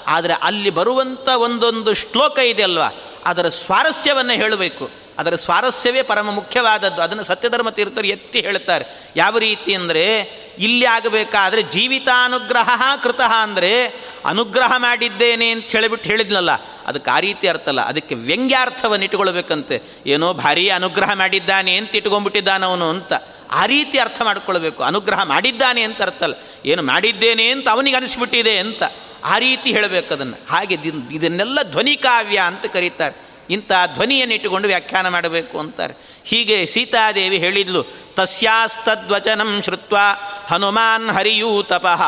ಆದರೆ 0.06 0.34
ಅಲ್ಲಿ 0.42 0.70
ಬರುವಂಥ 0.70 1.28
ಒಂದೊಂದು 1.28 1.94
ಶ್ಲೋಕ 1.94 2.38
ಇದೆಯಲ್ವ 2.38 2.82
ಅದರ 3.24 3.48
ಸ್ವಾರಸ್ಯವನ್ನು 3.48 4.32
ಹೇಳಬೇಕು. 4.32 4.90
ಅದರ 5.18 5.34
ಸ್ವಾರಸ್ಯವೇ 5.34 6.02
ಪರಮ 6.02 6.30
ಮುಖ್ಯವಾದದ್ದು. 6.30 7.00
ಅದನ್ನು 7.02 7.24
ಸತ್ಯಧರ್ಮ 7.24 7.70
ತೀರ್ಥರು 7.70 8.06
ಎತ್ತಿ 8.06 8.40
ಹೇಳ್ತಾರೆ 8.40 8.84
ಯಾವ 9.16 9.38
ರೀತಿ 9.38 9.74
ಅಂದರೆ, 9.74 10.04
ಇಲ್ಲಿ 10.58 10.86
ಆಗಬೇಕಾದ್ರೆ 10.86 11.62
ಜೀವಿತಾನುಗ್ರಹ 11.62 12.82
ಕೃತಃ 13.02 13.32
ಅಂದರೆ, 13.42 13.72
ಅನುಗ್ರಹ 14.24 14.72
ಮಾಡಿದ್ದೇನೆ 14.76 15.50
ಅಂತ 15.50 15.64
ಹೇಳಿಬಿಟ್ಟು 15.64 16.08
ಹೇಳಿದ್ನಲ್ಲ, 16.10 16.52
ಅದಕ್ಕೆ 16.86 17.10
ಆ 17.10 17.18
ರೀತಿ 17.20 17.46
ಅರ್ಥ 17.48 17.68
ಅಲ್ಲ. 17.68 17.80
ಅದಕ್ಕೆ 17.80 18.14
ವ್ಯಂಗ್ಯಾರ್ಥವನ್ನು 18.28 19.04
ಇಟ್ಕೊಳ್ಬೇಕಂತೆ 19.04 19.78
ಏನೋ 20.06 20.28
ಭಾರಿ 20.34 20.66
ಅನುಗ್ರಹ 20.70 21.10
ಮಾಡಿದ್ದಾನೆ 21.14 21.74
ಅಂತ 21.76 21.94
ಇಟ್ಕೊಂಡ್ಬಿಟ್ಟಿದ್ದಾನವನು 21.94 22.88
ಅಂತ. 22.90 23.12
ಆ 23.50 23.64
ರೀತಿ 23.66 23.96
ಅರ್ಥ 23.98 24.18
ಮಾಡ್ಕೊಳ್ಬೇಕು 24.22 24.80
ಅನುಗ್ರಹ 24.82 25.20
ಮಾಡಿದ್ದಾನೆ 25.24 25.82
ಅಂತ 25.82 26.00
ಅರ್ಥ 26.02 26.22
ಅಲ್ಲ. 26.22 26.36
ಏನು 26.64 26.82
ಮಾಡಿದ್ದೇನೆ 26.82 27.44
ಅಂತ 27.50 27.66
ಅವನಿಗೆ 27.68 27.96
ಅನಿಸ್ಬಿಟ್ಟಿದೆ 27.96 28.54
ಅಂತ 28.58 28.82
ಆ 29.24 29.36
ರೀತಿ 29.38 29.68
ಹೇಳಬೇಕು 29.72 30.10
ಅದನ್ನು. 30.14 30.36
ಹಾಗೆ 30.50 30.74
ಇದನ್ನೆಲ್ಲ 31.12 31.58
ಧ್ವನಿ 31.62 31.94
ಕಾವ್ಯ 31.96 32.38
ಅಂತ 32.38 32.66
ಕರೀತಾರೆ. 32.66 33.14
ಇಂಥ 33.50 33.72
ಧ್ವನಿಯನ್ನಿಟ್ಟುಕೊಂಡು 33.94 34.68
ವ್ಯಾಖ್ಯಾನ 34.68 35.08
ಮಾಡಬೇಕು 35.08 35.58
ಅಂತಾರೆ. 35.58 35.94
ಹೀಗೆ 36.24 36.66
ಸೀತಾದೇವಿ 36.66 37.38
ಹೇಳಿದ್ಲು, 37.38 37.82
ತಸ್ಯಾಸ್ತದ್ವಚನಂ 38.16 39.62
ಶ್ರುತ್ವ 39.62 39.96
ಹನುಮಾನ್ 40.46 41.10
ಹರಿಯೂ 41.10 41.62
ತಪಃ 41.62 42.02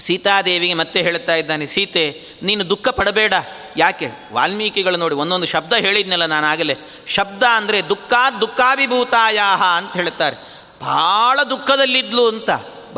ಸೀತಾದೇವಿಗೆ 0.00 0.74
ಮತ್ತೆ 0.74 1.02
ಹೇಳ್ತಾ 1.02 1.34
ಇದ್ದಾನೆ, 1.34 1.66
ಸೀತೆ, 1.66 2.22
ನೀನು 2.42 2.70
ದುಃಖ 2.70 2.88
ಪಡಬೇಡ. 2.88 3.34
ಯಾಕೆ? 3.76 4.08
ವಾಲ್ಮೀಕಿಗಳು 4.32 4.96
ನೋಡಿ, 4.96 5.14
ಒಂದೊಂದು 5.14 5.46
ಶಬ್ದ 5.46 5.72
ಹೇಳಿದ್ನಲ್ಲ 5.72 6.26
ನಾನು 6.26 6.46
ಆಗಲೇ. 6.46 6.76
ಶಬ್ದ 7.06 7.42
ಅಂದರೆ 7.42 7.88
ದುಃಖ 7.88 8.12
ದುಃಖಾಭಿಭೂತಾಯ 8.40 9.40
ಅಂತ 9.76 9.92
ಹೇಳ್ತಾರೆ 9.92 10.36
ಭಾಳ 10.82 11.42
ದುಃಖದಲ್ಲಿದ್ಲು 11.42 12.28
ಅಂತ. 12.28 12.50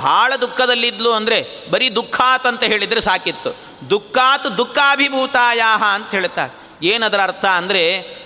ಭಾಳ 0.02 0.36
ದುಃಖದಲ್ಲಿದ್ಲು 0.36 1.10
ಅಂದರೆ 1.12 1.38
ಬರೀ 1.70 1.88
ದುಃಖಾತ್ 1.90 2.46
ಅಂತ 2.46 2.62
ಹೇಳಿದರೆ 2.62 3.00
ಸಾಕಿತ್ತು. 3.00 3.50
ದುಃಖಾತ್ 3.90 4.48
ದುಃಖಾಭಿಭೂತಾಯ 4.58 5.60
ಅಂತ 5.94 6.10
ಹೇಳ್ತಾರೆ. 6.10 6.52
ಏನದರ 6.82 7.22
ಅರ್ಥ 7.22 7.44
ಅಂದರೆ 7.44 7.82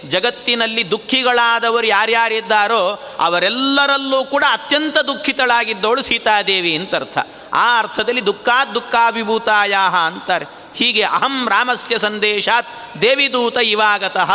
ಜಗತ್ತಿನಲ್ಲಿ 0.09 0.83
ದುಃಖಿಗಳಾದವರು 0.91 1.87
ಯಾರ್ಯಾರಿದ್ದಾರೋ 1.87 2.83
ಅವರೆಲ್ಲರಲ್ಲೂ 3.21 4.19
ಕೂಡ 4.25 4.45
ಅತ್ಯಂತ 4.51 4.99
ದುಃಖಿತಳಾಗಿದ್ದವಳು 4.99 6.03
ಸೀತಾದೇವಿ 6.03 6.73
ಅಂತ 6.77 6.95
ಅರ್ಥ. 6.95 7.19
ಆ 7.53 7.79
ಅರ್ಥದಲ್ಲಿ 7.79 8.23
ದುಃಖಾತ್ 8.27 8.75
ದುಃಖಾಭಿಭೂತಾಯ 8.75 9.75
ಅಂತಾರೆ. 10.07 10.47
ಹೀಗೆ 10.75 11.03
ಅಹಂ 11.03 11.49
ರಾಮಸ್ಯ 11.49 11.99
ಸಂದೇಶಾತ್ 11.99 12.67
ದೇವಿದೂತ 13.03 13.57
ಇವಾಗತಃ. 13.57 14.33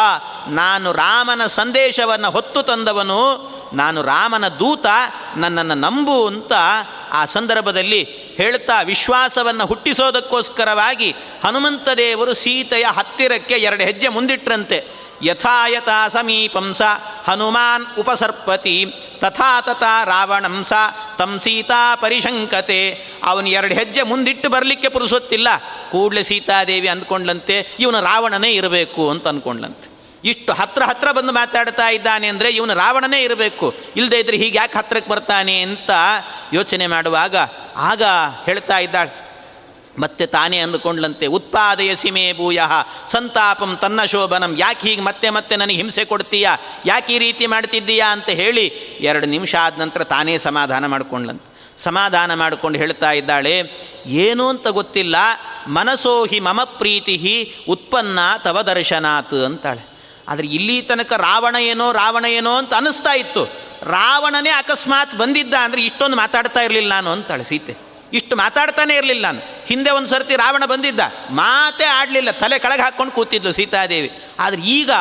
ನಾನು 0.47 0.93
ರಾಮನ 0.93 1.47
ಸಂದೇಶವನ್ನು 1.47 2.32
ಹೊತ್ತು 2.32 2.63
ತಂದವನು, 2.63 3.49
ನಾನು 3.73 4.02
ರಾಮನ 4.02 4.47
ದೂತ, 4.47 4.86
ನನ್ನನ್ನು 5.38 5.75
ನಂಬು 5.75 6.28
ಅಂತ 6.28 6.54
ಆ 7.12 7.25
ಸಂದರ್ಭದಲ್ಲಿ 7.25 8.04
ಹೇಳ್ತಾ 8.38 8.82
ವಿಶ್ವಾಸವನ್ನು 8.82 9.65
ಹುಟ್ಟಿಸೋದಕ್ಕೋಸ್ಕರವಾಗಿ 9.65 11.15
ಹನುಮಂತ 11.45 11.89
ದೇವರು 11.89 12.34
ಸೀತೆಯ 12.34 12.86
ಹತ್ತಿರಕ್ಕೆ 12.86 13.56
ಎರಡು 13.56 13.84
ಹೆಜ್ಜೆ 13.84 14.08
ಮುಂದಿಟ್ರಂತೆ. 14.08 15.09
ಯಥಾಯಥ 15.23 15.89
ಸ 16.10 16.82
ಹನುಮಾನ್ 17.27 17.86
ಉಪಸರ್ಪತಿ, 17.97 18.95
ತಥಾ 19.19 19.62
ತಥಾ 19.62 20.03
ರಾವಣಂಸ 20.03 20.73
ತಂ 21.17 21.39
ಸೀತಾ 21.39 21.95
ಪರಿಶಂಕತೆ. 21.95 22.82
ಅವನು 23.23 23.49
ಎರಡು 23.49 23.73
ಹೆಜ್ಜೆ 23.75 24.03
ಮುಂದಿಟ್ಟು 24.03 24.49
ಬರಲಿಕ್ಕೆ 24.49 24.89
ಪುರುಸೊತ್ತಿಲ್ಲ. 24.89 25.47
ಕೂಡಲೇ 25.91 26.23
ಸೀತಾದೇವಿ 26.23 26.88
ಅಂದ್ಕೊಂಡ್ಲಂತೆ, 26.88 27.77
ಇವನು 27.79 28.01
ರಾವಣನೇ 28.01 28.51
ಇರಬೇಕು 28.51 29.10
ಅಂತ 29.10 29.27
ಅಂದ್ಕೊಂಡ್ಲಂತೆ 29.27 29.88
ಇಷ್ಟು 30.23 30.53
ಹತ್ರ 30.53 30.84
ಹತ್ರ 30.84 31.12
ಬಂದು 31.12 31.32
ಮಾತಾಡ್ತಾ 31.34 31.89
ಇದ್ದಾನೆ 31.89 32.27
ಅಂದರೆ 32.27 32.49
ಇವನು 32.49 32.73
ರಾವಣನೇ 32.73 33.23
ಇರಬೇಕು. 33.23 33.73
ಇಲ್ಲದೆ 33.95 34.19
ಇದ್ರೆ 34.19 34.38
ಹೀಗೆ 34.38 34.58
ಯಾಕೆ 34.58 34.77
ಹತ್ರಕ್ಕೆ 34.77 35.12
ಬರ್ತಾನೆ 35.12 35.62
ಅಂತ 35.62 35.89
ಯೋಚನೆ 36.53 36.88
ಮಾಡುವಾಗ 36.88 37.36
ಆಗ 37.75 38.03
ಹೇಳ್ತಾ 38.45 38.79
ಇದ್ದಾಳೆ 38.79 39.28
ಮತ್ತೆ 39.97 40.25
ತಾನೇ 40.25 40.58
ಅಂದುಕೊಂಡ್ಲಂತೆ, 40.60 41.25
ಉತ್ಪಾದಯ 41.28 41.95
ಸಿಮೆ 41.95 42.34
ಭೂಯ, 42.34 42.60
ಸಂತಾಪಂ 43.08 43.78
ತನ್ನ 43.78 44.06
ಶೋಭನಂ, 44.06 44.56
ಯಾಕೆ 44.58 44.88
ಹೀಗೆ 44.88 45.02
ಮತ್ತೆ 45.02 45.30
ಮತ್ತೆ 45.30 45.56
ನನಗೆ 45.56 45.78
ಹಿಂಸೆ 45.78 46.06
ಕೊಡ್ತೀಯಾ, 46.06 46.52
ಯಾಕೆ 46.86 47.13
ಈ 47.15 47.19
ರೀತಿ 47.19 47.47
ಮಾಡ್ತಿದ್ದೀಯಾ 47.47 48.08
ಅಂತ 48.12 48.30
ಹೇಳಿ 48.30 48.65
ಎರಡು 49.02 49.28
ನಿಮಿಷ 49.28 49.56
ಆದ 49.56 49.82
ನಂತರ 49.82 50.04
ತಾನೇ 50.04 50.38
ಸಮಾಧಾನ 50.38 50.86
ಮಾಡಿಕೊಂಡ್ಲಂತೆ. 50.86 51.45
ಸಮಾಧಾನ 51.78 52.34
ಮಾಡಿಕೊಂಡು 52.34 52.78
ಹೇಳ್ತಾ 52.80 53.12
ಇದ್ದಾಳೆ, 53.12 53.56
ಏನು 54.08 54.49
ಅಂತ 54.49 54.67
ಗೊತ್ತಿಲ್ಲ, 54.67 55.15
ಮನಸೋ 55.67 56.25
ಹಿ 56.25 56.39
ಮಮ 56.39 56.63
ಪ್ರೀತಿ 56.63 57.15
ಉತ್ಪನ್ನ 57.67 58.19
ತವ 58.43 58.62
ದರ್ಶನಾತ್ 58.62 59.34
ಅಂತಾಳೆ. 59.34 59.84
ಆದರೆ 60.28 60.47
ಇಲ್ಲಿ 60.47 60.82
ತನಕ 60.82 61.13
ರಾವಣ 61.13 61.56
ಏನೋ 61.56 61.91
ರಾವಣ 61.91 62.25
ಏನೋ 62.25 62.52
ಅಂತ 62.54 62.73
ಅನಿಸ್ತಾ 62.73 63.13
ಇತ್ತು. 63.13 63.43
ರಾವಣನೇ 63.84 64.49
ಅಕಸ್ಮಾತ್ 64.49 65.15
ಬಂದಿದ್ದ 65.15 65.54
ಅಂದರೆ 65.54 65.82
ಇಷ್ಟೊಂದು 65.82 66.17
ಮಾತಾಡ್ತಾ 66.17 66.62
ಇರಲಿಲ್ಲ 66.62 66.91
ನಾನು 66.93 67.12
ಅಂತಾಳೆ 67.12 67.43
ಸೀತೆ. 67.43 67.88
ಇಷ್ಟು 68.13 68.36
ಮಾತಾಡ್ತಾನೆ 68.36 68.95
ಇರಲಿಲ್ಲ 68.95 69.26
ನಾನು. 69.26 69.41
ಹಿಂದೆ 69.67 69.89
ಒಂದು 69.89 70.08
ಸರ್ತಿ 70.08 70.36
ರಾವಣ 70.36 70.65
ಬಂದಿದ್ದ. 70.65 71.00
ಮಾತೇ 71.32 71.84
ಆಡಲಿಲ್ಲ. 71.84 72.32
ತಲೆ 72.32 72.60
ಕೆಳಗೆ 72.60 72.82
ಹಾಕ್ಕೊಂಡು 72.82 73.13
ಕೂತಿದ್ಲು 73.13 73.52
ಸೀತಾದೇವಿ. 73.52 74.12
ಆದರೆ 74.39 74.62
ಈಗ 74.62 74.91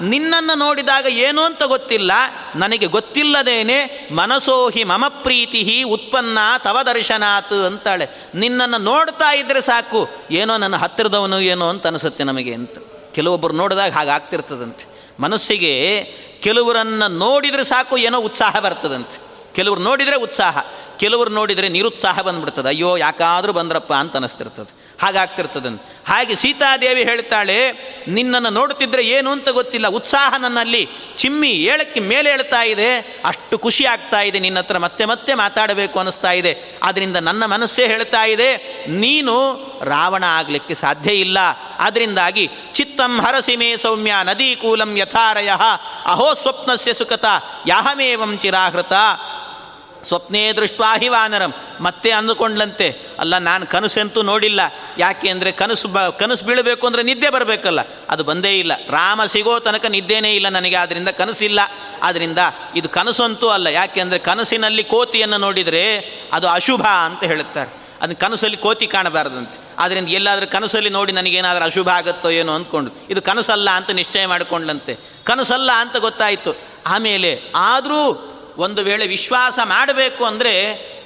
ನಿನ್ನನ್ನು 0.00 0.58
ನೋಡಿದಾಗ 0.58 1.06
ಏನು 1.06 1.42
ಅಂತ 1.42 1.62
ಗೊತ್ತಿಲ್ಲ. 1.62 2.12
ನನಗೆ 2.56 2.86
ಗೊತ್ತಿಲ್ಲದೇನೆ 2.86 4.08
ಮನಸೋಹಿ 4.14 4.84
ಮಮ 4.84 5.04
ಪ್ರೀತಿ 5.08 5.82
ಉತ್ಪನ್ನ 5.82 6.38
ತವ 6.58 6.82
ದರ್ಶನಾತ್ 6.82 7.52
ಅಂತಾಳೆ. 7.52 8.08
ನಿನ್ನನ್ನು 8.34 8.78
ನೋಡ್ತಾ 8.78 9.34
ಇದ್ದರೆ 9.34 9.60
ಸಾಕು. 9.60 10.08
ಏನೋ 10.30 10.56
ನನ್ನ 10.56 10.76
ಹತ್ತಿರದವನು 10.76 11.40
ಏನೋ 11.40 11.68
ಅಂತ 11.68 11.86
ಅನಿಸುತ್ತೆ 11.86 12.24
ನಮಗೆ 12.24 12.54
ಅಂತ. 12.54 12.70
ಕೆಲವೊಬ್ಬರು 13.14 13.54
ನೋಡಿದಾಗ 13.54 13.92
ಹಾಗಾಗ್ತಿರ್ತದಂತೆ 13.92 15.12
ಮನಸ್ಸಿಗೆ 15.20 16.02
ಕೆಲವರನ್ನು 16.40 17.08
ನೋಡಿದರೆ 17.08 17.64
ಸಾಕು, 17.64 17.96
ಏನೋ 17.96 18.18
ಉತ್ಸಾಹ 18.20 18.58
ಬರ್ತದಂತೆ. 18.58 19.33
ಕೆಲವರು 19.54 19.80
ನೋಡಿದರೆ 19.80 20.16
ಉತ್ಸಾಹ, 20.16 20.58
ಕೆಲವರು 20.96 21.30
ನೋಡಿದರೆ 21.30 21.68
ನಿರುತ್ಸಾಹ 21.68 22.20
ಬಂದ್ಬಿಡ್ತದೆ. 22.20 22.68
ಅಯ್ಯೋ, 22.68 22.96
ಯಾಕಾದರೂ 22.96 23.52
ಬಂದ್ರಪ್ಪ 23.52 23.92
ಅಂತ 23.92 24.16
ಅನಿಸ್ತಿರ್ತದೆ. 24.16 24.84
ಹಾಗಾಗ್ತಿರ್ತದಂತ 25.02 25.82
ಹಾಗೆ 26.08 26.34
ಸೀತಾದೇವಿ 26.34 27.02
ಹೇಳ್ತಾಳೆ, 27.02 27.70
ನಿನ್ನನ್ನು 28.08 28.50
ನೋಡುತ್ತಿದ್ದರೆ 28.50 29.02
ಏನು 29.02 29.30
ಅಂತ 29.30 29.48
ಗೊತ್ತಿಲ್ಲ. 29.48 29.88
ಉತ್ಸಾಹ 29.88 30.34
ನನ್ನಲ್ಲಿ. 30.38 30.88
ಚಿಮ್ಮಿ 31.16 31.50
ಏಳಕ್ಕೆ 31.50 32.00
ಮೇಲೆ 32.00 32.30
ಹೇಳ್ತಾ 32.30 32.62
ಇದೆ. 32.62 33.20
ಅಷ್ಟು 33.24 33.58
ಖುಷಿ 33.58 33.84
ಆಗ್ತಾ 33.84 34.20
ಇದೆ. 34.20 34.38
ನಿನ್ನ 34.38 34.58
ಹತ್ರ 34.58 34.78
ಮತ್ತೆ 34.78 35.04
ಮತ್ತೆ 35.04 35.34
ಮಾತಾಡಬೇಕು 35.34 35.98
ಅನ್ನಿಸ್ತಾ 35.98 36.32
ಇದೆ. 36.32 36.58
ಆದ್ದರಿಂದ 36.82 37.16
ನನ್ನ 37.16 37.46
ಮನಸ್ಸೇ 37.46 37.86
ಹೇಳ್ತಾ 37.86 38.24
ಇದೆ. 38.24 38.56
ನೀನು 38.88 39.34
ರಾವಣ 39.82 40.24
ಆಗಲಿಕ್ಕೆ 40.24 40.74
ಸಾಧ್ಯ 40.74 41.12
ಇಲ್ಲ. 41.12 41.38
ಅದರಿಂದಾಗಿ 41.78 42.50
ಚಿತ್ತಂ 42.72 43.20
ಹರಸಿಮೇ 43.20 43.76
ಸೌಮ್ಯ 43.76 44.14
ನದಿ 44.22 44.56
ಕೂಲಂ 44.56 44.96
ಯಥಾರಯ. 44.96 45.50
ಅಹೋ 46.06 46.34
ಸ್ವಪ್ನಸ್ಯ 46.34 46.94
ಸುಖತ 46.94 47.24
ಯಾಹಮೇವಂ 47.66 48.38
ಚಿರಾಹೃತ. 48.38 48.92
ಸ್ವಪ್ನೇ 50.04 50.52
ದೃಷ್ಟ್ವಾಹಿ 50.52 51.08
ವಾನರಂ. 51.08 51.54
ಮತ್ತೆ 51.80 52.10
ಅಂದುಕೊಂಡ್ಲಂತೆ 52.10 52.98
ಅಲ್ಲ 53.18 53.38
ನಾನು 53.38 53.66
ಕನಸಂತೂ 53.66 54.22
ನೋಡಿಲ್ಲ. 54.22 54.60
ಯಾಕೆ 54.98 55.28
ಅಂದರೆ 55.28 55.52
ಕನಸು 55.52 55.88
ಬ, 55.88 55.98
ಕನಸು 55.98 56.44
ಬೀಳಬೇಕು 56.44 56.86
ಅಂದರೆ 56.86 57.02
ನಿದ್ದೆ 57.02 57.30
ಬರಬೇಕಲ್ಲ. 57.30 57.80
ಅದು 58.10 58.24
ಬಂದೇ 58.24 58.58
ಇಲ್ಲ. 58.58 58.72
ರಾಮ 58.90 59.24
ಸಿಗೋ 59.24 59.58
ತನಕ 59.58 59.86
ನಿದ್ದೆನೇ 59.86 60.34
ಇಲ್ಲ 60.34 60.48
ನನಗೆ 60.48 60.76
ಆದ್ದರಿಂದ 60.76 61.08
ಕನಸಿಲ್ಲ. 61.08 61.60
ಆದ್ದರಿಂದ 62.02 62.38
ಇದು 62.76 62.88
ಕನಸಂತೂ 62.88 63.48
ಅಲ್ಲ. 63.48 63.66
ಯಾಕೆ 63.66 64.00
ಅಂದರೆ 64.00 64.18
ಕನಸಿನಲ್ಲಿ 64.18 64.84
ಕೋತಿಯನ್ನು 64.84 65.38
ನೋಡಿದರೆ 65.38 65.98
ಅದು 66.32 66.48
ಅಶುಭ 66.48 66.86
ಅಂತ 66.86 67.24
ಹೇಳುತ್ತಾರೆ. 67.24 67.84
ಅದನ್ನು 68.00 68.20
ಕನಸಲ್ಲಿ 68.20 68.56
ಕೋತಿ 68.56 68.86
ಕಾಣಬಾರ್ದಂತೆ. 68.86 69.64
ಆದ್ದರಿಂದ 69.78 70.08
ಎಲ್ಲಾದರೂ 70.08 70.46
ಕನಸಲ್ಲಿ 70.46 70.90
ನೋಡಿ 70.90 71.12
ನನಗೇನಾದರೂ 71.12 71.64
ಅಶುಭ 71.64 71.88
ಆಗುತ್ತೋ 71.88 72.30
ಏನೋ 72.30 72.52
ಅಂದ್ಕೊಂಡು 72.52 72.90
ಇದು 73.10 73.22
ಕನಸಲ್ಲ 73.22 73.70
ಅಂತ 73.70 73.90
ನಿಶ್ಚಯ 73.90 74.26
ಮಾಡಿಕೊಂಡಂತೆ. 74.26 74.98
ಕನಸಲ್ಲ 75.24 75.72
ಅಂತ 75.72 75.96
ಗೊತ್ತಾಯಿತು. 75.96 76.56
ಆಮೇಲೆ 76.86 77.40
ಆದರೂ 77.56 78.33
ಒಂದು 78.58 78.82
ವೇಳೆ 78.82 79.06
ವಿಶ್ವಾಸ 79.06 79.58
ಮಾಡಬೇಕು 79.64 80.24
ಅಂದರೆ 80.24 80.54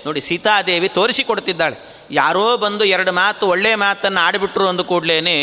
ನೋಡಿ 0.07 0.21
ಸೀತಾದೇವಿ 0.21 0.89
ತೋರಿಸಿಕೊಡ್ತಿದ್ದಾಳೆ. 0.89 1.77
ಯಾರೋ 2.11 2.57
ಬಂದು 2.57 2.85
ಎರಡು 2.85 3.13
ಮಾತು 3.13 3.47
ಒಳ್ಳೆಯ 3.47 3.75
ಮಾತನ್ನು 3.75 4.21
ಆಡಿಬಿಟ್ರು 4.21 4.69
ಅಂದು 4.69 4.85
ಕೂಡಲೇ 4.85 5.39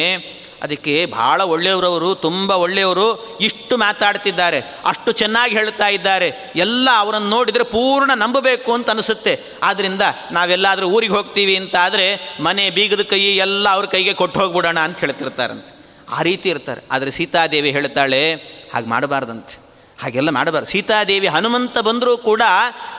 ಅದಕ್ಕೆ 0.63 1.05
ಭಾಳ 1.05 1.41
ಒಳ್ಳೆಯವರವರು, 1.41 2.15
ತುಂಬ 2.15 2.51
ಒಳ್ಳೆಯವರು 2.51 3.37
ಇಷ್ಟು 3.41 3.77
ಮಾತಾಡ್ತಿದ್ದಾರೆ, 3.77 4.59
ಅಷ್ಟು 4.85 5.11
ಚೆನ್ನಾಗಿ 5.11 5.53
ಹೇಳ್ತಾ 5.53 5.87
ಇದ್ದಾರೆ, 5.87 6.51
ಎಲ್ಲ 6.55 6.89
ಅವರನ್ನು 6.97 7.29
ನೋಡಿದರೆ 7.29 7.63
ಪೂರ್ಣ 7.63 8.11
ನಂಬಬೇಕು 8.13 8.73
ಅಂತ 8.73 8.89
ಅನಿಸುತ್ತೆ. 8.89 9.39
ಆದ್ದರಿಂದ 9.63 10.01
ನಾವೆಲ್ಲಾದರೂ 10.31 10.87
ಊರಿಗೆ 10.87 11.13
ಹೋಗ್ತೀವಿ 11.13 11.55
ಅಂತ 11.55 11.75
ಆದರೆ 11.75 12.37
ಮನೆ 12.39 12.69
ಬೀಗದ 12.69 13.01
ಕೈ 13.01 13.19
ಎಲ್ಲ 13.19 13.69
ಅವ್ರ 13.69 13.85
ಕೈಗೆ 13.85 14.13
ಕೊಟ್ಟು 14.13 14.39
ಹೋಗ್ಬಿಡೋಣ 14.39 14.79
ಅಂತ 14.79 14.99
ಹೇಳ್ತಿರ್ತಾರಂತೆ. 14.99 15.71
ಆ 16.09 16.21
ರೀತಿ 16.21 16.49
ಇರ್ತಾರೆ. 16.49 16.81
ಆದರೆ 16.91 17.11
ಸೀತಾದೇವಿ 17.11 17.71
ಹೇಳ್ತಾಳೆ, 17.71 18.33
ಹಾಗೆ 18.73 18.87
ಮಾಡಬಾರ್ದಂತೆ. 18.87 19.64
ಹಾಗೆಲ್ಲ 19.99 20.29
ಮಾಡಬಾರ್ದು. 20.29 20.69
ಸೀತಾದೇವಿ 20.71 21.27
ಹನುಮಂತ 21.35 21.77
ಬಂದರೂ 21.87 22.13
ಕೂಡ 22.29 22.43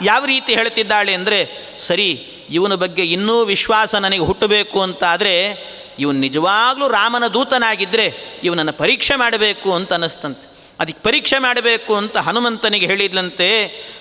ಯಾವ 0.02 0.22
ರೀತಿ 0.24 0.50
ಹೇಳ್ತಿದ್ದಾಳೆ 0.54 1.12
ಅಂದರೆ, 1.14 1.38
ಸರಿ, 1.88 2.08
ಇವನ 2.50 2.74
ಬಗ್ಗೆ 2.74 3.04
ಇನ್ನೂ 3.06 3.36
ವಿಶ್ವಾಸ 3.44 3.94
ನನಗೆ 4.04 4.24
ಹುಟ್ಟಬೇಕು 4.30 4.78
ಅಂತ 4.86 5.04
ಆದರೆ 5.04 5.34
ಇವನು 5.98 6.18
ನಿಜವಾಗ್ಲೂ 6.18 6.86
ರಾಮನ 6.88 7.26
ದೂತನಾಗಿದ್ದರೆ 7.26 8.06
ಇವನನ್ನು 8.44 8.72
ಪರೀಕ್ಷೆ 8.72 9.14
ಮಾಡಬೇಕು 9.16 9.68
ಅಂತ 9.74 9.92
ಅನ್ನಿಸ್ತಂತೆ. 9.92 10.46
ಅದಕ್ಕೆ 10.80 11.00
ಪರೀಕ್ಷೆ 11.02 11.38
ಮಾಡಬೇಕು 11.38 11.92
ಅಂತ 11.96 12.16
ಹನುಮಂತನಿಗೆ 12.26 12.86
ಹೇಳಿದ್ಲಂತೆ, 12.86 13.48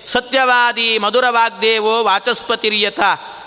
ಸತ್ಯವಾದಿ 0.06 0.88
ಮಧುರವಾಗ್ದೇವೋ 0.98 1.94
ವಾಚಸ್ಪತಿರ್ಯಥ, 2.04 3.00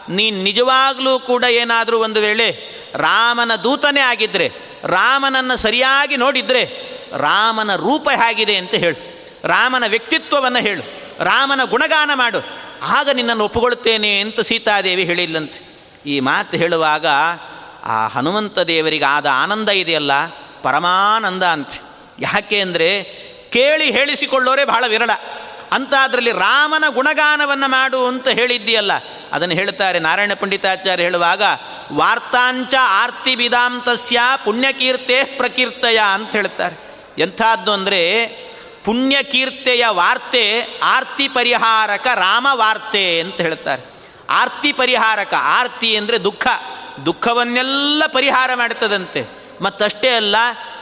ನೀನು 0.10 0.38
ನಿಜವಾಗಲೂ 0.44 1.14
ಕೂಡ 1.20 1.44
ಏನಾದರೂ 1.44 1.98
ಒಂದು 2.00 2.20
ವೇಳೆ 2.22 2.48
ರಾಮನ 2.96 3.56
ದೂತನೇ 3.64 4.02
ಆಗಿದ್ದರೆ 4.02 4.48
ರಾಮನನ್ನು 4.86 5.58
ಸರಿಯಾಗಿ 5.58 6.18
ನೋಡಿದರೆ, 6.18 6.64
ರಾಮನ 7.28 7.76
ರೂಪ 7.76 8.08
ಹೇಗಿದೆ 8.16 8.56
ಅಂತ 8.56 8.76
ಹೇಳು. 8.76 8.98
ರಾಮನ 9.44 9.86
ವ್ಯಕ್ತಿತ್ವವನ್ನು 9.88 10.62
ಹೇಳು, 10.68 10.84
ರಾಮನ 11.24 11.62
ಗುಣಗಾನ 11.74 12.12
ಮಾಡು. 12.16 12.40
ಆಗ 12.96 13.10
ನಿನ್ನನ್ನು 13.10 13.44
ಒಪ್ಪುಗೊಳ್ಳುತ್ತೇನೆ 13.44 14.12
ಅಂತ 14.22 14.40
ಸೀತಾದೇವಿ 14.50 15.04
ಹೇಳಿಲ್ಲಂತೆ. 15.04 15.60
ಈ 16.06 16.16
ಮಾತು 16.28 16.58
ಹೇಳುವಾಗ 16.58 17.06
ಆ 17.86 17.98
ಹನುಮಂತ 18.08 18.60
ದೇವರಿಗೆ 18.72 19.08
ಆದ 19.16 19.28
ಆನಂದ 19.42 19.70
ಇದೆಯಲ್ಲ, 19.82 20.14
ಪರಮಾನಂದ 20.64 21.44
ಅಂತ. 21.56 21.74
ಯಾಕೆ 22.20 22.58
ಅಂದರೆ 22.62 22.90
ಕೇಳಿ 23.56 23.88
ಹೇಳಿಸಿಕೊಳ್ಳೋರೇ 23.92 24.64
ಬಹಳ 24.66 24.84
ವಿರಳ. 24.88 25.12
ಅಂತ 25.72 25.94
ಅದರಲ್ಲಿ 26.06 26.32
ರಾಮನ 26.44 26.86
ಗುಣಗಾನವನ್ನು 26.96 27.68
ಮಾಡು 27.70 28.00
ಅಂತ 28.08 28.28
ಹೇಳಿದ್ದೀಯಲ್ಲ, 28.40 28.94
ಅದನ್ನು 29.34 29.56
ಹೇಳ್ತಾರೆ 29.56 29.98
ನಾರಾಯಣ 30.00 30.34
ಪಂಡಿತಾಚಾರ್ಯ 30.34 31.06
ಹೇಳುವಾಗ, 31.08 31.44
ವಾರ್ತಾಂಚ 31.94 32.74
ಆರ್ತಿ 33.02 33.34
ವಿಧಾಂತಸ್ಯ 33.36 34.20
ಪುಣ್ಯಕೀರ್ತೆ 34.46 35.18
ಪ್ರಕೀರ್ತಯ 35.40 36.00
ಅಂತ 36.16 36.32
ಹೇಳ್ತಾರೆ 36.32 36.78
ಎಂಥದ್ದು 37.24 37.72
ಅಂದರೆ 37.74 38.02
ಪುಣ್ಯಕೀರ್ತೆಯ 38.90 39.88
ವಾರ್ತೆ 39.88 40.44
ಆರ್ತಿ 40.84 41.28
ಪರಿಹಾರಕ 41.28 42.08
ರಾಮ 42.16 42.48
ವಾರ್ತೆ 42.52 43.22
ಅಂತ 43.22 43.36
ಹೇಳ್ತಾರೆ. 43.36 43.84
ಆರ್ತಿ 44.30 44.74
ಪರಿಹಾರಕ, 44.74 45.34
ಆರ್ತಿ 45.38 45.96
ಅಂದರೆ 45.96 46.24
ದುಃಖ. 46.24 46.48
ದುಃಖವನ್ನೆಲ್ಲ 47.06 48.04
ಪರಿಹಾರ 48.08 48.50
ಮಾಡುತ್ತದಂತೆ 48.56 49.28
ಮತ್ತಷ್ಟೇ 49.62 50.10
ಅಲ್ಲ, 50.10 50.36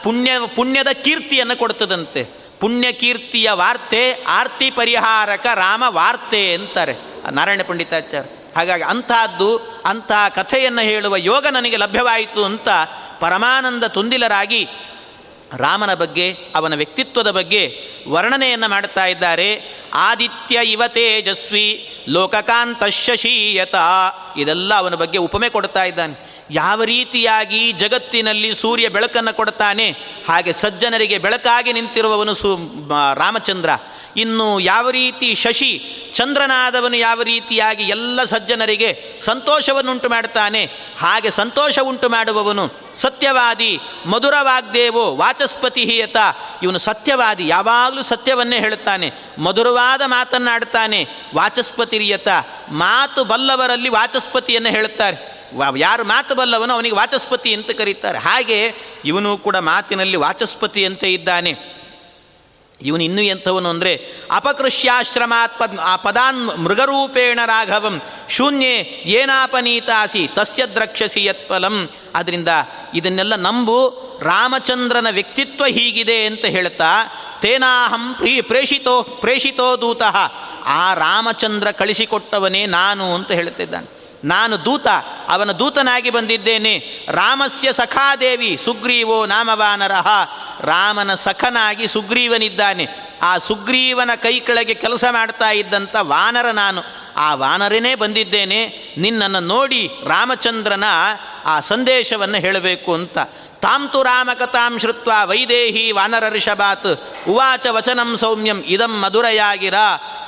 ಪುಣ್ಯ, 0.04 0.32
ಪುಣ್ಯದ 0.56 0.88
ಕೀರ್ತಿಯನ್ನು 0.88 1.58
ಕೊಡ್ತದಂತೆ. 1.58 2.24
ಪುಣ್ಯಕೀರ್ತಿಯ 2.60 3.50
ವಾರ್ತೆ 3.50 4.24
ಆರ್ತಿ 4.24 4.70
ಪರಿಹಾರಕ 4.70 5.46
ರಾಮ 5.54 5.84
ವಾರ್ತೆ 5.86 6.54
ಅಂತಾರೆ 6.54 6.96
ನಾರಾಯಣ 7.30 7.60
ಪಂಡಿತಾಚಾರ್ಯ. 7.66 8.28
ಹಾಗಾಗಿ 8.56 8.82
ಅಂತಹದ್ದು 8.82 9.82
ಅಂತಹ 9.84 10.28
ಕಥೆಯನ್ನು 10.28 10.80
ಹೇಳುವ 10.80 11.16
ಯೋಗ 11.16 11.46
ನನಗೆ 11.46 11.76
ಲಭ್ಯವಾಯಿತು 11.76 12.44
ಅಂತ 12.44 12.68
ಪರಮಾನಂದ 13.20 13.84
ತುಂದಿಲರಾಗಿ 13.84 14.68
ರಾಮನ 15.56 15.94
ಬಗ್ಗೆ, 15.94 16.36
ಅವನ 16.54 16.74
ವ್ಯಕ್ತಿತ್ವದ 16.74 17.30
ಬಗ್ಗೆ 17.30 17.80
ವರ್ಣನೆಯನ್ನು 18.08 18.68
ಮಾಡುತ್ತಾ 18.68 19.06
ಇದ್ದಾರೆ. 19.06 19.78
ಆದಿತ್ಯ 19.94 20.60
ಇವ 20.64 20.82
ತೇಜಸ್ವಿ 20.88 21.96
ಲೋಕಕಾಂತ 22.08 22.84
ಶಶೀಯತ 22.84 23.74
ಇದೆಲ್ಲ 24.36 24.74
ಅವನ 24.74 24.94
ಬಗ್ಗೆ 24.94 25.18
ಉಪಮೆ 25.18 25.48
ಕೊಡ್ತಾ 25.48 25.84
ಇದ್ದಾನೆ. 25.84 26.37
ಯಾವ 26.50 26.82
ರೀತಿಯಾಗಿ 26.82 27.72
ಜಗತ್ತಿನಲ್ಲಿ 27.72 28.54
ಸೂರ್ಯ 28.54 28.88
ಬೆಳಕನ್ನು 28.88 29.36
ಕೊಡ್ತಾನೆ 29.36 29.90
ಹಾಗೆ 30.28 30.52
ಸಜ್ಜನರಿಗೆ 30.52 31.18
ಬೆಳಕಾಗಿ 31.18 31.72
ನಿಂತಿರುವವನು 31.72 32.34
ಸು 32.34 32.56
ರಾಮಚಂದ್ರ. 33.14 33.70
ಇನ್ನು 34.16 34.60
ಯಾವ 34.60 34.90
ರೀತಿ 34.90 35.34
ಶಶಿ, 35.34 35.82
ಚಂದ್ರನಾದವನು 36.14 36.96
ಯಾವ 36.96 37.22
ರೀತಿಯಾಗಿ 37.22 37.84
ಎಲ್ಲ 37.84 38.24
ಸಜ್ಜನರಿಗೆ 38.24 39.20
ಸಂತೋಷವನ್ನುಂಟು 39.20 40.08
ಮಾಡ್ತಾನೆ 40.08 40.70
ಹಾಗೆ 40.98 41.30
ಸಂತೋಷ 41.30 41.78
ಉಂಟು 41.78 42.08
ಮಾಡುವವನು 42.08 42.94
ಸತ್ಯವಾದಿ 42.94 43.80
ಮಧುರವಾಗ್ದೇವೋ 44.06 45.16
ವಾಚಸ್ಪತಿ 45.16 45.98
ಯತ 45.98 46.16
ಇವನು 46.62 46.78
ಸತ್ಯವಾದಿ, 46.78 47.48
ಯಾವಾಗಲೂ 47.48 48.02
ಸತ್ಯವನ್ನೇ 48.02 48.58
ಹೇಳುತ್ತಾನೆ, 48.58 49.12
ಮಧುರವಾದ 49.38 50.02
ಮಾತನ್ನಾಡ್ತಾನೆ 50.06 51.06
ವಾಚಸ್ಪತಿರಿಯತ 51.34 52.28
ಮಾತು 52.70 53.24
ಬಲ್ಲವರಲ್ಲಿ 53.24 53.88
ವಾಚಸ್ಪತಿಯನ್ನು 53.88 54.68
ಹೇಳುತ್ತಾರೆ. 54.68 55.37
ಯಾರು 55.76 56.04
ಮಾತು 56.04 56.34
ಬಲ್ಲವನು 56.34 56.74
ಅವನಿಗೆ 56.74 56.94
ವಾಚಸ್ಪತಿ 56.94 57.54
ಅಂತ 57.54 57.70
ಕರೀತಾರೆ. 57.70 58.18
ಹಾಗೆ 58.18 58.74
ಇವನು 59.04 59.38
ಕೂಡ 59.38 59.56
ಮಾತಿನಲ್ಲಿ 59.56 60.16
ವಾಚಸ್ಪತಿ 60.16 60.84
ಅಂತ 60.84 61.04
ಇದ್ದಾನೆ. 61.04 61.78
ಇವನು 62.82 63.02
ಇನ್ನೂ 63.04 63.22
ಎಂಥವನು 63.22 63.68
ಅಂದರೆ 63.68 64.06
ಅಪಕೃಷ್ಯಾಶ್ರಮಾತ್ 64.30 65.58
ಪದ್ 65.58 66.04
ಪದಾನ್ 66.04 66.58
ಮೃಗರೂಪೇಣ 66.58 67.40
ರಾಘವಂ 67.44 68.00
ಶೂನ್ಯೇ 68.28 69.02
ಏನಾಪನೀತಾಸಿ 69.04 70.28
ತಸ್ಯ 70.34 70.66
ದ್ರಕ್ಷಸಿ 70.66 71.24
ಯತ್ಫಲಂ. 71.24 71.90
ಅದರಿಂದ 72.14 72.48
ಇದನ್ನೆಲ್ಲ 72.94 73.36
ನಂಬು 73.36 73.78
ರಾಮಚಂದ್ರನ 74.22 75.06
ವ್ಯಕ್ತಿತ್ವ 75.10 75.64
ಹೀಗಿದೆ 75.64 76.26
ಅಂತ 76.26 76.44
ಹೇಳ್ತಾ, 76.44 76.90
ತೇನಾಹಂ 77.42 78.14
ಪ್ರೀ 78.14 78.40
ಪ್ರೇಷಿತೋ 78.40 79.02
ಪ್ರೇಷಿತೋ 79.02 79.76
ದೂತಃ, 79.80 80.16
ಆ 80.64 80.94
ರಾಮಚಂದ್ರ 80.94 81.70
ಕಳಿಸಿಕೊಟ್ಟವನೇ 81.70 82.66
ನಾನು 82.66 83.14
ಅಂತ 83.14 83.30
ಹೇಳ್ತಿದ್ದಾನೆ 83.30 83.97
ನಾನು 84.24 84.64
ದೂತ, 84.64 84.86
ಅವನ 85.28 85.52
ದೂತನಾಗಿ 85.52 86.10
ಬಂದಿದ್ದೇನೆ. 86.10 87.06
ರಾಮಸ್ಯ 87.08 87.72
ಸಖಾದೇವಿ, 87.72 88.58
ಸುಗ್ರೀವೋ 88.64 89.26
ನಾಮವಾನರಹ. 89.26 90.06
ರಾಮನ 90.60 91.14
ಸಖನಾಗಿ 91.14 91.88
ಸುಗ್ರೀವನಿದ್ದಾನೆ. 91.88 92.86
ಆ 93.22 93.38
ಸುಗ್ರೀವನ 93.38 94.10
ಕೈ 94.14 94.40
ಕೆಳಗೆ 94.40 94.74
ಕೆಲಸ 94.74 95.04
ಮಾಡ್ತಾ 95.10 95.50
ಇದ್ದಂಥ 95.50 95.96
ವಾನರ 96.00 96.50
ನಾನು. 96.50 96.82
ಆ 97.16 97.34
ವಾನರನೇ 97.34 97.94
ಬಂದಿದ್ದೇನೆ. 97.94 98.74
ನಿನ್ನನ್ನು 98.98 99.40
ನೋಡಿ 99.40 99.90
ರಾಮಚಂದ್ರನ 100.06 100.84
ಆ 101.44 101.60
ಸಂದೇಶವನ್ನು 101.60 102.38
ಹೇಳಬೇಕು 102.38 102.94
ಅಂತ. 102.94 103.18
ತಾಂತು 103.62 104.02
ರಾಮಕಥಾಂ 104.02 104.78
ಶ್ರುತ್ವ 104.78 105.12
ವೈದೇಹಿ 105.24 105.92
ವಾನರ 105.92 106.28
ಋಷಭಾತ್. 106.28 107.02
ಉವಾಚ 107.28 107.66
ವಚನಂ 107.66 108.16
ಸೌಮ್ಯಂ, 108.16 108.62
ಇದಂ 108.66 109.00
ಮಧುರೆಯಾಗಿರ. 109.00 109.74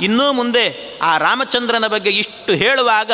ಇನ್ನೂ 0.01 0.33
ಮುಂದೆ 0.33 0.99
ಆ 1.03 1.19
ರಾಮಚಂದ್ರನ 1.19 1.87
ಬಗ್ಗೆ 1.87 2.11
ಇಷ್ಟು 2.11 2.53
ಹೇಳುವಾಗ 2.53 3.13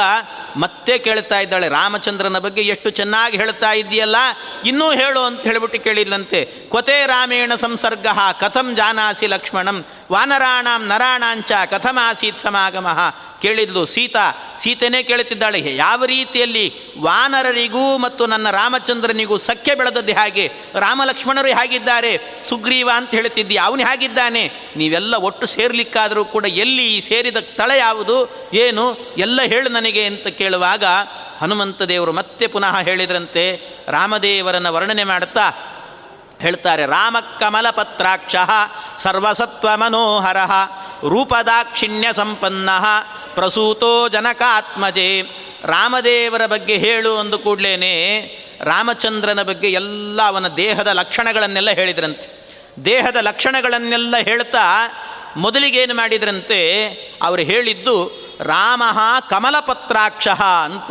ಮತ್ತೆ 0.56 0.98
ಕೇಳ್ತಾ 0.98 1.40
ಇದ್ದಾಳೆ, 1.40 1.68
ರಾಮಚಂದ್ರನ 1.68 2.38
ಬಗ್ಗೆ 2.38 2.62
ಎಷ್ಟು 2.62 2.90
ಚೆನ್ನಾಗಿ 2.90 3.36
ಹೇಳ್ತಾ 3.36 3.72
ಇದೆಯಲ್ಲ 3.72 4.16
ಇನ್ನೂ 4.64 4.92
ಹೇಳು 4.92 5.20
ಅಂತ 5.20 5.40
ಹೇಳಿಬಿಟ್ಟು 5.40 5.80
ಕೇಳಿಲ್ಲಂತೆ 5.80 6.44
ಕೊತೆ 6.68 7.06
ರಾಮೇಣ 7.06 7.54
ಸಂಸರ್ಗ 7.54 8.06
ಕಥಂ 8.40 8.74
ಜಾನಾಸಿ 8.76 9.26
ಲಕ್ಷ್ಮಣಂ, 9.26 9.84
ವಾನರಾಣಾಂ 10.12 10.86
ನರಾಣಾಂಚ 10.86 11.52
ಕಥಮಾಸೀತ್ 11.70 12.40
ಸಮಾಗಮ. 12.40 12.86
ಕೇಳಿದ್ಲು 13.42 13.86
ಸೀತಾ. 13.86 14.56
ಸೀತೆನೇ 14.62 15.02
ಕೇಳುತ್ತಿದ್ದಾಳೆ 15.02 15.76
ಯಾವ 15.76 16.04
ರೀತಿಯಲ್ಲಿ 16.04 16.72
ವಾನರರಿಗೂ 17.00 17.98
ಮತ್ತು 17.98 18.26
ನನ್ನ 18.26 18.50
ರಾಮಚಂದ್ರನಿಗೂ 18.50 19.36
ಸಖ್ಯ 19.36 19.74
ಬೆಳೆದದ್ದು 19.74 20.12
ಹಾಗೆ? 20.12 20.52
ರಾಮಲಕ್ಷ್ಮಣರು 20.74 21.48
ಹೇಗಿದ್ದಾರೆ? 21.48 22.20
ಸುಗ್ರೀವ 22.48 22.90
ಅಂತ 22.94 23.10
ಹೇಳ್ತಿದ್ದಿ 23.10 23.56
ಅವನು 23.56 23.84
ಹೇಗಿದ್ದಾನೆ? 23.84 24.52
ನೀವೆಲ್ಲ 24.76 25.14
ಒಟ್ಟು 25.16 25.46
ಸೇರ್ಲಿಕ್ಕಾದರೂ 25.46 26.24
ಕೂಡ 26.24 26.44
ಎಲ್ಲಿ 26.44 27.04
ಸೇರಿದ 27.08 27.36
ಸ್ಥಳ 27.36 27.70
ಯಾವುದು? 27.76 28.16
ಏನು? 28.54 29.14
ಎಲ್ಲ 29.18 29.42
ಹೇಳು 29.42 29.68
ನನಗೆ 29.68 30.04
ಅಂತ 30.04 30.26
ಕೇಳುವಾಗ 30.46 30.84
ಹನುಮಂತ 31.40 31.82
ದೇವರು 31.82 32.12
ಮತ್ತೆ 32.12 32.46
ಪುನಃ 32.46 32.78
ಹೇಳಿದ್ರಂತೆ, 32.80 33.44
ರಾಮದೇವರನ್ನು 33.88 34.72
ವರ್ಣನೆ 34.72 35.04
ಮಾಡುತ್ತಾ 35.04 35.46
ಹೇಳ್ತಾರೆ 36.40 36.86
ರಾಮ 36.86 37.16
ಕಮಲ 37.40 37.70
ಪತ್ರಾಕ್ಷ 37.70 38.36
ಸರ್ವಸತ್ವ 38.98 39.68
ಮನೋಹರ 39.74 40.36
ರೂಪದಾಕ್ಷಿಣ್ಯ 41.08 42.12
ಸಂಪನ್ನ 42.12 42.70
ಪ್ರಸೂತೋ 43.34 44.08
ಜನಕಾತ್ಮಜೆ. 44.08 45.22
ರಾಮದೇವರ 45.64 46.46
ಬಗ್ಗೆ 46.46 46.78
ಹೇಳು 46.78 47.18
ಅಂದು 47.18 47.38
ಕೂಡಲೇ 47.38 47.82
ರಾಮಚಂದ್ರನ 48.60 49.42
ಬಗ್ಗೆ 49.42 49.68
ಎಲ್ಲ 49.68 50.22
ಅವನ 50.22 50.48
ದೇಹದ 50.48 50.86
ಲಕ್ಷಣಗಳನ್ನೆಲ್ಲ 50.86 51.70
ಹೇಳಿದ್ರಂತೆ. 51.70 52.28
ದೇಹದ 52.84 53.16
ಲಕ್ಷಣಗಳನ್ನೆಲ್ಲ 53.20 54.14
ಹೇಳ್ತಾ 54.16 54.64
ಮೊದಲಿಗೇನು 55.36 55.94
ಮಾಡಿದ್ರಂತೆ, 55.94 56.60
ಅವರು 57.22 57.42
ಹೇಳಿದ್ದು 57.42 58.25
ರಾಮ 58.40 58.82
ಕಮಲಪತ್ರಾಕ್ಷ 59.28 60.28
ಅಂತ. 60.64 60.90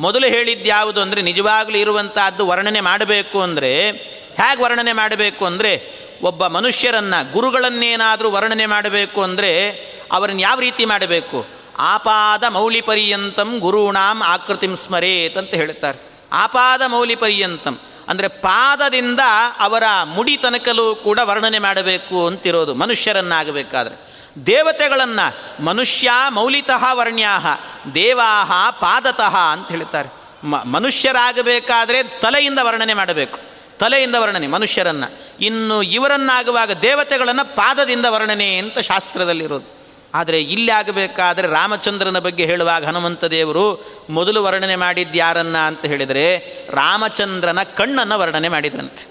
ಮೊದಲು 0.00 0.26
ಹೇಳಿದ್ದು 0.26 0.68
ಯಾವುದು 0.68 1.00
ಅಂದರೆ 1.00 1.22
ನಿಜವಾಗಲೂ 1.22 1.76
ಇರುವಂತಹದ್ದು 1.76 2.46
ವರ್ಣನೆ 2.46 2.80
ಮಾಡಬೇಕು 2.80 3.40
ಅಂದರೆ, 3.40 3.90
ಹೇಗೆ 4.38 4.62
ವರ್ಣನೆ 4.62 4.92
ಮಾಡಬೇಕು 4.92 5.46
ಅಂದರೆ, 5.46 6.00
ಒಬ್ಬ 6.22 6.46
ಮನುಷ್ಯರನ್ನು 6.46 7.32
ಗುರುಗಳನ್ನೇನಾದರೂ 7.32 8.30
ವರ್ಣನೆ 8.30 8.66
ಮಾಡಬೇಕು 8.66 9.22
ಅಂದರೆ, 9.22 9.70
ಅವರನ್ನು 10.12 10.40
ಯಾವ 10.40 10.60
ರೀತಿ 10.60 10.84
ಮಾಡಬೇಕು? 10.84 11.46
ಆಪಾದ 11.78 12.44
ಮೌಲಿ 12.44 12.80
ಪರ್ಯಂತಂ 12.80 13.58
ಗುರುಣಾಂ 13.58 14.22
ಆಕೃತಿಂ 14.22 14.76
ಸ್ಮರೇತ್ 14.76 15.36
ಅಂತ 15.36 15.54
ಹೇಳ್ತಾರೆ. 15.54 15.98
ಆಪಾದ 16.32 16.82
ಮೌಲಿ 16.86 17.14
ಪರ್ಯಂತಂ 17.14 17.80
ಅಂದರೆ 18.08 18.28
ಪಾದದಿಂದ 18.28 19.20
ಅವರ 19.58 19.82
ಮುಡಿ 20.04 20.36
ತನಕಲೂ 20.36 20.94
ಕೂಡ 20.94 21.18
ವರ್ಣನೆ 21.22 21.58
ಮಾಡಬೇಕು 21.58 22.26
ಅಂತಿರೋದು 22.26 22.74
ಮನುಷ್ಯರನ್ನಾಗಬೇಕಾದ್ರೆ. 22.74 24.09
ದೇವತೆಗಳನ್ನು 24.46 25.62
ಮನುಷ್ಯ 25.64 26.10
ಮೌಲಿತಃ 26.28 26.92
ವರ್ಣ್ಯಾಹ, 26.92 27.46
ದೇವಾಹ 27.94 28.70
ಪಾದತಃ 28.70 29.36
ಅಂತ 29.36 29.68
ಹೇಳ್ತಾರೆ. 29.68 30.08
ಮ, 30.44 30.56
ಮನುಷ್ಯರಾಗಬೇಕಾದರೆ 30.56 32.02
ತಲೆಯಿಂದ 32.02 32.58
ವರ್ಣನೆ 32.62 32.94
ಮಾಡಬೇಕು. 32.94 33.38
ತಲೆಯಿಂದ 33.78 34.14
ವರ್ಣನೆ, 34.18 34.46
ಮನುಷ್ಯರನ್ನು. 34.46 35.34
ಇನ್ನು 35.40 35.82
ಇವರನ್ನಾಗುವಾಗ 35.82 36.70
ದೇವತೆಗಳನ್ನು 36.70 37.56
ಪಾದದಿಂದ 37.56 38.06
ವರ್ಣನೆ 38.08 38.56
ಅಂತ 38.56 38.78
ಶಾಸ್ತ್ರದಲ್ಲಿರೋದು. 38.78 39.80
ಆದರೆ 40.14 40.42
ಇಲ್ಲಿ 40.42 40.70
ಆಗಬೇಕಾದರೆ 40.70 41.48
ರಾಮಚಂದ್ರನ 41.48 42.18
ಬಗ್ಗೆ 42.18 42.44
ಹೇಳುವಾಗ 42.44 42.84
ಹನುಮಂತ 42.84 43.24
ದೇವರು 43.24 43.86
ಮೊದಲು 44.10 44.44
ವರ್ಣನೆ 44.44 44.76
ಮಾಡಿದ್ದು 44.76 45.18
ಯಾರನ್ನ 45.18 45.56
ಅಂತ 45.56 45.84
ಹೇಳಿದರೆ 45.84 46.38
ರಾಮಚಂದ್ರನ 46.70 47.62
ಕಣ್ಣನ್ನು 47.62 48.18
ವರ್ಣನೆ 48.18 48.48
ಮಾಡಿದ್ರಂತೆ. 48.48 49.06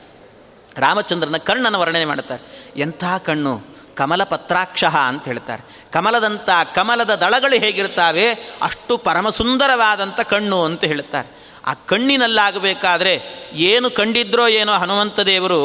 ರಾಮಚಂದ್ರನ 0.78 1.38
ಕಣ್ಣನ್ನು 1.38 1.80
ವರ್ಣನೆ 1.80 2.06
ಮಾಡ್ತಾರೆ. 2.06 2.72
ಎಂಥ 2.78 3.04
ಕಣ್ಣು? 3.26 3.79
ಕಮಲ 4.00 4.24
ಪತ್ರಾಕ್ಷ 4.24 4.84
ಅಂತ 4.84 5.26
ಹೇಳ್ತಾರೆ. 5.26 5.64
ಕಮಲದಂಥ 5.92 6.50
ಕಮಲದ 6.76 7.16
ದಳಗಳು 7.16 7.60
ಹೇಗಿರ್ತಾವೆ 7.60 8.26
ಅಷ್ಟು 8.62 8.94
ಪರಮಸುಂದರವಾದಂಥ 8.98 10.20
ಕಣ್ಣು 10.20 10.60
ಅಂತ 10.64 10.84
ಹೇಳ್ತಾರೆ. 10.84 11.30
ಆ 11.66 11.74
ಕಣ್ಣಿನಲ್ಲಾಗಬೇಕಾದ್ರೆ 11.74 13.14
ಏನು 13.54 13.88
ಕಂಡಿದ್ರೋ 13.90 14.46
ಏನೋ 14.48 14.74
ಹನುಮಂತ 14.74 15.20
ದೇವರು 15.20 15.62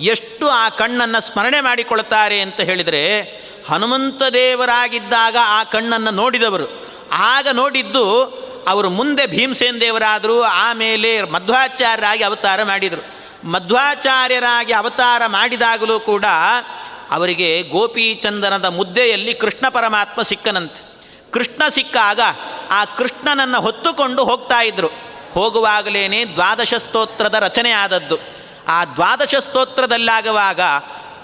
ಎಷ್ಟು 0.00 0.48
ಆ 0.48 0.68
ಕಣ್ಣನ್ನು 0.68 1.20
ಸ್ಮರಣೆ 1.20 1.60
ಮಾಡಿಕೊಳ್ತಾರೆ 1.60 2.40
ಅಂತ 2.40 2.60
ಹೇಳಿದರೆ 2.60 3.02
ಹನುಮಂತ 3.68 4.22
ದೇವರಾಗಿದ್ದಾಗ 4.32 5.36
ಆ 5.58 5.64
ಕಣ್ಣನ್ನು 5.64 6.10
ನೋಡಿದವರು. 6.10 6.66
ಆಗ 7.12 7.48
ನೋಡಿದ್ದು 7.52 8.04
ಅವರು 8.68 8.88
ಮುಂದೆ 8.90 9.24
ಭೀಮಸೇನ್ 9.26 9.80
ದೇವರಾದರು, 9.80 10.36
ಆಮೇಲೆ 10.42 11.10
ಮಧ್ವಾಚಾರ್ಯರಾಗಿ 11.22 12.22
ಅವತಾರ 12.24 12.62
ಮಾಡಿದರು. 12.62 13.02
ಮಧ್ವಾಚಾರ್ಯರಾಗಿ 13.48 14.72
ಅವತಾರ 14.72 15.22
ಮಾಡಿದಾಗಲೂ 15.26 15.96
ಕೂಡ 16.00 16.24
ಅವರಿಗೆ 17.12 17.62
ಗೋಪೀಚಂದನದ 17.62 18.64
ಮುದ್ದೆಯಲ್ಲಿ 18.64 19.34
ಕೃಷ್ಣ 19.34 19.68
ಪರಮಾತ್ಮ 19.68 20.22
ಸಿಕ್ಕನಂತೆ. 20.22 20.92
ಕೃಷ್ಣ 21.32 21.62
ಸಿಕ್ಕಾಗ 21.68 22.20
ಆ 22.70 22.84
ಕೃಷ್ಣನನ್ನು 22.84 23.60
ಹೊತ್ತುಕೊಂಡು 23.60 24.24
ಹೋಗ್ತಾ 24.24 24.62
ಇದ್ದರು 24.62 24.88
ಹೋಗುವಾಗಲೇ 25.32 26.24
ದ್ವಾದಶ 26.24 26.74
ಸ್ತೋತ್ರದ 26.74 27.34
ರಚನೆ 27.34 27.70
ಆದದ್ದು 27.70 28.16
ಆ 28.68 28.84
ದ್ವಾದಶ 28.84 29.34
ಸ್ತೋತ್ರದಲ್ಲಾಗುವಾಗ 29.34 30.60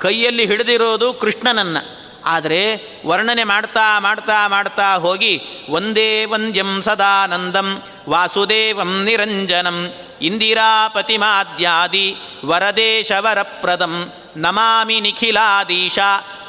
ಕೈಯಲ್ಲಿ 0.00 0.46
ಹಿಡಿದಿರೋದು 0.46 1.14
ಕೃಷ್ಣನನ್ನು. 1.14 1.98
ಆದರೆ 2.28 2.60
ವರ್ಣನೆ 3.06 3.44
ಮಾಡ್ತಾ 3.44 3.86
ಮಾಡ್ತಾ 3.98 4.38
ಮಾಡ್ತಾ 4.46 4.88
ಹೋಗಿ 5.04 5.32
ಒಂದೇ 5.68 6.10
ವಂದ್ಯಂ 6.24 6.70
ಸದಾನಂದಂ, 6.82 7.68
ವಾಸುದೇವಂ 8.08 8.92
ನಿರಂಜನಂ, 9.04 9.78
ಇಂದಿರಾಪತಿಮಾದ್ಯಾದಿ, 10.22 12.06
ವರದೇಶವರಪ್ರದಂ, 12.44 13.94
ನಮಾಮಿ 14.36 14.98
ನಿಖಿಲಾದೀಶ, 15.00 15.98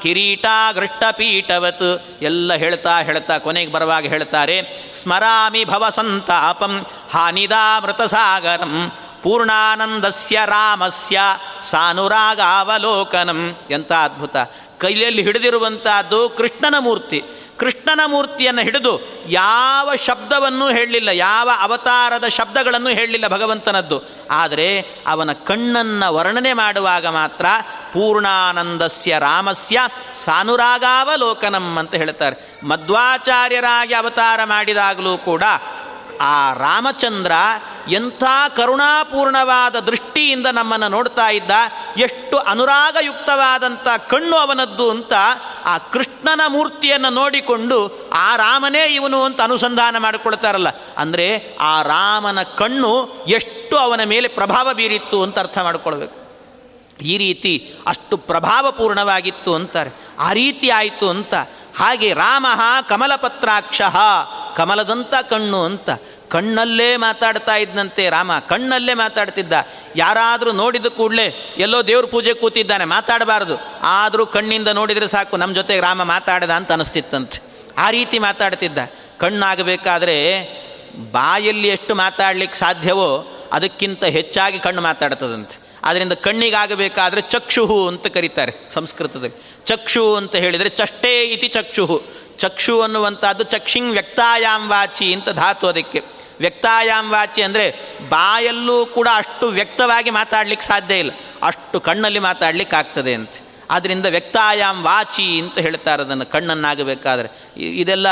ಕಿರೀಟಾಗೃಷ್ಟಪೀಠವತ್ 0.02 1.90
ಎಲ್ಲ 2.22 2.54
ಹೇಳ್ತಾ 2.54 2.94
ಹೇಳ್ತಾ 3.02 3.36
ಕೊನೆಗೆ 3.38 3.72
ಬರುವಾಗ 3.72 4.06
ಹೇಳ್ತಾರೆ 4.06 4.58
ಸ್ಮರಾಮಿ 5.02 5.64
ಭವಸಂತಾಪಂ 5.66 6.74
ಹಾನಿದಾಮೃತಸಾಗರಂ 7.14 8.76
ಪೂರ್ಣಾನಂದಸ್ಯ 9.24 10.38
ರಾಮಸ್ಯ, 10.46 11.20
ಸಾನುರಾಗಾವಲೋಕನಂ 11.72 13.42
ಎಂಥ 13.72 13.92
ಅದ್ಭುತ. 14.06 14.36
ಕೈಯಲ್ಲಿ 14.82 15.22
ಹಿಡಿದಿರುವಂತಹದ್ದು 15.22 16.30
ಕೃಷ್ಣನ 16.30 16.76
ಮೂರ್ತಿ. 16.80 17.22
ಕೃಷ್ಣನ 17.60 18.02
ಮೂರ್ತಿಯನ್ನು 18.06 18.62
ಹಿಡಿದು 18.62 18.92
ಯಾವ 19.28 19.96
ಶಬ್ದವನ್ನೂ 19.96 20.68
ಹೇಳಲಿಲ್ಲ, 20.70 21.10
ಯಾವ 21.10 21.50
ಅವತಾರದ 21.60 22.28
ಶಬ್ದಗಳನ್ನು 22.28 22.90
ಹೇಳಲಿಲ್ಲ 22.90 23.28
ಭಗವಂತನದ್ದು. 23.28 23.98
ಆದರೆ 24.32 24.68
ಅವನ 25.08 25.34
ಕಣ್ಣನ್ನು 25.34 26.14
ವರ್ಣನೆ 26.16 26.54
ಮಾಡುವಾಗ 26.54 27.08
ಮಾತ್ರ 27.08 27.46
ಪೂರ್ಣಾನಂದಸ್ಯ 27.94 29.20
ರಾಮಸ್ಯ 29.20 29.80
ಸಾನುರಾಗಾವಲೋಕನಂ 30.26 31.68
ಅಂತ 31.78 31.96
ಹೇಳ್ತಾರೆ. 31.96 32.36
ಮಧ್ವಾಚಾರ್ಯರಾಗಿ 32.64 33.94
ಅವತಾರ 33.94 34.40
ಮಾಡಿದಾಗಲೂ 34.44 35.18
ಕೂಡ 35.18 35.44
ಆ 36.22 36.54
ರಾಮಚಂದ್ರ 36.54 37.34
ಎಂಥ 37.90 38.24
ಕರುಣಾಪೂರ್ಣವಾದ 38.56 39.80
ದೃಷ್ಟಿಯಿಂದ 39.80 40.48
ನಮ್ಮನ್ನು 40.48 40.90
ನೋಡ್ತಾ 40.90 41.30
ಇದ್ದ, 41.30 41.52
ಎಷ್ಟು 41.98 42.38
ಅನುರಾಗಯುಕ್ತವಾದಂಥ 42.38 43.88
ಕಣ್ಣು 44.10 44.36
ಅವನದ್ದು 44.36 44.92
ಅಂತ 44.92 45.14
ಆ 45.66 45.78
ಕೃಷ್ಣನ 45.78 46.42
ಮೂರ್ತಿಯನ್ನು 46.48 47.10
ನೋಡಿಕೊಂಡು, 47.10 48.10
ಆ 48.14 48.36
ರಾಮನೇ 48.36 48.88
ಇವನು 48.88 49.24
ಅಂತ 49.24 49.42
ಅನುಸಂಧಾನ 49.42 49.98
ಮಾಡಿಕೊಳ್ತಾರಲ್ಲ. 49.98 50.68
ಅಂದರೆ 50.98 51.58
ಆ 51.60 51.82
ರಾಮನ 51.82 52.44
ಕಣ್ಣು 52.44 53.24
ಎಷ್ಟು 53.28 53.78
ಅವನ 53.78 54.04
ಮೇಲೆ 54.04 54.28
ಪ್ರಭಾವ 54.28 54.74
ಬೀರಿತ್ತು 54.74 55.24
ಅಂತ 55.24 55.40
ಅರ್ಥ 55.40 55.58
ಮಾಡಿಕೊಳ್ಬೇಕು. 55.58 56.20
ಈ 57.02 57.18
ರೀತಿ 57.18 57.74
ಅಷ್ಟು 57.88 58.18
ಪ್ರಭಾವಪೂರ್ಣವಾಗಿತ್ತು 58.18 59.56
ಅಂತಾರೆ. 59.56 59.92
ಆ 60.20 60.34
ರೀತಿ 60.34 60.70
ಆಯಿತು 60.70 61.10
ಅಂತ. 61.10 61.34
ಹಾಗೆ 61.78 62.14
ರಾಮ 62.14 62.46
ಕಮಲಪತ್ರಾಕ್ಷ 62.90 63.82
ಕಮಲದಂಥ 64.56 65.14
ಕಣ್ಣು 65.30 65.64
ಅಂತ. 65.64 65.90
ಕಣ್ಣಲ್ಲೇ 66.30 66.98
ಮಾತಾಡ್ತಾ 66.98 67.56
ಇದ್ದಂತೆ 67.56 68.10
ರಾಮ, 68.10 68.40
ಕಣ್ಣಲ್ಲೇ 68.40 68.94
ಮಾತಾಡ್ತಿದ್ದ. 68.94 69.54
ಯಾರಾದರೂ 69.96 70.52
ನೋಡಿದ 70.52 70.86
ಕೂಡಲೇ 70.86 71.56
ಎಲ್ಲೋ 71.58 71.82
ದೇವ್ರ 71.82 72.06
ಪೂಜೆ 72.06 72.34
ಕೂತಿದ್ದಾನೆ, 72.34 72.86
ಮಾತಾಡಬಾರ್ದು. 72.86 73.54
ಆದರೂ 73.82 74.26
ಕಣ್ಣಿಂದ 74.26 74.68
ನೋಡಿದರೆ 74.68 75.08
ಸಾಕು 75.08 75.38
ನಮ್ಮ 75.38 75.56
ಜೊತೆಗೆ 75.56 75.82
ರಾಮ 75.82 76.04
ಮಾತಾಡದ 76.04 76.50
ಅಂತ 76.50 76.72
ಅನಿಸ್ತಿತ್ತಂತೆ. 76.72 77.40
ಆ 77.78 77.90
ರೀತಿ 77.90 78.20
ಮಾತಾಡ್ತಿದ್ದ. 78.20 78.78
ಕಣ್ಣಾಗಬೇಕಾದ್ರೆ 79.20 80.48
ಬಾಯಲ್ಲಿ 81.12 81.68
ಎಷ್ಟು 81.68 81.96
ಮಾತಾಡ್ಲಿಕ್ಕೆ 81.96 82.60
ಸಾಧ್ಯವೋ 82.60 83.28
ಅದಕ್ಕಿಂತ 83.52 84.04
ಹೆಚ್ಚಾಗಿ 84.04 84.60
ಕಣ್ಣು 84.60 84.82
ಮಾತಾಡ್ತದಂತೆ. 84.82 85.70
ಆದ್ದರಿಂದ 85.84 86.14
ಕಣ್ಣಿಗಾಗಬೇಕಾದ್ರೆ 86.14 87.22
ಚಕ್ಷುಹು 87.22 87.88
ಅಂತ 87.88 88.08
ಕರೀತಾರೆ 88.08 88.54
ಸಂಸ್ಕೃತದಲ್ಲಿ. 88.70 89.42
ಚಕ್ಷು 89.66 90.16
ಅಂತ 90.16 90.36
ಹೇಳಿದರೆ 90.36 90.70
ಚಷ್ಟೇ 90.70 91.24
ಇತಿ 91.24 91.48
ಚಕ್ಷುಹು. 91.48 92.04
ಚಕ್ಷು 92.38 92.82
ಅನ್ನುವಂಥದ್ದು 92.82 93.44
ಚಕ್ಷಿಂಗ್ 93.44 93.92
ವ್ಯಕ್ತಾಯಾಮ್ 93.92 94.70
ವಾಚಿ 94.70 95.14
ಅಂತ 95.14 95.30
ಧಾತು 95.30 95.68
ಅದಕ್ಕೆ. 95.68 96.19
ವ್ಯಕ್ತಾಯಾಮ್ 96.40 97.12
ವಾಚಿ 97.12 97.42
ಅಂದರೆ 97.42 97.76
ಬಾಯಲ್ಲೂ 98.10 98.86
ಕೂಡ 98.86 99.08
ಅಷ್ಟು 99.16 99.48
ವ್ಯಕ್ತವಾಗಿ 99.48 100.10
ಮಾತಾಡ್ಲಿಕ್ಕೆ 100.10 100.68
ಸಾಧ್ಯ 100.68 101.00
ಇಲ್ಲ. 101.00 101.12
ಅಷ್ಟು 101.44 101.80
ಕಣ್ಣಲ್ಲಿ 101.80 102.20
ಮಾತಾಡ್ಲಿಕ್ಕೆ 102.20 102.76
ಆಗ್ತದೆ 102.76 103.14
ಅಂತ. 103.14 103.30
ಆದ್ದರಿಂದ 103.72 104.06
ವ್ಯಕ್ತಾಯಾಮ್ 104.06 104.84
ವಾಚಿ 104.84 105.40
ಅಂತ 105.40 105.60
ಹೇಳ್ತಾರೆ 105.60 106.02
ಅದನ್ನು 106.02 106.26
ಕಣ್ಣನ್ನಾಗಬೇಕಾದ್ರೆ. 106.26 107.62
ಇದೆಲ್ಲ 107.62 108.08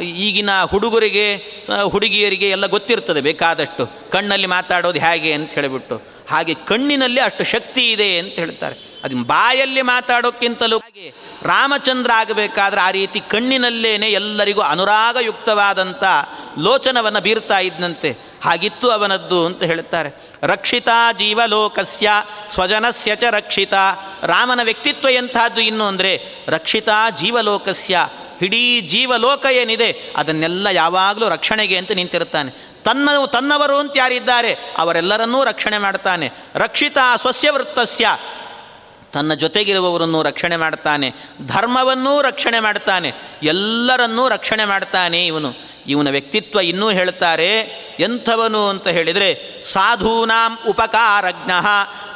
ಈಗಿನ 0.00 0.62
ಹುಡುಗರಿಗೆ 0.62 1.36
ಹುಡುಗಿಯರಿಗೆ 1.90 2.50
ಎಲ್ಲ 2.50 2.66
ಗೊತ್ತಿರ್ತದೆ 2.66 3.20
ಬೇಕಾದಷ್ಟು. 3.20 4.10
ಕಣ್ಣಲ್ಲಿ 4.10 4.46
ಮಾತಾಡೋದು 4.46 5.00
ಹೇಗೆ 5.00 5.32
ಅಂತ 5.32 5.52
ಹೇಳಿಬಿಟ್ಟು. 5.52 6.02
ಹಾಗೆ 6.28 6.54
ಕಣ್ಣಿನಲ್ಲಿ 6.54 7.20
ಅಷ್ಟು 7.20 7.44
ಶಕ್ತಿ 7.44 7.92
ಇದೆ 7.92 8.18
ಅಂತ 8.18 8.32
ಹೇಳ್ತಾರೆ. 8.32 8.89
ಅದು 9.04 9.16
ಬಾಯಲ್ಲಿ 9.16 9.82
ಮಾತಾಡೋಕ್ಕಿಂತಲೂ 9.82 10.78
ರಾಮಚಂದ್ರ 11.42 12.10
ಆಗಬೇಕಾದ್ರೆ 12.14 12.80
ಆ 12.80 12.90
ರೀತಿ 12.90 13.20
ಕಣ್ಣಿನಲ್ಲೇನೆ 13.20 14.08
ಎಲ್ಲರಿಗೂ 14.08 14.60
ಅನುರಾಗಯುಕ್ತವಾದಂಥ 14.60 16.04
ಲೋಚನವನ್ನು 16.58 17.20
ಬೀರ್ತಾ 17.20 17.58
ಇದ್ದಂತೆ 17.58 18.18
ಹಾಗಿತ್ತು 18.44 18.90
ಅವನದ್ದು 18.90 19.46
ಅಂತ 19.46 19.62
ಹೇಳುತ್ತಾರೆ. 19.62 20.30
ರಕ್ಷಿತಾ 20.42 21.12
ಜೀವಲೋಕಸ್ಯ, 21.12 22.10
ಸ್ವಜನಸ್ಯ 22.50 23.16
ಚ 23.16 23.24
ರಕ್ಷಿತ. 23.24 23.74
ರಾಮನ 24.22 24.60
ವ್ಯಕ್ತಿತ್ವ 24.62 25.08
ಎಂಥದ್ದು 25.08 25.60
ಇನ್ನು 25.60 25.84
ಅಂದರೆ 25.84 26.28
ರಕ್ಷಿತಾ 26.48 27.10
ಜೀವಲೋಕಸ್ಯ 27.10 28.08
ಇಡೀ 28.42 28.80
ಜೀವಲೋಕ 28.80 29.46
ಏನಿದೆ 29.46 29.96
ಅದನ್ನೆಲ್ಲ 30.16 30.66
ಯಾವಾಗಲೂ 30.66 31.28
ರಕ್ಷಣೆಗೆ 31.28 31.76
ಅಂತ 31.76 31.92
ನಿಂತಿರುತ್ತಾನೆ. 31.92 32.50
ತನ್ನ 32.84 33.08
ತನ್ನವರು 33.26 33.76
ಅಂತ 33.76 33.92
ಯಾರಿದ್ದಾರೆ 33.96 34.58
ಅವರೆಲ್ಲರನ್ನೂ 34.78 35.44
ರಕ್ಷಣೆ 35.44 35.78
ಮಾಡ್ತಾನೆ. 35.78 36.30
ರಕ್ಷಿತಾ 36.54 37.16
ಸ್ವಸ್ಯ 37.16 37.50
ವೃತ್ತಸ್ಯ 37.50 38.08
ತನ್ನ 39.12 39.34
ಜೊತೆಗಿರುವವರನ್ನು 39.34 40.22
ರಕ್ಷಣೆ 40.22 40.56
ಮಾಡ್ತಾನೆ, 40.56 41.14
ಧರ್ಮವನ್ನೂ 41.46 42.22
ರಕ್ಷಣೆ 42.22 42.60
ಮಾಡ್ತಾನೆ, 42.60 43.12
ಎಲ್ಲರನ್ನೂ 43.42 44.28
ರಕ್ಷಣೆ 44.28 44.64
ಮಾಡ್ತಾನೆ 44.64 45.26
ಇವನು. 45.26 45.50
ಇವನ 45.86 46.10
ವ್ಯಕ್ತಿತ್ವ 46.10 46.60
ಇನ್ನೂ 46.60 46.90
ಹೇಳ್ತಾರೆ, 46.90 47.60
ಎಂಥವನು 48.00 48.68
ಅಂತ 48.68 48.88
ಹೇಳಿದರೆ, 48.88 49.62
ಸಾಧೂನಾಂ 49.72 50.58
ಉಪಕಾರಜ್ಞ 50.68 51.50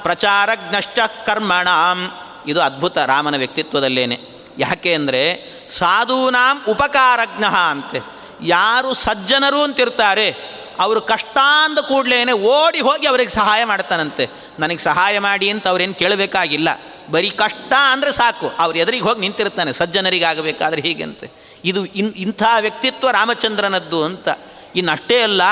ಪ್ರಚಾರಜ್ಞಶ್ಚ 0.03 0.99
ಕರ್ಮಣಾಂ. 1.27 2.13
ಇದು 2.47 2.63
ಅದ್ಭುತ 2.63 2.99
ರಾಮನ 2.99 3.37
ವ್ಯಕ್ತಿತ್ವದಲ್ಲೇನೆ. 3.37 4.19
ಯಾಕೆ 4.59 4.95
ಅಂದರೆ, 4.95 5.23
ಸಾಧೂನಾಂ 5.69 6.65
ಉಪಕಾರಜ್ಞ 6.69 7.45
ಅಂತೆ. 7.71 8.01
ಯಾರು 8.43 8.95
ಸಜ್ಜನರು 8.95 9.63
ಅಂತಿರ್ತಾರೆ 9.63 10.55
ಅವರು 10.79 11.01
ಕಷ್ಟ 11.01 11.39
ಅಂದ 11.65 11.79
ಕೂಡಲೇ 11.79 12.33
ಓಡಿ 12.33 12.81
ಹೋಗಿ 12.81 13.07
ಅವ್ರಿಗೆ 13.07 13.31
ಸಹಾಯ 13.31 13.65
ಮಾಡ್ತಾನಂತೆ. 13.65 14.29
ನನಗೆ 14.59 14.79
ಸಹಾಯ 14.79 15.19
ಮಾಡಿ 15.19 15.51
ಅಂತ 15.51 15.69
ಅವ್ರೇನು 15.69 15.95
ಕೇಳಬೇಕಾಗಿಲ್ಲ. 15.95 16.69
ಬರೀ 17.11 17.31
ಕಷ್ಟ 17.31 17.73
ಅಂದರೆ 17.93 18.13
ಸಾಕು. 18.13 18.53
ಅವ್ರು 18.59 18.79
ಎದುರಿಗೆ 18.79 19.05
ಹೋಗಿ 19.05 19.21
ನಿಂತಿರ್ತಾನೆ. 19.21 19.73
ಸಜ್ಜನರಿಗಾಗಬೇಕಾದ್ರೆ 19.73 20.83
ಹೀಗಂತೆ. 20.83 21.31
ಇದು 21.65 21.87
ಇನ್, 21.87 22.15
ಇಂಥ 22.15 22.43
ವ್ಯಕ್ತಿತ್ವ 22.61 23.11
ರಾಮಚಂದ್ರನದ್ದು 23.11 24.05
ಅಂತ. 24.05 24.29
ಇನ್ನಷ್ಟೇ 24.77 25.23
ಅಲ್ಲ, 25.23 25.43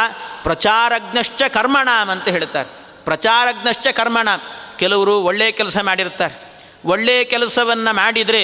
ಪ್ರಚಾರಜ್ಞಶ್ಚ 0.43 1.43
ಕರ್ಮಣಾಮ್ 1.43 2.11
ಅಂತ 2.11 2.29
ಹೇಳ್ತಾರೆ. 2.29 2.69
ಪ್ರಚಾರಜ್ಞಶ್ಚ 3.05 3.87
ಕರ್ಮಣ 3.89 4.29
ಕೆಲವರು 4.79 5.21
ಒಳ್ಳೆಯ 5.21 5.53
ಕೆಲಸ 5.53 5.79
ಮಾಡಿರ್ತಾರೆ. 5.79 6.52
ಒಳ್ಳೆಯ 6.85 7.25
ಕೆಲಸವನ್ನು 7.25 7.97
ಮಾಡಿದರೆ 7.97 8.43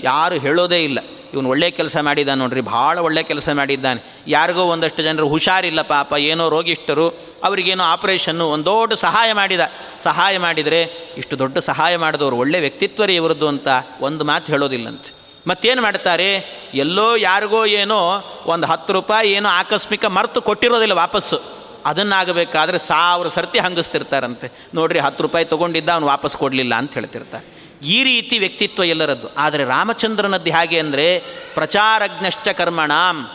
ಯಾರು 0.00 0.34
ಹೇಳೋದೇ 0.34 0.84
ಇಲ್ಲ. 0.84 0.98
ಇವನು 1.32 1.48
ಒಳ್ಳೆಯ 1.48 1.70
ಕೆಲಸ 1.70 1.96
ಮಾಡಿದ 1.96 2.28
ನೋಡ್ರಿ, 2.28 2.60
ಭಾಳ 2.60 2.98
ಒಳ್ಳೆಯ 2.98 3.22
ಕೆಲಸ 3.22 3.48
ಮಾಡಿದ್ದಾನೆ. 3.48 4.04
ಯಾರಿಗೋ 4.28 4.60
ಒಂದಷ್ಟು 4.60 5.02
ಜನರು 5.02 5.28
ಹುಷಾರಿಲ್ಲ 5.28 5.82
ಪಾಪ, 5.82 6.12
ಏನೋ 6.12 6.48
ರೋಗಿಷ್ಠರು, 6.48 7.08
ಅವರಿಗೇನೋ 7.44 7.84
ಆಪ್ರೇಷನ್ನು 7.84 8.50
ಒಂದು 8.50 8.64
ದೊಡ್ಡ 8.64 8.92
ಸಹಾಯ 8.92 9.32
ಮಾಡಿದ. 9.32 9.60
ಸಹಾಯ 10.02 10.38
ಮಾಡಿದರೆ 10.38 10.82
ಇಷ್ಟು 11.16 11.38
ದೊಡ್ಡ 11.38 11.58
ಸಹಾಯ 11.58 11.96
ಮಾಡಿದವರು 11.96 12.36
ಒಳ್ಳೆ 12.36 12.60
ವ್ಯಕ್ತಿತ್ವ 12.60 13.04
ರೀ 13.04 13.14
ಇವರದ್ದು 13.14 13.48
ಅಂತ 13.48 13.68
ಒಂದು 14.00 14.24
ಮಾತು 14.24 14.52
ಹೇಳೋದಿಲ್ಲಂತೆ. 14.52 15.14
ಮತ್ತೇನು 15.46 15.82
ಮಾಡ್ತಾರೆ, 15.82 16.46
ಎಲ್ಲೋ 16.74 17.16
ಯಾರಿಗೋ 17.16 17.66
ಏನೋ 17.66 18.24
ಒಂದು 18.46 18.66
ಹತ್ತು 18.66 18.92
ರೂಪಾಯಿ 18.92 19.32
ಏನೋ 19.32 19.48
ಆಕಸ್ಮಿಕ 19.48 20.04
ಮರೆತು 20.04 20.42
ಕೊಟ್ಟಿರೋದಿಲ್ಲ 20.42 20.92
ವಾಪಸ್ಸು. 20.92 21.62
ಅದನ್ನಾಗಬೇಕಾದ್ರೆ 21.86 22.78
ಸಾವಿರ 22.78 23.28
ಸರ್ತಿ 23.28 23.58
ಹಂಗಿಸ್ತಿರ್ತಾರಂತೆ. 23.58 24.52
ನೋಡ್ರಿ, 24.74 24.98
ಹತ್ತು 24.98 25.22
ರೂಪಾಯಿ 25.22 25.44
ತೊಗೊಂಡಿದ್ದ 25.44 25.88
ಅವನು 25.88 26.06
ವಾಪಸ್ 26.06 26.36
ಕೊಡಲಿಲ್ಲ 26.36 26.74
ಅಂತ 26.74 26.94
ಹೇಳ್ತಿರ್ತಾರೆ. 26.94 27.61
ಈ 27.82 28.04
ರೀತಿ 28.04 28.38
ವ್ಯಕ್ತಿತ್ವ 28.38 28.84
ಎಲ್ಲರದ್ದು. 28.84 29.34
ಆದರೆ 29.34 29.64
ರಾಮಚಂದ್ರನದ್ದು 29.64 30.50
ಹೇಗೆ 30.50 30.80
ಅಂದರೆ 30.80 31.18
ಪ್ರಚಾರಜ್ಞಶ್ಚ 31.54 32.48
ಕರ್ಮಣಾಂ. 32.48 33.30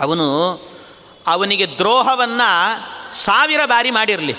ಅವನು, 0.00 0.52
ಅವನಿಗೆ 1.26 1.66
ದ್ರೋಹವನ್ನು 1.66 3.14
ಸಾವಿರ 3.14 3.60
ಬಾರಿ 3.64 3.90
ಮಾಡಿರಲಿ. 3.90 4.34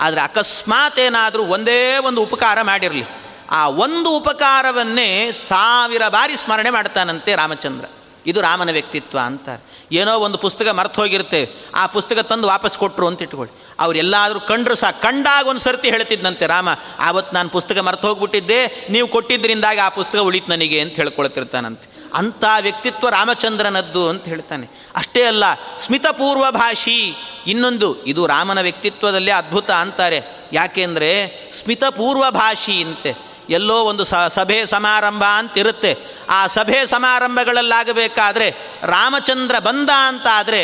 ಆದರೆ 0.00 0.20
ಅಕಸ್ಮಾತ್ 0.20 0.98
ಏನಾದರೂ 0.98 1.42
ಒಂದೇ 1.42 1.96
ಒಂದು 1.96 2.22
ಉಪಕಾರ 2.22 2.62
ಮಾಡಿರಲಿ. 2.62 3.04
ಆ 3.50 3.68
ಒಂದು 3.68 4.16
ಉಪಕಾರವನ್ನೇ 4.16 5.32
ಸಾವಿರ 5.32 6.08
ಬಾರಿ 6.08 6.36
ಸ್ಮರಣೆ 6.36 6.70
ಮಾಡ್ತಾನಂತೆ 6.70 7.36
ರಾಮಚಂದ್ರ. 7.36 7.84
ಇದು 8.28 8.40
ರಾಮನ 8.40 8.70
ವ್ಯಕ್ತಿತ್ವ 8.70 9.18
ಅಂತಾರೆ. 9.24 9.62
ಏನೋ 9.92 10.12
ಒಂದು 10.18 10.38
ಪುಸ್ತಕ 10.38 10.68
ಮರ್ತು 10.68 11.00
ಹೋಗಿರುತ್ತೆ, 11.00 11.40
ಆ 11.74 11.84
ಪುಸ್ತಕ 11.86 12.18
ತಂದು 12.18 12.46
ವಾಪಸ್ 12.48 12.78
ಕೊಟ್ಟರು 12.78 13.06
ಅಂತ 13.06 13.22
ಇಟ್ಕೊಳ್ಳಿ. 13.22 13.54
ಅವರೆಲ್ಲಾದರೂ 13.80 14.40
ಕಂಡ್ರು 14.40 14.74
ಸಹ 14.74 14.90
ಕಂಡಾಗ 14.90 15.46
ಒಂದು 15.46 15.60
ಸರ್ತಿ 15.60 15.88
ಹೇಳ್ತಿದ್ದಂತೆ 15.90 16.46
ರಾಮ 16.46 16.68
ಆವತ್ತು 16.98 17.34
ನಾನು 17.34 17.48
ಪುಸ್ತಕ 17.48 17.78
ಮರ್ತು 17.78 18.08
ಹೋಗ್ಬಿಟ್ಟಿದ್ದೆ, 18.08 18.60
ನೀವು 18.90 19.08
ಕೊಟ್ಟಿದ್ದರಿಂದಾಗಿ 19.08 19.80
ಆ 19.80 19.88
ಪುಸ್ತಕ 19.88 20.18
ಉಳಿತು 20.18 20.50
ನನಗೆ 20.50 20.80
ಅಂತ 20.80 20.96
ಹೇಳ್ಕೊಳ್ತಿರ್ತಾನಂತೆ. 20.96 21.86
ಅಂಥ 22.14 22.44
ವ್ಯಕ್ತಿತ್ವ 22.60 23.08
ರಾಮಚಂದ್ರನದ್ದು 23.08 24.08
ಅಂತ 24.08 24.24
ಹೇಳ್ತಾನೆ. 24.24 24.66
ಅಷ್ಟೇ 24.96 25.22
ಅಲ್ಲ, 25.22 25.44
ಸ್ಮಿತಪೂರ್ವ 25.78 26.50
ಭಾಷಿ, 26.50 26.98
ಇನ್ನೊಂದು, 27.46 28.04
ಇದು 28.04 28.26
ರಾಮನ 28.26 28.60
ವ್ಯಕ್ತಿತ್ವದಲ್ಲೇ 28.60 29.32
ಅದ್ಭುತ 29.32 29.70
ಅಂತಾರೆ. 29.70 30.20
ಯಾಕೆಂದರೆ 30.52 31.10
ಸ್ಮಿತಪೂರ್ವ 31.54 32.24
ಭಾಷಿ 32.30 32.76
ಅಂತೆ. 32.82 33.27
ಎಲ್ಲೋ 33.50 33.84
ಒಂದು 33.84 34.04
ಸ, 34.04 34.14
ಸಭೆ 34.14 34.66
ಸಮಾರಂಭ 34.66 35.24
ಅಂತಿರುತ್ತೆ. 35.24 35.96
ಆ 36.30 36.46
ಸಭೆ 36.46 36.86
ಸಮಾರಂಭಗಳಲ್ಲಾಗಬೇಕಾದ್ರೆ 36.86 38.54
ರಾಮಚಂದ್ರ 38.82 39.58
ಬಂದ 39.58 39.90
ಅಂತ 39.90 40.26
ಆದರೆ 40.32 40.62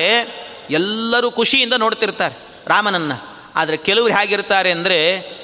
ಎಲ್ಲರೂ 0.70 1.30
ಖುಷಿಯಿಂದ 1.30 1.72
ನೋಡ್ತಿರ್ತಾರೆ 1.72 2.38
ರಾಮನನ್ನು. 2.66 3.34
ಆದರೆ 3.56 3.76
ಕೆಲವರು 3.76 4.12
ಹೇಗಿರ್ತಾರೆ 4.12 4.70
ಅಂದರೆ 4.70 4.98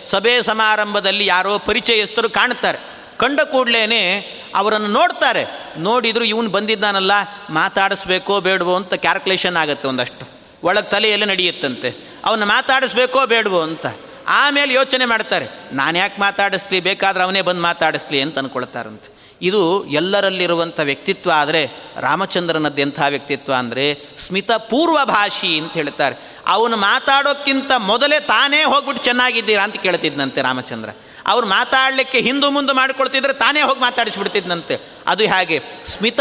ಸಭೆ 0.05 0.43
ಸಮಾರಂಭದಲ್ಲಿ 0.43 1.27
ಯಾರೋ 1.27 1.59
ಪರಿಚಯಸ್ಥರು 1.59 2.31
ಕಾಣ್ತಾರೆ. 2.31 2.79
ಕಂಡ 3.19 3.41
ಕೂಡಲೇ 3.41 4.17
ಅವರನ್ನು 4.55 4.89
ನೋಡ್ತಾರೆ. 4.89 5.47
ನೋಡಿದರೂ 5.79 6.25
ಇವನು 6.25 6.49
ಬಂದಿದ್ದಾನಲ್ಲ, 6.49 7.13
ಮಾತಾಡಿಸ್ಬೇಕೋ 7.51 8.41
ಬೇಡವೋ 8.41 8.77
ಅಂತ 8.77 8.95
ಕ್ಯಾಲ್ಕುಲೇಷನ್ 8.95 9.57
ಆಗುತ್ತೆ 9.57 9.89
ಒಂದಷ್ಟು. 9.89 10.29
ಒಳಗೆ 10.63 10.91
ತಲೆಯಲ್ಲಿ 10.91 11.27
ನಡೆಯುತ್ತಂತೆ. 11.27 11.95
ಅವನ್ನ 12.25 12.45
ಮಾತಾಡಿಸ್ಬೇಕೋ 12.45 13.27
ಬೇಡವೋ 13.27 13.61
ಅಂತ. 13.61 13.87
ಆಮೇಲೆ 14.27 14.75
ಯೋಚನೆ 14.75 15.05
ಮಾಡ್ತಾರೆ, 15.05 15.47
ನಾನು 15.73 15.99
ಯಾಕೆ 15.99 16.21
ಮಾತಾಡಿಸ್ಲಿ? 16.21 16.81
ಬೇಕಾದ್ರೆ 16.81 17.25
ಅವನೇ 17.25 17.43
ಬಂದು 17.43 17.63
ಮಾತಾಡಿಸ್ಲಿ 17.63 18.21
ಅಂತ 18.23 18.39
ಅಂದ್ಕೊಳ್ತಾರಂತೆ 18.39 19.09
ಇದು 19.43 19.85
ಎಲ್ಲರಲ್ಲಿರುವಂಥ 19.85 20.81
ವ್ಯಕ್ತಿತ್ವ 20.81 21.31
ಆದರೆ 21.31 21.61
ರಾಮಚಂದ್ರನದ್ದು 22.01 22.81
ಎಂಥ 22.81 23.01
ವ್ಯಕ್ತಿತ್ವ 23.09 23.53
ಅಂದರೆ 23.53 23.85
ಸ್ಮಿತ 24.19 24.51
ಪೂರ್ವಭಾಷಿ 24.51 25.59
ಅಂತ 25.59 25.73
ಹೇಳ್ತಾರೆ. 25.73 26.17
ಅವನು 26.47 26.77
ಮಾತಾಡೋಕ್ಕಿಂತ 26.77 27.73
ಮೊದಲೇ 27.77 28.21
ತಾನೇ 28.21 28.65
ಹೋಗ್ಬಿಟ್ಟು 28.65 29.05
ಚೆನ್ನಾಗಿದ್ದೀರಾ 29.05 29.65
ಅಂತ 29.65 29.77
ಕೇಳ್ತಿದ್ದಂತೆ 29.77 30.43
ರಾಮಚಂದ್ರ. 30.43 30.91
ಅವ್ರು 31.27 31.47
ಮಾತಾಡಲಿಕ್ಕೆ 31.47 32.21
ಹಿಂದೂ 32.21 32.51
ಮುಂದೆ 32.51 32.73
ಮಾಡಿಕೊಳ್ತಿದ್ರೆ 32.73 33.33
ತಾನೇ 33.33 33.63
ಹೋಗಿ 33.63 33.81
ಮಾತಾಡಿಸ್ಬಿಡ್ತಿದ್ದಂತೆ 33.81 34.77
ಅದು 35.07 35.27
ಹಾಗೆ? 35.29 35.59
ಸ್ಮಿತ 35.87 36.21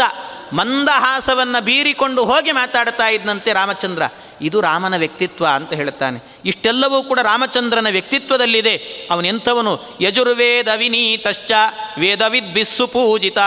ಮಂದಹಾಸವನ್ನು 0.52 1.64
ಬೀರಿಕೊಂಡು 1.64 2.24
ಹೋಗಿ 2.24 2.52
ಮಾತಾಡ್ತಾ 2.52 3.08
ಇದ್ದಂತೆ 3.08 3.52
ರಾಮಚಂದ್ರ. 3.52 4.02
ಇದು 4.40 4.60
ರಾಮನ 4.60 4.96
ವ್ಯಕ್ತಿತ್ವ 4.96 5.46
ಅಂತ 5.54 5.72
ಹೇಳುತ್ತಾನೆ. 5.72 6.18
ಇಷ್ಟೆಲ್ಲವೂ 6.44 7.02
ಕೂಡ 7.02 7.20
ರಾಮಚಂದ್ರನ 7.22 7.86
ವ್ಯಕ್ತಿತ್ವದಲ್ಲಿದೆ. 7.90 8.76
ಅವನೆಂಥವನು 9.10 9.80
ಯಜುರ್ವೇದ 10.00 10.68
ವಿನೀತಶ್ಚ 10.76 11.52
ವೇದವಿದ್ಬಿಸ್ಸು 11.98 12.86
ಪೂಜಿತ. 12.86 13.38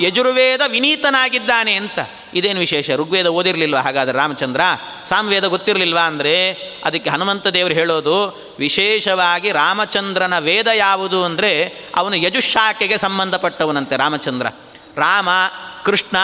ಯಜುರ್ವೇದ 0.00 0.60
ವಿನೀತನಾಗಿದ್ದಾನೆ 0.68 1.74
ಅಂತ. 1.74 1.98
ಇದೇನು 2.34 2.60
ವಿಶೇಷ? 2.60 2.90
ಋಗ್ವೇದ 2.90 3.26
ಓದಿರಲಿಲ್ವ? 3.26 3.76
ಹಾಗಾದರೆ 3.76 4.18
ರಾಮಚಂದ್ರ? 4.18 4.60
ಸಾಮವೇದ 5.06 5.44
ಗೊತ್ತಿರಲಿಲ್ವಾ 5.44 6.00
ಅಂದರೆ? 6.00 6.52
ಅದಕ್ಕೆ 6.84 7.10
ಹನುಮಂತ 7.10 7.46
ದೇವರು 7.46 7.74
ಹೇಳೋದು, 7.74 8.40
ವಿಶೇಷವಾಗಿ 8.58 9.52
ರಾಮಚಂದ್ರನ 9.52 10.38
ವೇದ 10.38 10.66
ಯಾವುದು 10.66 11.24
ಅಂದರೆ, 11.24 11.74
ಅವನು 11.96 12.16
ಯಜುಶಾಖೆಗೆ 12.16 12.98
ಸಂಬಂಧಪಟ್ಟವನಂತೆ 12.98 13.96
ರಾಮಚಂದ್ರ. 13.96 14.46
ರಾಮ, 15.00 15.28
ಕೃಷ್ಣ, 15.84 16.16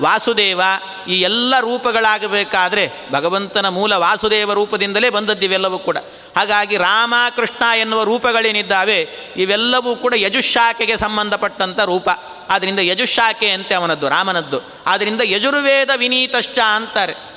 ವಾಸುದೇವ 0.00 0.60
ಈ 1.08 1.20
ಎಲ್ಲ 1.20 1.60
ರೂಪಗಳಾಗಬೇಕಾದ್ರೆ 1.60 2.90
ಭಗವಂತನ 3.12 3.68
ಮೂಲ 3.68 3.92
ವಾಸುದೇವ 3.92 4.52
ರೂಪದಿಂದಲೇ 4.52 5.10
ಬಂದದ್ದಿವೆಲ್ಲವೂ 5.10 5.78
ಕೂಡ. 5.78 5.96
ಹಾಗಾಗಿ 6.36 6.76
ರಾಮ, 6.76 7.14
ಕೃಷ್ಣ 7.36 7.62
ಎನ್ನುವ 7.76 8.02
ರೂಪಗಳೇನಿದ್ದಾವೆ 8.02 9.08
ಇವೆಲ್ಲವೂ 9.36 9.96
ಕೂಡ 9.96 10.14
ಯಜುಶಾಖೆಗೆ 10.16 10.96
ಸಂಬಂಧಪಟ್ಟಂಥ 10.96 11.80
ರೂಪ. 11.80 12.08
ಆದ್ದರಿಂದ 12.50 12.78
ಯಜುಶಾಖೆ 12.78 13.50
ಅಂತೆ 13.50 13.74
ಅವನದ್ದು, 13.74 14.08
ರಾಮನದ್ದು. 14.08 14.60
ಆದ್ದರಿಂದ 14.86 15.20
ಯಜುರ್ವೇದ 15.24 15.90
ವಿನೀತಶ್ಚ 15.96 16.58
ಅಂತಾರೆ. 16.76 17.31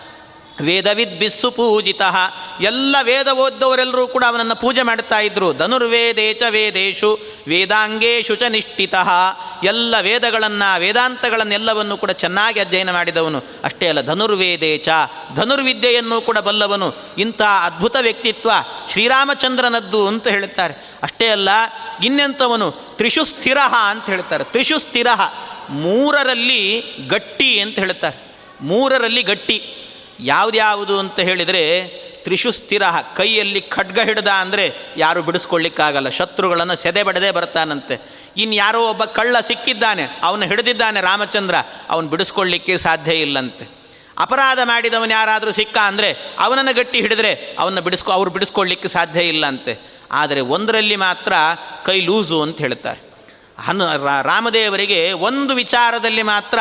ವೇದವಿದ್ 0.62 1.20
ಬಿಸ್ಸು 1.20 1.52
ಪೂಜಿತ. 1.52 2.02
ಎಲ್ಲ 2.62 2.96
ವೇದ 3.02 3.28
ಓದ್ದವರೆಲ್ಲರೂ 3.28 4.08
ಕೂಡ 4.08 4.24
ಅವನನ್ನು 4.28 4.56
ಪೂಜೆ 4.56 4.82
ಮಾಡ್ತಾ 4.82 5.20
ಇದ್ರು. 5.20 5.54
ಚ 6.34 6.42
ವೇದೇಶು, 6.50 7.20
ವೇದಾಂಗೇಶು 7.48 8.36
ಚ 8.36 8.44
ನಿಷ್ಠಿತ. 8.50 8.94
ಎಲ್ಲ 9.64 9.96
ವೇದಗಳನ್ನು, 10.02 10.80
ವೇದಾಂತಗಳನ್ನೆಲ್ಲವನ್ನು 10.80 11.98
ಕೂಡ 11.98 12.12
ಚೆನ್ನಾಗಿ 12.12 12.60
ಅಧ್ಯಯನ 12.60 12.92
ಮಾಡಿದವನು. 12.92 13.44
ಅಷ್ಟೇ 13.64 13.88
ಅಲ್ಲ, 13.88 14.02
ಧನುರ್ವೇದೇಚ, 14.02 14.90
ಧನುರ್ವಿದ್ಯೆಯನ್ನು 15.36 16.22
ಕೂಡ 16.22 16.38
ಬಲ್ಲವನು. 16.38 16.96
ಇಂಥ 17.18 17.42
ಅದ್ಭುತ 17.42 17.96
ವ್ಯಕ್ತಿತ್ವ 18.02 18.52
ಶ್ರೀರಾಮಚಂದ್ರನದ್ದು 18.92 20.08
ಅಂತ 20.08 20.28
ಹೇಳುತ್ತಾರೆ. 20.28 20.94
ಅಷ್ಟೇ 21.04 21.28
ಅಲ್ಲ, 21.28 21.50
ಇನ್ನೆಂಥವನು? 22.04 22.72
ತ್ರಿಷು 22.72 23.26
ಸ್ಥಿರ 23.26 23.58
ಅಂತ 23.90 24.06
ಹೇಳ್ತಾರೆ 24.06 24.44
ತ್ರಿಷು 24.44 24.80
ಸ್ಥಿರ 24.80 25.08
ಮೂರರಲ್ಲಿ 25.70 26.84
ಗಟ್ಟಿ 27.08 27.60
ಅಂತ 27.60 27.80
ಹೇಳ್ತಾರೆ 27.80 28.36
ಮೂರರಲ್ಲಿ 28.62 29.24
ಗಟ್ಟಿ. 29.24 29.82
ಯಾವುದ್ಯಾವುದು 30.20 31.00
ಅಂತ 31.00 31.20
ಹೇಳಿದರೆ 31.20 31.64
ತ್ರಿಶು 32.26 32.52
ಸ್ಥಿರ, 32.52 32.84
ಕೈಯಲ್ಲಿ 33.16 33.62
ಖಡ್ಗ 33.62 34.00
ಹಿಡ್ದ 34.00 34.30
ಅಂದರೆ 34.44 34.64
ಯಾರು 34.98 35.20
ಬಿಡಿಸ್ಕೊಳ್ಳಿಕ್ಕಾಗಲ್ಲ, 35.24 36.10
ಶತ್ರುಗಳನ್ನು 36.10 36.76
ಸೆದೆ 36.76 37.02
ಬಡದೆ 37.04 37.30
ಬರ್ತಾನಂತೆ. 37.32 37.96
ಇನ್ನು 38.38 38.56
ಯಾರೋ 38.56 38.80
ಒಬ್ಬ 38.90 39.04
ಕಳ್ಳ 39.18 39.36
ಸಿಕ್ಕಿದ್ದಾನೆ, 39.40 40.04
ಅವನು 40.24 40.46
ಹಿಡಿದಿದ್ದಾನೆ 40.46 41.02
ರಾಮಚಂದ್ರ, 41.02 41.56
ಅವನು 41.90 42.08
ಬಿಡಿಸ್ಕೊಳ್ಳಿಕ್ಕೆ 42.10 42.78
ಸಾಧ್ಯ 42.78 43.14
ಇಲ್ಲಂತೆ. 43.26 43.66
ಅಪರಾಧ 44.18 44.60
ಮಾಡಿದವನು 44.64 45.12
ಯಾರಾದರೂ 45.12 45.52
ಸಿಕ್ಕ 45.52 45.78
ಅಂದರೆ 45.78 46.10
ಅವನನ್ನು 46.40 46.74
ಗಟ್ಟಿ 46.76 47.02
ಹಿಡಿದ್ರೆ 47.02 47.32
ಅವನ್ನ 47.60 47.80
ಬಿಡಿಸ್ಕೊ, 47.80 48.12
ಅವ್ರು 48.12 48.32
ಬಿಡಿಸ್ಕೊಳ್ಳಿಕ್ಕೆ 48.32 48.88
ಸಾಧ್ಯ 48.88 49.22
ಇಲ್ಲಂತೆ. 49.22 49.74
ಆದರೆ 50.12 50.42
ಒಂದರಲ್ಲಿ 50.56 50.96
ಮಾತ್ರ 50.96 51.34
ಕೈ 51.86 52.02
ಲೂಸು 52.02 52.38
ಅಂತ 52.42 52.58
ಹೇಳ್ತಾರೆ. 52.62 53.02
ಹನು 53.60 53.86
ರಾಮದೇವರಿಗೆ 54.32 55.00
ಒಂದು 55.14 55.54
ವಿಚಾರದಲ್ಲಿ 55.56 56.22
ಮಾತ್ರ 56.22 56.60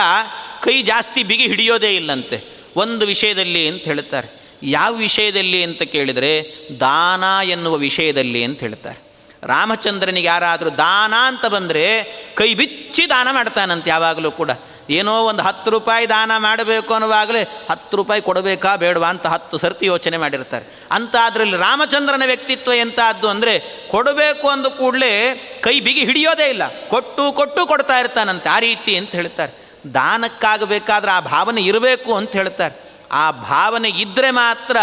ಕೈ 0.63 0.83
ಜಾಸ್ತಿ 0.83 1.23
ಬಿಗಿ 1.23 1.47
ಹಿಡಿಯೋದೇ 1.47 1.93
ಇಲ್ಲಂತೆ. 1.95 2.37
ಒಂದು 2.77 3.07
ವಿಷಯದಲ್ಲಿ 3.07 3.69
ಅಂತ 3.69 3.83
ಹೇಳ್ತಾರೆ 3.83 4.45
ಯಾವ 4.63 4.95
ವಿಷಯದಲ್ಲಿ 4.95 5.65
ಅಂತ 5.65 5.83
ಕೇಳಿದರೆ, 5.83 6.45
ದಾನ 6.81 7.25
ಎನ್ನುವ 7.45 7.75
ವಿಷಯದಲ್ಲಿ 7.75 8.45
ಅಂತ 8.45 8.61
ಹೇಳ್ತಾರೆ 8.61 9.05
ರಾಮಚಂದ್ರನಿಗೆ 9.47 10.27
ಯಾರಾದರೂ 10.27 10.71
ದಾನ 10.71 11.15
ಅಂತ 11.15 11.47
ಬಂದರೆ, 11.47 12.05
ಕೈ 12.35 12.55
ಬಿಚ್ಚಿ 12.55 13.09
ದಾನ 13.09 13.29
ಮಾಡ್ತಾನಂತೆ 13.31 13.91
ಯಾವಾಗಲೂ 13.91 14.31
ಕೂಡ. 14.31 14.51
ಏನೋ 14.91 15.25
ಒಂದು 15.25 15.43
ಹತ್ತು 15.43 15.71
ರೂಪಾಯಿ 15.71 16.09
ದಾನ 16.09 16.33
ಮಾಡಬೇಕು 16.37 16.95
ಅನ್ನುವಾಗಲೇ 16.95 17.43
ಹತ್ತು 17.71 17.97
ರೂಪಾಯಿ 17.97 18.23
ಕೊಡಬೇಕಾ 18.23 18.77
ಬೇಡವಾ 18.77 19.09
ಅಂತ 19.09 19.27
ಹತ್ತು 19.27 19.59
ಸರ್ತಿ 19.59 19.87
ಯೋಚನೆ 19.87 20.17
ಮಾಡಿರ್ತಾರೆ. 20.17 20.65
ಅಂತ 20.91 21.17
ಅದರಲ್ಲಿ 21.25 21.57
ರಾಮಚಂದ್ರನ 21.57 22.23
ವ್ಯಕ್ತಿತ್ವ 22.27 22.73
ಎಂಥದ್ದು 22.73 23.29
ಅಂದರೆ, 23.29 23.85
ಕೊಡಬೇಕು 23.91 24.49
ಅಂದ 24.49 24.67
ಕೂಡಲೇ 24.67 25.35
ಕೈ 25.61 25.81
ಬಿಗಿ 25.81 26.05
ಹಿಡಿಯೋದೇ 26.05 26.49
ಇಲ್ಲ. 26.49 26.63
ಕೊಟ್ಟು 26.89 27.33
ಕೊಟ್ಟು 27.33 27.67
ಕೊಡ್ತಾ 27.67 27.99
ಇರ್ತಾನಂತೆ 27.99 28.49
ಆ 28.49 28.59
ರೀತಿ 28.59 28.97
ಅಂತ 28.97 29.11
ಹೇಳ್ತಾರೆ 29.11 29.64
ದಾನಕ್ಕಾಗಬೇಕಾದ್ರೆ 29.95 31.13
ಆ 31.13 31.21
ಭಾವನೆ 31.21 31.63
ಇರಬೇಕು 31.63 32.17
ಅಂತ 32.17 32.33
ಹೇಳ್ತಾರೆ. 32.33 32.75
ಆ 33.13 33.31
ಭಾವನೆ 33.31 33.89
ಇದ್ದರೆ 33.89 34.31
ಮಾತ್ರ 34.31 34.77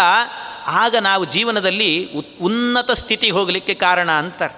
ಆಗ 0.65 0.95
ನಾವು 0.95 1.25
ಜೀವನದಲ್ಲಿ 1.25 2.09
ಉನ್ನತ 2.41 2.91
ಸ್ಥಿತಿ 2.91 3.29
ಹೋಗಲಿಕ್ಕೆ 3.29 3.73
ಕಾರಣ 3.73 4.11
ಅಂತಾರೆ. 4.11 4.55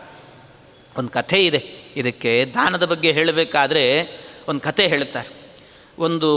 ಒಂದು 0.98 1.10
ಕಥೆ 1.10 1.46
ಇದೆ. 1.46 1.84
ಇದಕ್ಕೆ 1.96 2.52
ದಾನದ 2.54 2.86
ಬಗ್ಗೆ 2.86 3.12
ಹೇಳಬೇಕಾದ್ರೆ 3.12 4.10
ಒಂದು 4.48 4.62
ಕಥೆ 4.62 4.88
ಹೇಳ್ತಾರೆ. 4.88 5.30
ಒಂದು 6.00 6.32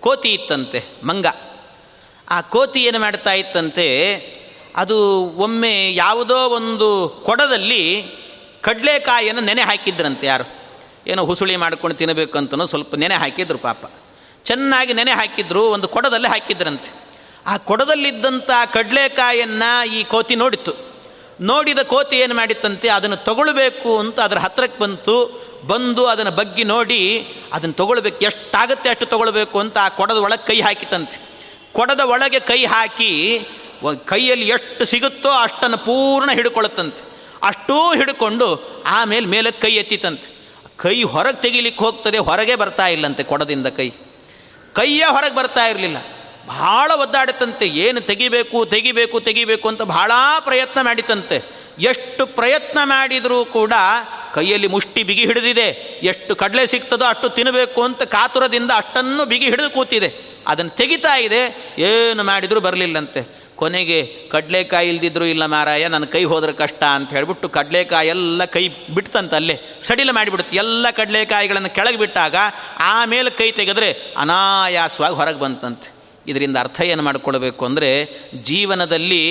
ಕೋತಿ 0.00 0.34
ಇತ್ತಂತೆ, 0.34 0.84
ಮಂಗ. 1.04 1.26
ಆ 2.30 2.40
ಕೋತಿ 2.40 2.84
ಏನು 2.84 2.98
ಮಾಡ್ತಾ 2.98 3.32
ಇತ್ತಂತೆ, 3.32 3.88
ಅದು 4.76 4.98
ಒಮ್ಮೆ 5.20 5.94
ಯಾವುದೋ 5.94 6.38
ಒಂದು 6.48 7.08
ಕೊಡದಲ್ಲಿ 7.08 8.06
ಕಡಲೆಕಾಯಿಯನ್ನು 8.60 9.42
ನೆನೆ 9.42 9.62
ಹಾಕಿದ್ರಂತೆ 9.62 10.26
ಯಾರು? 10.26 10.63
ಏನೋ 11.10 11.22
ಹುಸುಳಿ 11.30 11.56
ಮಾಡ್ಕೊಂಡು 11.64 11.96
ತಿನ್ನಬೇಕು 12.00 12.34
ಅಂತನೋ 12.40 12.64
ಸ್ವಲ್ಪ 12.72 12.94
ನೆನೆ 13.02 13.16
ಹಾಕಿದ್ರು 13.22 13.58
ಪಾಪ. 13.68 13.84
ಚೆನ್ನಾಗಿ 14.48 14.92
ನೆನೆ 14.98 15.12
ಹಾಕಿದ್ರು, 15.20 15.62
ಒಂದು 15.74 15.86
ಕೊಡದಲ್ಲೇ 15.94 16.28
ಹಾಕಿದ್ರಂತೆ. 16.34 16.90
ಆ 17.50 17.54
ಕೊಡದಲ್ಲಿದ್ದಂಥ 17.68 18.50
ಕಡಲೆಕಾಯನ್ನು 18.74 19.70
ಈ 19.96 20.00
ಕೋತಿ 20.12 20.34
ನೋಡಿತ್ತು. 20.42 20.72
ನೋಡಿದ 21.50 21.80
ಕೋತಿ 21.92 22.16
ಏನು 22.24 22.34
ಮಾಡಿತ್ತಂತೆ, 22.40 22.88
ಅದನ್ನು 22.96 23.18
ತಗೊಳ್ಬೇಕು 23.28 23.90
ಅಂತ 24.02 24.18
ಅದರ 24.26 24.38
ಹತ್ರಕ್ಕೆ 24.46 24.78
ಬಂತು, 24.82 25.16
ಬಂದು 25.70 26.02
ಅದನ್ನು 26.12 26.32
ಬಗ್ಗಿ 26.40 26.64
ನೋಡಿ, 26.74 27.00
ಅದನ್ನು 27.56 27.76
ತೊಗೊಳ್ಬೇಕು, 27.80 28.18
ಎಷ್ಟಾಗುತ್ತೆ 28.30 28.88
ಅಷ್ಟು 28.92 29.06
ತೊಗೊಳ್ಬೇಕು 29.12 29.58
ಅಂತ 29.64 29.76
ಆ 29.86 29.88
ಕೊಡದ 29.98 30.18
ಒಳಗೆ 30.26 30.44
ಕೈ 30.50 30.58
ಹಾಕಿತಂತೆ 30.68 31.18
ಕೊಡದ 31.78 32.02
ಒಳಗೆ 32.14 32.40
ಕೈ 32.50 32.60
ಹಾಕಿ 32.74 33.10
ಕೈಯಲ್ಲಿ 34.10 34.46
ಎಷ್ಟು 34.56 34.82
ಸಿಗುತ್ತೋ 34.84 35.30
ಅಷ್ಟನ್ನು 35.44 35.78
ಪೂರ್ಣ 35.86 36.30
ಹಿಡ್ಕೊಳ್ಳುತ್ತಂತೆ 36.38 37.02
ಅಷ್ಟೂ 37.48 37.76
ಹಿಡ್ಕೊಂಡು 38.00 38.46
ಆಮೇಲೆ 38.98 39.26
ಮೇಲೆ 39.26 39.50
ಕೈ 39.62 39.72
ಎತ್ತಿತಂತೆ 39.80 40.28
ಕೈ 40.78 40.96
ಹೊರಗೆ 41.02 41.40
ತೆಗಿಲಿಕ್ಕೆ 41.42 41.84
ಹೋಗ್ತದೆ, 41.84 42.18
ಹೊರಗೆ 42.18 42.54
ಬರ್ತಾ 42.56 42.86
ಇಲ್ಲಂತೆ 42.86 43.22
ಕೊಡದಿಂದ 43.22 43.66
ಕೈ. 43.66 43.88
ಕೈಯ 44.72 45.04
ಹೊರಗೆ 45.04 45.34
ಬರ್ತಾ 45.34 45.64
ಇರಲಿಲ್ಲ. 45.66 45.98
ಭಾಳ 46.48 46.90
ಒದ್ದಾಡಿತಂತೆ, 46.90 47.66
ಏನು 47.66 48.00
ತೆಗಿಬೇಕು 48.00 48.58
ತೆಗಿಬೇಕು 48.66 49.20
ತೆಗಿಬೇಕು 49.20 49.66
ಅಂತ 49.68 49.82
ಭಾಳ 49.82 50.12
ಪ್ರಯತ್ನ 50.40 50.80
ಮಾಡಿತಂತೆ. 50.80 51.38
ಎಷ್ಟು 51.80 52.22
ಪ್ರಯತ್ನ 52.26 52.78
ಮಾಡಿದರೂ 52.84 53.38
ಕೂಡ 53.44 53.72
ಕೈಯಲ್ಲಿ 54.34 54.66
ಮುಷ್ಟಿ 54.66 55.02
ಬಿಗಿ 55.02 55.24
ಹಿಡಿದಿದೆ. 55.26 55.68
ಎಷ್ಟು 56.02 56.32
ಕಡಲೆ 56.36 56.66
ಸಿಗ್ತದೋ 56.66 57.04
ಅಷ್ಟು 57.04 57.28
ತಿನ್ನಬೇಕು 57.28 57.82
ಅಂತ 57.82 58.02
ಕಾತುರದಿಂದ 58.02 58.70
ಅಷ್ಟನ್ನು 58.76 59.24
ಬಿಗಿ 59.24 59.48
ಹಿಡಿದು 59.50 59.70
ಕೂತಿದೆ. 59.70 60.10
ಅದನ್ನು 60.46 60.70
ತೆಗಿತಾ 60.70 61.14
ಇದೆ, 61.16 61.42
ಏನು 61.78 62.24
ಮಾಡಿದರೂ 62.24 62.60
ಬರಲಿಲ್ಲಂತೆ. 62.60 63.20
ಕೊನೆಗೆ 63.60 63.98
ಕಡಲೆಕಾಯಿ 64.32 64.88
ಇಲ್ದಿದ್ರು 64.92 65.26
ಇಲ್ಲ 65.32 65.44
ಮಾರಾಯ, 65.54 65.88
ನನ್ನ 65.94 66.06
ಕೈ 66.14 66.22
ಹೋದ್ರೆ 66.32 66.52
ಕಷ್ಟ 66.52 66.82
ಅಂತ 66.96 67.10
ಹೇಳಿಬಿಟ್ಟು 67.16 67.48
ಕಡಲೆಕಾಯಿ 67.56 68.08
ಎಲ್ಲ 68.14 68.44
ಕೈ 68.54 68.62
ಬಿಡ್ತಂತ 68.96 69.34
ಅಲ್ಲೇ, 69.40 69.56
ಸಡಿಲ 69.86 70.10
ಮಾಡಿಬಿಡುತ್ತೆ. 70.18 70.56
ಎಲ್ಲ 70.64 70.86
ಕಡಲೆಕಾಯಿಗಳನ್ನು 71.00 71.70
ಕೆಳಗೆ 71.74 72.00
ಬಿಟ್ಟಾಗ 72.02 72.36
ಆಮೇಲೆ 72.92 73.30
ಕೈ 73.40 73.48
ತೆಗೆದ್ರೆ 73.60 73.90
ಅನಾಯಾಸವಾಗಿ 74.16 75.18
ಹೊರಗೆ 75.20 75.40
ಬಂತಂತೆ. 75.44 75.90
ಇದರಿಂದ 76.26 76.56
ಅರ್ಥ 76.64 76.80
ಏನು 76.92 77.02
ಮಾಡಿಕೊಳ್ಬೇಕು 77.02 77.62
ಅಂದರೆ 77.68 77.90
ಜೀವನದಲ್ಲಿ 78.50 79.22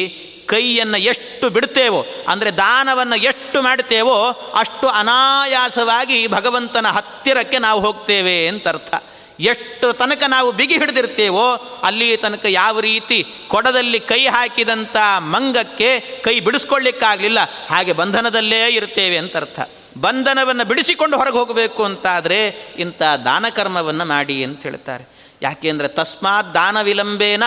ಕೈಯನ್ನು 0.52 0.98
ಎಷ್ಟು 1.12 1.46
ಬಿಡ್ತೇವೋ, 1.56 2.00
ಅಂದರೆ 2.32 2.50
ದಾನವನ್ನು 2.58 3.18
ಎಷ್ಟು 3.30 3.58
ಮಾಡ್ತೇವೋ 3.62 4.16
ಅಷ್ಟು 4.62 4.88
ಅನಾಯಾಸವಾಗಿ 5.02 6.20
ಭಗವಂತನ 6.28 6.88
ಹತ್ತಿರಕ್ಕೆ 6.98 7.60
ನಾವು 7.68 7.80
ಹೋಗ್ತೇವೆ 7.82 8.36
ಅಂತ 8.48 8.68
ಅರ್ಥ. 8.68 8.94
ಎಷ್ಟು 9.40 9.94
ತನಕ 9.94 10.24
ನಾವು 10.28 10.52
ಬಿಗಿ 10.52 10.78
ಹಿಡಿದಿರ್ತೇವೋ 10.78 11.54
ಅಲ್ಲಿ 11.84 12.18
ತನಕ 12.18 12.46
ಯಾವ 12.50 12.80
ರೀತಿ 12.80 13.26
ಕೊಡದಲ್ಲಿ 13.48 14.00
ಕೈ 14.00 14.26
ಹಾಕಿದಂಥ 14.26 14.98
ಮಂಗಕ್ಕೆ 15.18 16.00
ಕೈ 16.00 16.40
ಬಿಡಿಸ್ಕೊಳ್ಳಿಕ್ಕಾಗಲಿಲ್ಲ. 16.40 17.40
ಹಾಗೆ 17.70 17.94
ಬಂಧನದಲ್ಲೇ 17.94 18.68
ಇರ್ತೇವೆ 18.68 19.18
ಅಂತ 19.18 19.38
ಅರ್ಥ 19.38 19.60
ಬಂಧನವನ್ನು 19.98 20.66
ಬಿಡಿಸಿಕೊಂಡು 20.66 21.18
ಹೊರಗೆ 21.18 21.38
ಹೋಗಬೇಕು 21.38 21.84
ಅಂತಾದರೆ 21.84 22.48
ಇಂಥ 22.78 23.02
ದಾನಕರ್ಮವನ್ನು 23.02 24.06
ಮಾಡಿ 24.06 24.44
ಅಂತ 24.44 24.64
ಹೇಳ್ತಾರೆ. 24.64 25.10
ಯಾಕೆಂದರೆ 25.42 25.88
ತಸ್ಮಾತ್ 25.88 26.54
ದಾನ 26.54 26.82
ವಿಲಂಬೇನ 26.82 27.44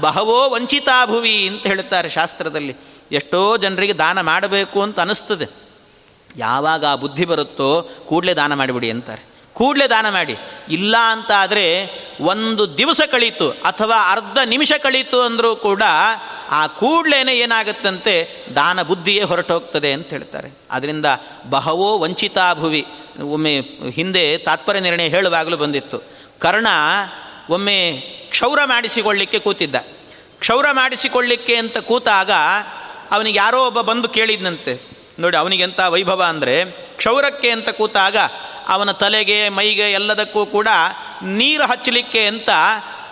ಬಹವೋ 0.00 0.50
ವಂಚಿತಾಭುವಿ 0.50 1.48
ಅಂತ 1.48 1.66
ಹೇಳ್ತಾರೆ 1.66 2.08
ಶಾಸ್ತ್ರದಲ್ಲಿ. 2.08 2.76
ಎಷ್ಟೋ 3.12 3.56
ಜನರಿಗೆ 3.56 3.92
ದಾನ 3.92 4.20
ಮಾಡಬೇಕು 4.20 4.82
ಅಂತ 4.82 5.00
ಅನಿಸ್ತದೆ. 5.00 5.46
ಯಾವಾಗ 6.36 6.86
ಆ 6.86 6.94
ಬುದ್ಧಿ 6.94 7.24
ಬರುತ್ತೋ 7.24 7.82
ಕೂಡಲೇ 7.82 8.34
ದಾನ 8.34 8.54
ಮಾಡಿಬಿಡಿ 8.54 8.90
ಅಂತಾರೆ. 8.90 9.29
ಕೂಡಲೇ 9.54 9.86
ದಾನ 9.86 10.10
ಮಾಡಿ. 10.10 10.36
ಇಲ್ಲ 10.68 10.96
ಅಂತ 10.96 11.30
ಆದರೆ 11.36 11.90
ಒಂದು 12.20 12.78
ದಿವಸ 12.78 13.00
ಕಳೀತು 13.10 13.50
ಅಥವಾ 13.50 14.12
ಅರ್ಧ 14.12 14.38
ನಿಮಿಷ 14.44 14.72
ಕಳೀತು 14.72 15.22
ಅಂದರೂ 15.22 15.56
ಕೂಡ 15.56 15.82
ಆ 16.50 16.66
ಕೂಡಲೇ 16.66 17.32
ಏನಾಗುತ್ತಂತೆ 17.32 18.44
ದಾನ 18.54 18.82
ಬುದ್ಧಿಯೇ 18.82 19.22
ಹೊರಟೋಗ್ತದೆ 19.22 19.92
ಅಂತ 19.92 20.10
ಹೇಳ್ತಾರೆ. 20.10 20.58
ಅದರಿಂದ 20.70 21.06
ಬಹವೋ 21.50 21.98
ವಂಚಿತಾಭುವಿ 21.98 22.86
ಒಮ್ಮೆ 23.30 23.60
ಹಿಂದೆ 23.94 24.38
ತಾತ್ಪರ್ಯ 24.38 24.80
ನಿರ್ಣಯ 24.80 25.08
ಹೇಳುವಾಗಲೂ 25.08 25.56
ಬಂದಿತ್ತು. 25.56 25.98
ಕರ್ಣ 26.38 26.66
ಒಮ್ಮೆ 27.50 27.92
ಕ್ಷೌರ 28.30 28.58
ಮಾಡಿಸಿಕೊಳ್ಳಿಕ್ಕೆ 28.64 29.38
ಕೂತಿದ್ದ. 29.38 29.74
ಕ್ಷೌರ 30.38 30.66
ಮಾಡಿಸಿಕೊಳ್ಳಿಕ್ಕೆ 30.72 31.56
ಅಂತ 31.56 31.78
ಕೂತಾಗ 31.78 32.30
ಅವನಿಗೆ 33.10 33.38
ಯಾರೋ 33.38 33.66
ಒಬ್ಬ 33.66 33.80
ಬಂದು 33.80 34.08
ಕೇಳಿದ್ನಂತೆ. 34.08 34.99
ನೋಡಿ 35.20 35.36
ಅವನಿಗೆಂಥ 35.36 35.80
ವೈಭವ 35.94 36.22
ಅಂದರೆ, 36.28 36.54
ಕ್ಷೌರಕ್ಕೆ 36.96 37.50
ಅಂತ 37.50 37.68
ಕೂತಾಗ 37.70 38.16
ಅವನ 38.68 38.90
ತಲೆಗೆ, 39.02 39.38
ಮೈಗೆ 39.48 39.86
ಎಲ್ಲದಕ್ಕೂ 39.92 40.42
ಕೂಡ 40.46 40.68
ನೀರು 41.22 41.64
ಹಚ್ಚಲಿಕ್ಕೆ 41.66 42.22
ಅಂತ 42.26 42.50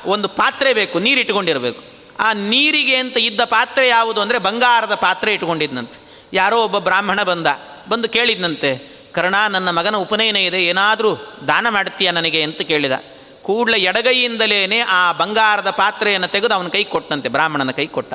ಒಂದು 0.06 0.28
ಪಾತ್ರೆ 0.40 0.72
ಬೇಕು 0.74 0.96
ನೀರು 0.98 1.20
ಇಟ್ಕೊಂಡಿರಬೇಕು 1.20 1.80
ಆ 2.20 2.28
ನೀರಿಗೆ 2.32 2.96
ಅಂತ 2.96 3.16
ಇದ್ದ 3.18 3.40
ಪಾತ್ರೆ 3.56 3.88
ಯಾವುದು 3.88 4.20
ಅಂದರೆ, 4.20 4.38
ಬಂಗಾರದ 4.38 4.94
ಪಾತ್ರೆ 4.94 5.30
ಇಟ್ಕೊಂಡಿದ್ನಂತೆ 5.34 5.98
ಯಾರೋ 6.32 6.56
ಒಬ್ಬ 6.64 6.78
ಬ್ರಾಹ್ಮಣ 6.78 7.20
ಬಂದ, 7.22 7.46
ಬಂದು 7.88 8.08
ಕೇಳಿದ್ನಂತೆ, 8.08 8.70
ಕರ್ಣ, 9.12 9.36
ನನ್ನ 9.48 9.68
ಮಗನ 9.70 9.96
ಉಪನಯನ 9.96 10.38
ಇದೆ, 10.48 10.58
ಏನಾದರೂ 10.64 11.10
ದಾನ 11.48 11.66
ಮಾಡ್ತೀಯ 11.68 12.08
ನನಗೆ? 12.10 12.40
ಅಂತ 12.42 12.60
ಕೇಳಿದ. 12.62 12.96
ಕೂಡಲೇ 13.42 13.78
ಎಡಗೈಯಿಂದಲೇ 13.80 14.80
ಆ 14.80 15.12
ಬಂಗಾರದ 15.12 15.70
ಪಾತ್ರೆಯನ್ನು 15.70 16.28
ತೆಗೆದು 16.28 16.54
ಅವನ 16.54 16.68
ಕೈ 16.68 16.82
ಕೊಟ್ಟಂತೆ 16.84 17.28
ಬ್ರಾಹ್ಮಣನ 17.28 17.70
ಕೈ 17.70 17.86
ಕೊಟ್ಟ. 17.86 18.14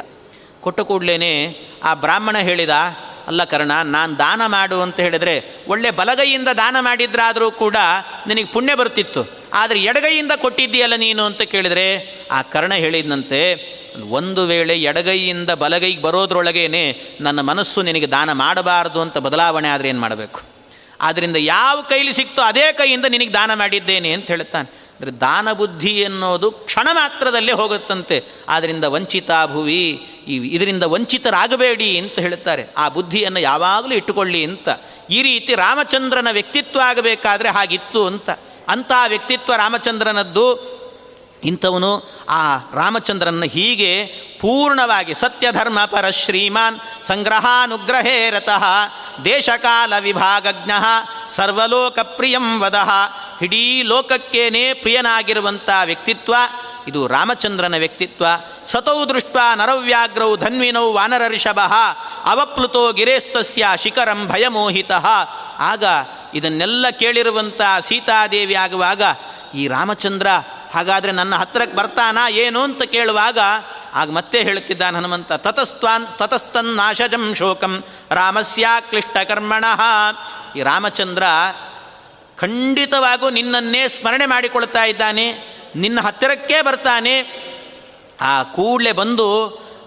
ಕೊಟ್ಟ 0.61 0.81
ಕೂಡಲೇ 0.81 1.31
ಆ 1.83 1.93
ಬ್ರಾಹ್ಮಣ 1.93 2.37
ಹೇಳಿದ 2.37 2.73
ಅಲ್ಲ 3.28 3.41
ಕರ್ಣ, 3.51 3.74
ನಾನು 3.95 4.11
ದಾನ 4.24 4.41
ಮಾಡು 4.55 4.78
ಅಂತ 4.86 4.97
ಹೇಳಿದರೆ 5.05 5.36
ಒಳ್ಳೆ 5.74 5.89
ಬಲಗೈಯಿಂದ 5.99 6.49
ದಾನ 6.61 6.76
ಮಾಡಿದ್ರಾದರೂ 6.88 7.47
ಕೂಡ 7.61 7.78
ನಿನಗೆ 8.28 8.49
ಪುಣ್ಯ 8.55 8.76
ಬರ್ತಿತ್ತು. 8.82 9.21
ಆದರೆ 9.61 9.80
ಎಡಗೈಯಿಂದ 9.89 10.34
ಕೊಟ್ಟಿದ್ದೀಯಲ್ಲ 10.43 10.95
ನೀನು 11.05 11.24
ಅಂತ 11.30 11.41
ಕೇಳಿದರೆ, 11.53 11.88
ಆ 12.32 12.39
ಕರ್ಣ 12.53 12.74
ಹೇಳಿದಂತೆ 12.84 13.41
ಒಂದು 14.19 14.41
ವೇಳೆ 14.51 14.76
ಎಡಗೈಯಿಂದ 14.89 15.51
ಬಲಗೈಗೆ 15.63 16.01
ಬರೋದ್ರೊಳಗೇನೆ 16.01 16.86
ನನ್ನ 17.26 17.39
ಮನಸ್ಸು 17.49 17.80
ನಿನಗೆ 17.89 18.07
ದಾನ 18.15 18.30
ಮಾಡಬಾರ್ದು 18.43 18.99
ಅಂತ 19.01 19.17
ಬದಲಾವಣೆ 19.26 19.69
ಆದರೆ 19.74 19.89
ಏನು 19.93 20.01
ಮಾಡಬೇಕು? 20.05 20.39
ಆದ್ದರಿಂದ 21.07 21.38
ಯಾವ 21.55 21.76
ಕೈಲಿ 21.91 22.13
ಸಿಕ್ತೋ 22.19 22.41
ಅದೇ 22.51 22.65
ಕೈಯಿಂದ 22.80 23.07
ನಿನಗೆ 23.15 23.34
ದಾನ 23.34 23.51
ಮಾಡಿದ್ದೇನೆ 23.61 24.09
ಅಂತ 24.17 24.28
ಹೇಳ್ತಾನೆ 24.34 24.67
ಅಂದರೆ 24.95 25.11
ದಾನ 25.11 25.51
ಬುದ್ಧಿ 25.53 25.89
ಎನ್ನುವುದು 25.89 26.51
ಕ್ಷಣ 26.51 26.87
ಮಾತ್ರದಲ್ಲೇ 26.91 27.51
ಹೋಗುತ್ತಂತೆ. 27.51 28.23
ಆದ್ದರಿಂದ 28.47 28.83
ವಂಚಿತ 28.83 29.29
ಭುವಿ, 29.53 30.07
ಈ 30.27 30.35
ಇದರಿಂದ 30.35 30.83
ವಂಚಿತರಾಗಬೇಡಿ 30.83 31.97
ಅಂತ 31.97 32.19
ಹೇಳುತ್ತಾರೆ. 32.19 32.67
ಆ 32.77 32.89
ಬುದ್ಧಿಯನ್ನು 32.89 33.39
ಯಾವಾಗಲೂ 33.39 33.93
ಇಟ್ಟುಕೊಳ್ಳಿ 33.93 34.43
ಅಂತ. 34.43 34.69
ಈ 35.09 35.21
ರೀತಿ 35.21 35.55
ರಾಮಚಂದ್ರನ 35.55 36.27
ವ್ಯಕ್ತಿತ್ವ 36.31 36.79
ಆಗಬೇಕಾದ್ರೆ 36.85 37.49
ಹಾಗಿತ್ತು 37.49 38.07
ಅಂತ. 38.07 38.29
ಅಂಥ 38.67 38.91
ವ್ಯಕ್ತಿತ್ವ 39.07 39.53
ರಾಮಚಂದ್ರನದ್ದು 39.53 40.72
ಇಂಥವನು 41.43 41.91
ಆ 42.29 42.43
ರಾಮಚಂದ್ರನ 42.73 43.43
ಹೀಗೆ 43.43 43.91
ಪೂರ್ಣವಾಗಿ 44.41 45.13
ಸತ್ಯಧರ್ಮ 45.13 45.79
ಪರ 45.85 46.09
ಶ್ರೀಮಾನ್ 46.09 46.79
ಸಂಗ್ರಹಾನುಗ್ರಹೇ 47.03 48.17
ರತಃ 48.29 48.65
ದೇಶಕಾಲ 49.25 49.93
ವಿಭಾಗಜ್ಞ 49.99 50.71
ಸರ್ವಲೋಕ 51.31 51.99
ಪ್ರಿಯಂ 52.17 52.47
ವದಃ. 52.61 52.89
ಇಡೀ 53.41 53.83
ಲೋಕಕ್ಕೇನೆ 53.83 54.63
ಪ್ರಿಯನಾಗಿರುವಂಥ 54.73 55.69
ವ್ಯಕ್ತಿತ್ವ, 55.85 56.35
ಇದು 56.87 57.01
ರಾಮಚಂದ್ರನ 57.07 57.75
ವ್ಯಕ್ತಿತ್ವ. 57.77 58.25
ಸತೌ 58.67 58.99
ದೃಷ್ಟ 59.05 59.35
ನರವ್ಯಾಗ್ರೌ 59.55 60.31
ಧನ್ವಿನೌ 60.35 60.87
ವಾನರ 60.91 61.27
ಋಷಭ 61.27 61.59
ಅವಪ್ಲುತೋ 62.25 62.83
ಗಿರೇಸ್ತಸ್ಯ 62.91 63.65
ಶಿಖರಂ 63.77 64.27
ಭಯಮೋಹಿತ. 64.27 64.91
ಆಗ 65.71 65.83
ಇದನ್ನೆಲ್ಲ 66.33 66.85
ಕೇಳಿರುವಂಥ 66.89 67.61
ಸೀತಾದೇವಿ 67.81 68.55
ಆಗುವಾಗ, 68.55 69.01
ಈ 69.55 69.67
ರಾಮಚಂದ್ರ 69.67 70.27
ಹಾಗಾದರೆ 70.74 71.11
ನನ್ನ 71.11 71.36
ಹತ್ತಿರಕ್ಕೆ 71.36 71.76
ಬರ್ತಾನಾ 71.78 72.24
ಏನು 72.43 72.59
ಅಂತ 72.63 72.84
ಕೇಳುವಾಗ 72.84 73.39
ಆಗ 73.93 74.09
ಮತ್ತೆ 74.09 74.38
ಹೇಳುತ್ತಿದ್ದಾನೆ 74.43 74.97
ಹನುಮಂತ, 74.97 75.32
ತತಸ್ತ್ವಾನ್ 75.45 76.05
ತತಸ್ತನ್ನಾಶಜಂ 76.19 77.26
ಶೋಕಂ 77.34 77.74
ರಾಮಸ್ಯ 78.11 78.67
ಕ್ಲಿಷ್ಟಕರ್ಮಣ 78.89 79.65
ಈ 80.55 80.61
ರಾಮಚಂದ್ರ 80.61 81.24
ಖಂಡಿತವಾಗೂ 82.38 83.28
ನಿನ್ನನ್ನೇ 83.30 83.82
ಸ್ಮರಣೆ 83.88 84.26
ಮಾಡಿಕೊಳ್ತಾ 84.26 84.84
ಇದ್ದಾನೆ, 84.84 85.26
ನಿನ್ನ 85.76 85.99
ಹತ್ತಿರಕ್ಕೇ 86.01 86.61
ಬರ್ತಾನೆ. 86.61 87.15
ಆ 88.21 88.32
ಕೂಡಲೇ 88.55 88.91
ಬಂದು 88.91 89.28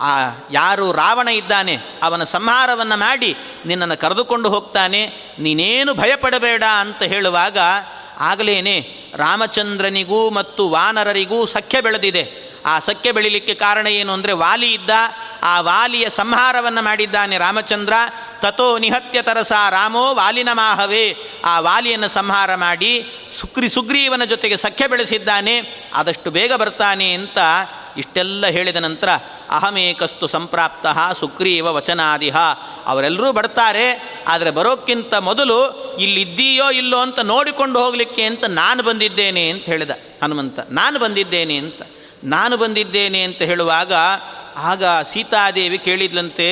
ಆ 0.01 0.13
ಯಾರು 0.53 0.87
ರಾವಣ 0.93 1.29
ಇದ್ದಾನೆ, 1.29 1.75
ಅವನ 2.03 2.25
ಸಂಹಾರವನ್ನು 2.25 2.97
ಮಾಡಿ 2.97 3.31
ನಿನ್ನನ್ನು 3.67 3.97
ಕರೆದುಕೊಂಡು 3.97 4.49
ಹೋಗ್ತಾನೆ, 4.51 5.03
ನೀನೇನು 5.39 5.95
ಭಯಪಡಬೇಡ 5.95 6.65
ಅಂತ 6.81 7.03
ಹೇಳುವಾಗ 7.03 7.59
ಆಗಲೇ 8.19 8.61
ರಾಮಚಂದ್ರನಿಗೂ 9.15 10.31
ಮತ್ತು 10.31 10.69
ವಾನರರಿಗೂ 10.69 11.47
ಸಖ್ಯ 11.47 11.81
ಬೆಳೆದಿದೆ. 11.81 12.47
ಆ 12.67 12.79
ಸಖ್ಯ 12.79 13.13
ಬೆಳಿಲಿಕ್ಕೆ 13.13 13.55
ಕಾರಣ 13.55 13.87
ಏನು 13.87 14.13
ಅಂದರೆ 14.13 14.33
ವಾಲಿ 14.33 14.75
ಇದ್ದ, 14.75 14.91
ಆ 15.43 15.61
ವಾಲಿಯ 15.61 16.09
ಸಂಹಾರವನ್ನು 16.09 16.83
ಮಾಡಿದ್ದಾನೆ 16.83 17.39
ರಾಮಚಂದ್ರ. 17.39 17.93
ತಥೋ 18.41 18.79
ನಿಹತ್ಯ 18.79 19.23
ತರಸ 19.23 19.53
ರಾಮೋ 19.71 20.15
ವಾಲಿನ 20.15 20.49
ಮಾಹವೇ. 20.53 21.17
ಆ 21.45 21.61
ವಾಲಿಯನ್ನು 21.61 22.09
ಸಂಹಾರ 22.09 22.55
ಮಾಡಿ 22.55 23.07
ಸುಗ್ರಿ 23.41 23.69
ಸುಗ್ರೀವನ 23.69 24.25
ಜೊತೆಗೆ 24.25 24.57
ಸಖ್ಯ 24.57 24.87
ಬೆಳೆಸಿದ್ದಾನೆ. 24.87 25.85
ಆದಷ್ಟು 25.95 26.31
ಬೇಗ 26.31 26.53
ಬರ್ತಾನೆ 26.53 27.13
ಅಂತ 27.13 27.39
ಇಷ್ಟೆಲ್ಲ 27.97 28.47
ಹೇಳಿದ 28.47 28.77
ನಂತರ 28.77 29.09
ಅಹಮೇಕಸ್ತು 29.51 30.27
ಸಂಪ್ರಾಪ್ತ 30.27 30.87
ಸುಗ್ರೀವ 31.19 31.67
ವಚನಾದಿಹ. 31.73 32.37
ಅವರೆಲ್ಲರೂ 32.87 33.33
ಬರ್ತಾರೆ, 33.33 33.87
ಆದರೆ 34.29 34.51
ಬರೋಕ್ಕಿಂತ 34.51 35.15
ಮೊದಲು 35.15 35.59
ಇಲ್ಲಿದ್ದೀಯೋ 35.97 36.71
ಇಲ್ಲೋ 36.71 36.99
ಅಂತ 36.99 37.21
ನೋಡಿಕೊಂಡು 37.21 37.85
ಹೋಗಲಿಕ್ಕೆ 37.85 38.23
ಅಂತ 38.23 38.45
ನಾನು 38.49 38.83
ಬಂದಿದ್ದೇನೆ 38.83 39.45
ಅಂತ 39.51 39.65
ಹೇಳಿದ 39.65 39.91
ಹನುಮಂತ. 40.23 40.59
ನಾನು 40.71 40.99
ಬಂದಿದ್ದೇನೆ 40.99 41.57
ಅಂತ. 41.57 41.83
ನಾನು 42.25 42.57
ಬಂದಿದ್ದೇನೆ 42.57 43.23
ಅಂತ 43.23 43.43
ಹೇಳುವಾಗ 43.43 43.93
ಆಗ 44.57 44.85
ಸೀತಾದೇವಿ 44.85 45.79
ಕೇಳಿದ್ಲಂತೆ, 45.79 46.49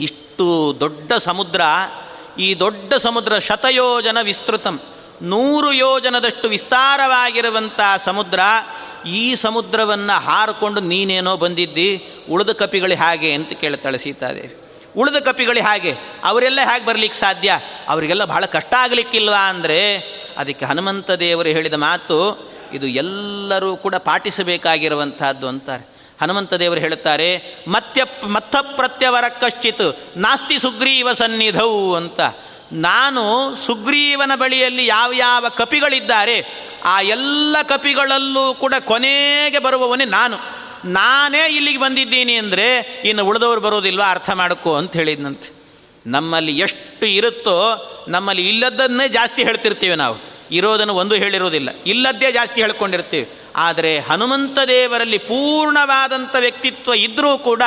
ಇಷ್ಟು 0.00 0.76
ದೊಡ್ಡ 0.80 1.12
ಸಮುದ್ರ, 1.12 1.60
ಈ 2.38 2.48
ದೊಡ್ಡ 2.54 2.94
ಸಮುದ್ರ 2.94 3.38
ಶತಯೋಜನ 3.38 4.18
ವಿಸ್ತೃತಂ. 4.22 4.76
ನೂರು 5.22 5.72
ಯೋಜನದಷ್ಟು 5.72 6.46
ವಿಸ್ತಾರವಾಗಿರುವಂಥ 6.48 7.80
ಸಮುದ್ರ 8.04 8.40
ಈ 9.06 9.34
ಸಮುದ್ರವನ್ನು 9.34 10.20
ಹಾರಿಕೊಂಡು 10.20 10.80
ನೀನೇನೋ 10.80 11.36
ಬಂದಿದ್ದಿ, 11.36 12.08
ಉಳಿದ 12.28 12.48
ಕಪಿಗಳು 12.48 12.96
ಹಾಗೆ 12.98 13.32
ಅಂತ 13.32 13.52
ಕೇಳ್ತಾಳೆ 13.52 13.98
ಸೀತಾದೇವಿ 13.98 14.56
ಉಳಿದ 14.96 15.16
ಕಪಿಗಳು 15.16 15.62
ಹಾಗೆ? 15.62 15.94
ಅವರೆಲ್ಲ 16.24 16.60
ಹೇಗೆ 16.64 16.86
ಬರಲಿಕ್ಕೆ 16.86 17.18
ಸಾಧ್ಯ? 17.18 17.60
ಅವರಿಗೆಲ್ಲ 17.88 18.24
ಬಹಳ 18.24 18.46
ಕಷ್ಟ 18.46 18.74
ಆಗಲಿಕ್ಕಿಲ್ವಾ 18.78 19.48
ಅಂದರೆ, 19.48 19.98
ಅದಕ್ಕೆ 20.36 20.64
ಹನುಮಂತ 20.64 21.10
ದೇವರು 21.10 21.48
ಹೇಳಿದ 21.48 21.74
ಮಾತು, 21.74 22.50
ಇದು 22.72 22.86
ಎಲ್ಲರೂ 22.86 23.76
ಕೂಡ 23.76 23.94
ಪಾಟಿಸಬೇಕಾಗಿರುವಂತಹದ್ದು 23.94 25.48
ಅಂತಾರೆ. 25.48 25.88
ಹನುಮಂತ 26.20 26.54
ದೇವರು 26.54 26.80
ಹೇಳುತ್ತಾರೆ 26.80 27.60
ಮತ್ಯ 27.68 28.04
ಮತ್ತ 28.24 28.56
ಪ್ರತ್ಯವರ 28.76 29.24
ಕಶ್ಚಿತ್, 29.28 29.98
ನಾಸ್ತಿ 30.16 30.58
ಸುಗ್ರೀವ 30.58 31.12
ಸನ್ನಿಧವು 31.12 31.94
ಅಂತ. 31.94 32.20
ನಾನು 32.72 33.54
ಸುಗ್ರೀವನ 33.54 34.32
ಬಳಿಯಲ್ಲಿ 34.34 34.86
ಯಾವ 34.86 35.12
ಯಾವ 35.12 35.48
ಕಪಿಗಳಿದ್ದಾರೆ, 35.48 36.42
ಆ 36.84 37.00
ಎಲ್ಲ 37.00 37.56
ಕಪಿಗಳಲ್ಲೂ 37.62 38.54
ಕೂಡ 38.54 38.74
ಕೊನೆಗೆ 38.84 39.58
ಬರುವವನೇ 39.58 40.04
ನಾನು. 40.04 40.36
ನಾನೇ 40.84 41.48
ಇಲ್ಲಿಗೆ 41.48 41.78
ಬಂದಿದ್ದೀನಿ 41.78 42.34
ಅಂದರೆ 42.34 43.00
ಇನ್ನು 43.04 43.24
ಉಳಿದವರು 43.24 43.60
ಬರೋದಿಲ್ವಾ 43.60 44.10
ಅರ್ಥ 44.10 44.30
ಮಾಡ್ಕೋ 44.30 44.74
ಅಂತ 44.74 44.96
ಹೇಳಿದ್ನಂತೆ. 44.96 45.52
ನಮ್ಮಲ್ಲಿ 46.06 46.58
ಎಷ್ಟು 46.58 47.06
ಇರುತ್ತೋ, 47.06 47.56
ನಮ್ಮಲ್ಲಿ 48.08 48.48
ಇಲ್ಲದನ್ನೇ 48.48 49.08
ಜಾಸ್ತಿ 49.08 49.44
ಹೇಳ್ತಿರ್ತೀವಿ 49.44 49.94
ನಾವು. 49.94 50.30
ಇರೋದನ್ನು 50.50 50.94
ಒಂದು 50.94 51.14
ಹೇಳಿರೋದಿಲ್ಲ. 51.14 51.68
ಇಲ್ಲದ್ದೇ 51.86 52.32
ಜಾಸ್ತಿ 52.32 52.60
ಹೇಳ್ಕೊಂಡಿರ್ತೀವಿ. 52.60 53.30
ಆದರೆ 53.56 53.98
ಹನುಮಂತ 53.98 54.58
ದೇವರಲ್ಲಿ 54.68 55.18
ಪೂರ್ಣವಾದಂಥ 55.18 56.36
ವ್ಯಕ್ತಿತ್ವ 56.38 56.94
ಇದ್ದರೂ 56.94 57.38
ಕೂಡ 57.38 57.62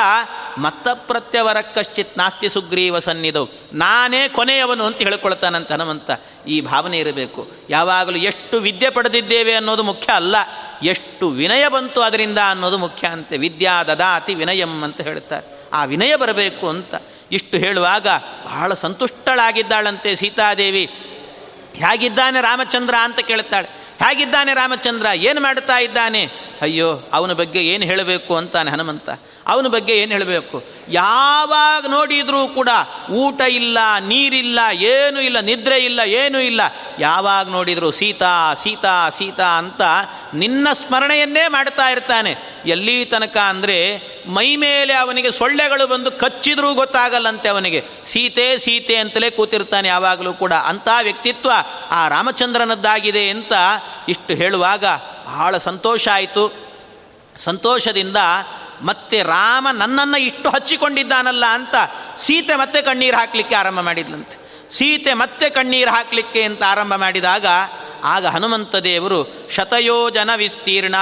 ಮತ್ತ 0.58 0.88
ಪ್ರತ್ಯವರ 0.88 1.60
ಕಶ್ಚಿತ್ 1.60 2.18
ನಾಸ್ತಿ 2.18 2.48
ಸುಗ್ರೀವ 2.48 2.98
ಸನ್ನಿಧವು 2.98 3.48
ನಾನೇ 3.72 4.28
ಕೊನೆಯವನು 4.28 4.84
ಅಂತ 4.84 4.98
ಹೇಳ್ಕೊಳ್ತಾನಂತ 4.98 5.72
ಹನುಮಂತ. 5.72 6.10
ಈ 6.48 6.60
ಭಾವನೆ 6.60 6.98
ಇರಬೇಕು. 6.98 7.50
ಯಾವಾಗಲೂ 7.70 8.16
ಎಷ್ಟು 8.16 8.56
ವಿದ್ಯೆ 8.56 8.90
ಪಡೆದಿದ್ದೇವೆ 8.90 9.52
ಅನ್ನೋದು 9.52 9.82
ಮುಖ್ಯ 9.82 10.12
ಅಲ್ಲ. 10.12 10.36
ಎಷ್ಟು 10.82 11.28
ವಿನಯ 11.28 11.68
ಬಂತು 11.68 12.00
ಅದರಿಂದ 12.00 12.38
ಅನ್ನೋದು 12.50 12.78
ಮುಖ್ಯ 12.78 13.06
ಅಂತೆ. 13.06 13.38
ವಿದ್ಯಾ 13.38 13.84
ದದಾತಿ 13.84 14.34
ವಿನಯಂ 14.34 14.82
ಅಂತ 14.82 15.00
ಹೇಳ್ತಾರೆ. 15.00 15.68
ಆ 15.72 15.84
ವಿನಯ 15.84 16.16
ಬರಬೇಕು 16.16 16.68
ಅಂತ. 16.68 16.94
ಇಷ್ಟು 17.32 17.56
ಹೇಳುವಾಗ 17.56 18.06
ಬಹಳ 18.44 18.74
ಸಂತುಷ್ಟಳಾಗಿದ್ದಾಳಂತೆ 18.74 20.16
ಸೀತಾದೇವಿ. 20.16 20.90
ಹೇಗಿದ್ದಾನೆ 21.74 22.40
ರಾಮಚಂದ್ರ 22.40 22.94
ಅಂತ 22.96 23.20
ಕೇಳ್ತಾಳೆ 23.20 23.68
ಹೇಗಿದ್ದಾನೆ 24.04 24.54
ರಾಮಚಂದ್ರ, 24.54 25.06
ಏನು 25.14 25.40
ಮಾಡುತ್ತಾ 25.40 25.78
ಇದ್ದಾನೆ? 25.78 26.44
ಅಯ್ಯೋ, 26.62 27.10
ಅವನ 27.12 27.32
ಬಗ್ಗೆ 27.32 27.66
ಏನು 27.66 27.84
ಹೇಳಬೇಕು 27.84 28.36
ಅಂತಾನೆ 28.36 28.70
ಹನುಮಂತ. 28.70 29.10
ಅವನ 29.46 29.66
ಬಗ್ಗೆ 29.66 29.94
ಏನು 29.96 30.12
ಹೇಳಬೇಕು? 30.12 30.64
ಯಾವಾಗ 30.88 31.86
ನೋಡಿದರೂ 31.86 32.48
ಕೂಡ 32.48 32.68
ಊಟ 33.10 33.40
ಇಲ್ಲ, 33.40 33.78
ನೀರಿಲ್ಲ, 34.00 34.58
ಏನೂ 34.72 35.20
ಇಲ್ಲ, 35.20 35.40
ನಿದ್ರೆ 35.40 35.84
ಇಲ್ಲ, 35.84 36.00
ಏನೂ 36.00 36.38
ಇಲ್ಲ. 36.38 36.60
ಯಾವಾಗ 36.98 37.48
ನೋಡಿದರೂ 37.48 37.90
ಸೀತಾ 37.90 38.54
ಸೀತಾ 38.54 39.08
ಸೀತಾ 39.08 39.46
ಅಂತ 39.46 39.80
ನಿನ್ನ 40.34 40.68
ಸ್ಮರಣೆಯನ್ನೇ 40.72 41.48
ಮಾಡ್ತಾ 41.48 41.88
ಇರ್ತಾನೆ. 41.88 42.36
ಎಲ್ಲಿ 42.66 43.04
ತನಕ 43.04 43.36
ಅಂದರೆ 43.36 43.78
ಮೈ 44.26 44.56
ಮೇಲೆ 44.56 44.92
ಅವನಿಗೆ 44.92 45.30
ಸೊಳ್ಳೆಗಳು 45.30 45.86
ಬಂದು 45.86 46.10
ಕಚ್ಚಿದ್ರೂ 46.10 46.74
ಗೊತ್ತಾಗಲ್ಲಂತೆ 46.74 47.48
ಅವನಿಗೆ. 47.48 47.84
ಸೀತೆ 48.04 48.58
ಸೀತೆ 48.58 48.96
ಅಂತಲೇ 48.96 49.30
ಕೂತಿರ್ತಾನೆ 49.30 49.88
ಯಾವಾಗಲೂ 49.88 50.32
ಕೂಡ. 50.32 50.52
ಅಂಥ 50.52 50.88
ವ್ಯಕ್ತಿತ್ವ 51.02 51.50
ಆ 51.90 52.08
ರಾಮಚಂದ್ರನದ್ದಾಗಿದೆ 52.08 53.30
ಅಂತ 53.30 53.52
ಇಷ್ಟು 54.08 54.34
ಹೇಳುವಾಗ 54.34 54.84
ಬಹಳ 55.24 55.58
ಸಂತೋಷ 55.58 56.08
ಆಯಿತು. 56.08 56.52
ಸಂತೋಷದಿಂದ 57.36 58.16
ಮತ್ತೆ 58.82 59.22
ರಾಮ 59.22 59.68
ನನ್ನನ್ನು 59.72 60.18
ಇಷ್ಟು 60.18 60.50
ಹಚ್ಚಿಕೊಂಡಿದ್ದಾನಲ್ಲ 60.50 61.44
ಅಂತ 61.46 61.74
ಸೀತೆ 62.18 62.56
ಮತ್ತೆ 62.56 62.82
ಕಣ್ಣೀರು 62.82 63.16
ಹಾಕಲಿಕ್ಕೆ 63.16 63.54
ಆರಂಭ 63.54 63.80
ಮಾಡಿದ್ಲಂತೆ. 63.80 64.44
ಸೀತೆ 64.74 65.14
ಮತ್ತೆ 65.14 65.50
ಕಣ್ಣೀರು 65.50 65.90
ಹಾಕಲಿಕ್ಕೆ 65.90 66.42
ಅಂತ 66.42 66.62
ಆರಂಭ 66.62 66.94
ಮಾಡಿದಾಗ 66.94 67.46
ಆಗ 68.04 68.26
ಹನುಮಂತ 68.26 68.76
ದೇವರು 68.76 69.48
ಶತಯೋಜನ 69.50 70.30
ವಿಸ್ತೀರ್ಣ 70.36 70.94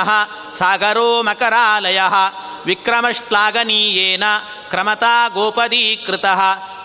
ಸಾಗರೋ 0.59 1.22
ಮಕರಾಲಯ 1.22 2.01
ವಿಕ್ರಮಶ್ಲಾಘನೀಯೇನ 2.66 4.24
ಕ್ರಮತಾ 4.70 5.28
ಗೋಪದೀಕೃತ 5.28 6.24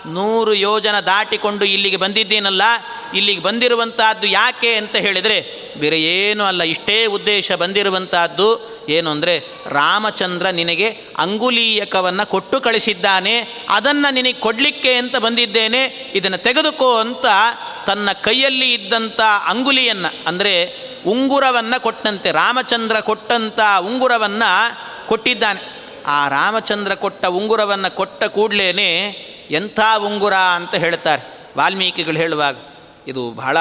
ನೂರು 0.06 0.54
ಯೋಜನ 0.54 1.00
ದಾಟಿಕೊಂಡು 1.00 1.64
ಇಲ್ಲಿಗೆ 1.64 1.96
ಬಂದಿದ್ದೇನಲ್ಲ, 1.96 2.62
ಇಲ್ಲಿಗೆ 3.14 3.40
ಬಂದಿರುವಂತಹದ್ದು 3.40 4.26
ಯಾಕೆ 4.26 4.76
ಅಂತ 4.76 4.96
ಹೇಳಿದರೆ, 4.96 5.38
ಬೇರೆ 5.78 6.02
ಏನೂ 6.02 6.44
ಅಲ್ಲ, 6.44 6.62
ಇಷ್ಟೇ 6.62 7.06
ಉದ್ದೇಶ 7.06 7.52
ಬಂದಿರುವಂತಹದ್ದು 7.52 8.48
ಏನು 8.88 9.10
ಅಂದರೆ, 9.10 9.34
ರಾಮಚಂದ್ರ 9.66 10.50
ನಿನಗೆ 10.50 10.88
ಅಂಗುಲೀಯಕವನ್ನು 11.18 12.30
ಕೊಟ್ಟು 12.30 12.60
ಕಳಿಸಿದ್ದಾನೆ, 12.60 13.64
ಅದನ್ನು 13.68 14.14
ನಿನಗೆ 14.14 14.40
ಕೊಡಲಿಕ್ಕೆ 14.40 14.94
ಅಂತ 14.94 15.16
ಬಂದಿದ್ದೇನೆ, 15.16 16.10
ಇದನ್ನು 16.14 16.38
ತೆಗೆದುಕೋ 16.38 17.00
ಅಂತ 17.00 17.26
ತನ್ನ 17.86 18.12
ಕೈಯಲ್ಲಿ 18.12 18.72
ಇದ್ದಂಥ 18.72 19.20
ಅಂಗುಲಿಯನ್ನು, 19.20 20.24
ಅಂದರೆ 20.26 20.54
ಉಂಗುರವನ್ನು 21.06 21.82
ಕೊಟ್ಟಂತೆ, 21.82 22.30
ರಾಮಚಂದ್ರ 22.32 23.00
ಕೊಟ್ಟಂಥ 23.00 23.60
ಉಂಗುರವನ್ನು 23.80 24.50
ಕೊಟ್ಟಿದ್ದಾನೆ. 25.08 25.77
ಆ 26.08 26.28
ರಾಮಚಂದ್ರ 26.28 26.94
ಕೊಟ್ಟ 26.94 27.26
ಉಂಗುರವನ್ನು 27.26 27.96
ಕೊಟ್ಟ 27.96 28.24
ಕೂಡಲೇ 28.24 29.08
ಎಂಥ 29.50 29.80
ಉಂಗುರ 29.98 30.34
ಅಂತ 30.34 30.74
ಹೇಳ್ತಾರೆ 30.74 31.38
ವಾಲ್ಮೀಕಿಗಳು 31.58 32.16
ಹೇಳುವಾಗ. 32.16 32.56
ಇದು 33.06 33.30
ಬಹಳ 33.30 33.56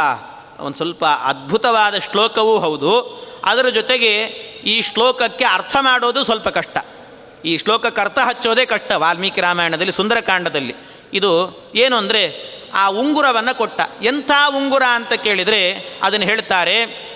ಒಂದು 0.59 0.77
ಸ್ವಲ್ಪ 0.77 1.05
ಅದ್ಭುತವಾದ 1.05 1.95
ಶ್ಲೋಕವೂ 2.11 2.59
ಹೌದು. 2.59 2.99
ಅದರ 3.45 3.69
ಜೊತೆಗೆ 3.69 4.21
ಈ 4.65 4.81
ಶ್ಲೋಕಕ್ಕೆ 4.81 5.45
ಅರ್ಥ 5.45 5.77
ಮಾಡೋದು 5.79 6.23
ಸ್ವಲ್ಪ 6.23 6.47
ಕಷ್ಟ. 6.47 6.77
ಈ 7.45 7.57
ಶ್ಲೋಕಕ್ಕೆ 7.57 8.01
ಅರ್ಥ 8.01 8.19
ಹಚ್ಚೋದೇ 8.19 8.65
ಕಷ್ಟ 8.65 8.91
ವಾಲ್ಮೀಕಿ 8.91 9.41
ರಾಮಾಯಣದಲ್ಲಿ, 9.41 9.91
ಸುಂದರಕಾಂಡದಲ್ಲಿ. 9.91 10.75
ಇದು 11.13 11.31
ಏನು 11.75 11.95
ಅಂದರೆ 11.95 12.57
ಆ 12.73 12.87
ಉಂಗುರವನ್ನು 12.87 13.57
ಕೊಟ್ಟ. 13.57 13.81
ಎಂಥ 14.01 14.31
ಉಂಗುರ 14.57 14.83
ಅಂತ 14.83 15.13
ಕೇಳಿದರೆ 15.13 15.89
ಅದನ್ನು 16.03 16.25
ಹೇಳ್ತಾರೆ 16.25 17.07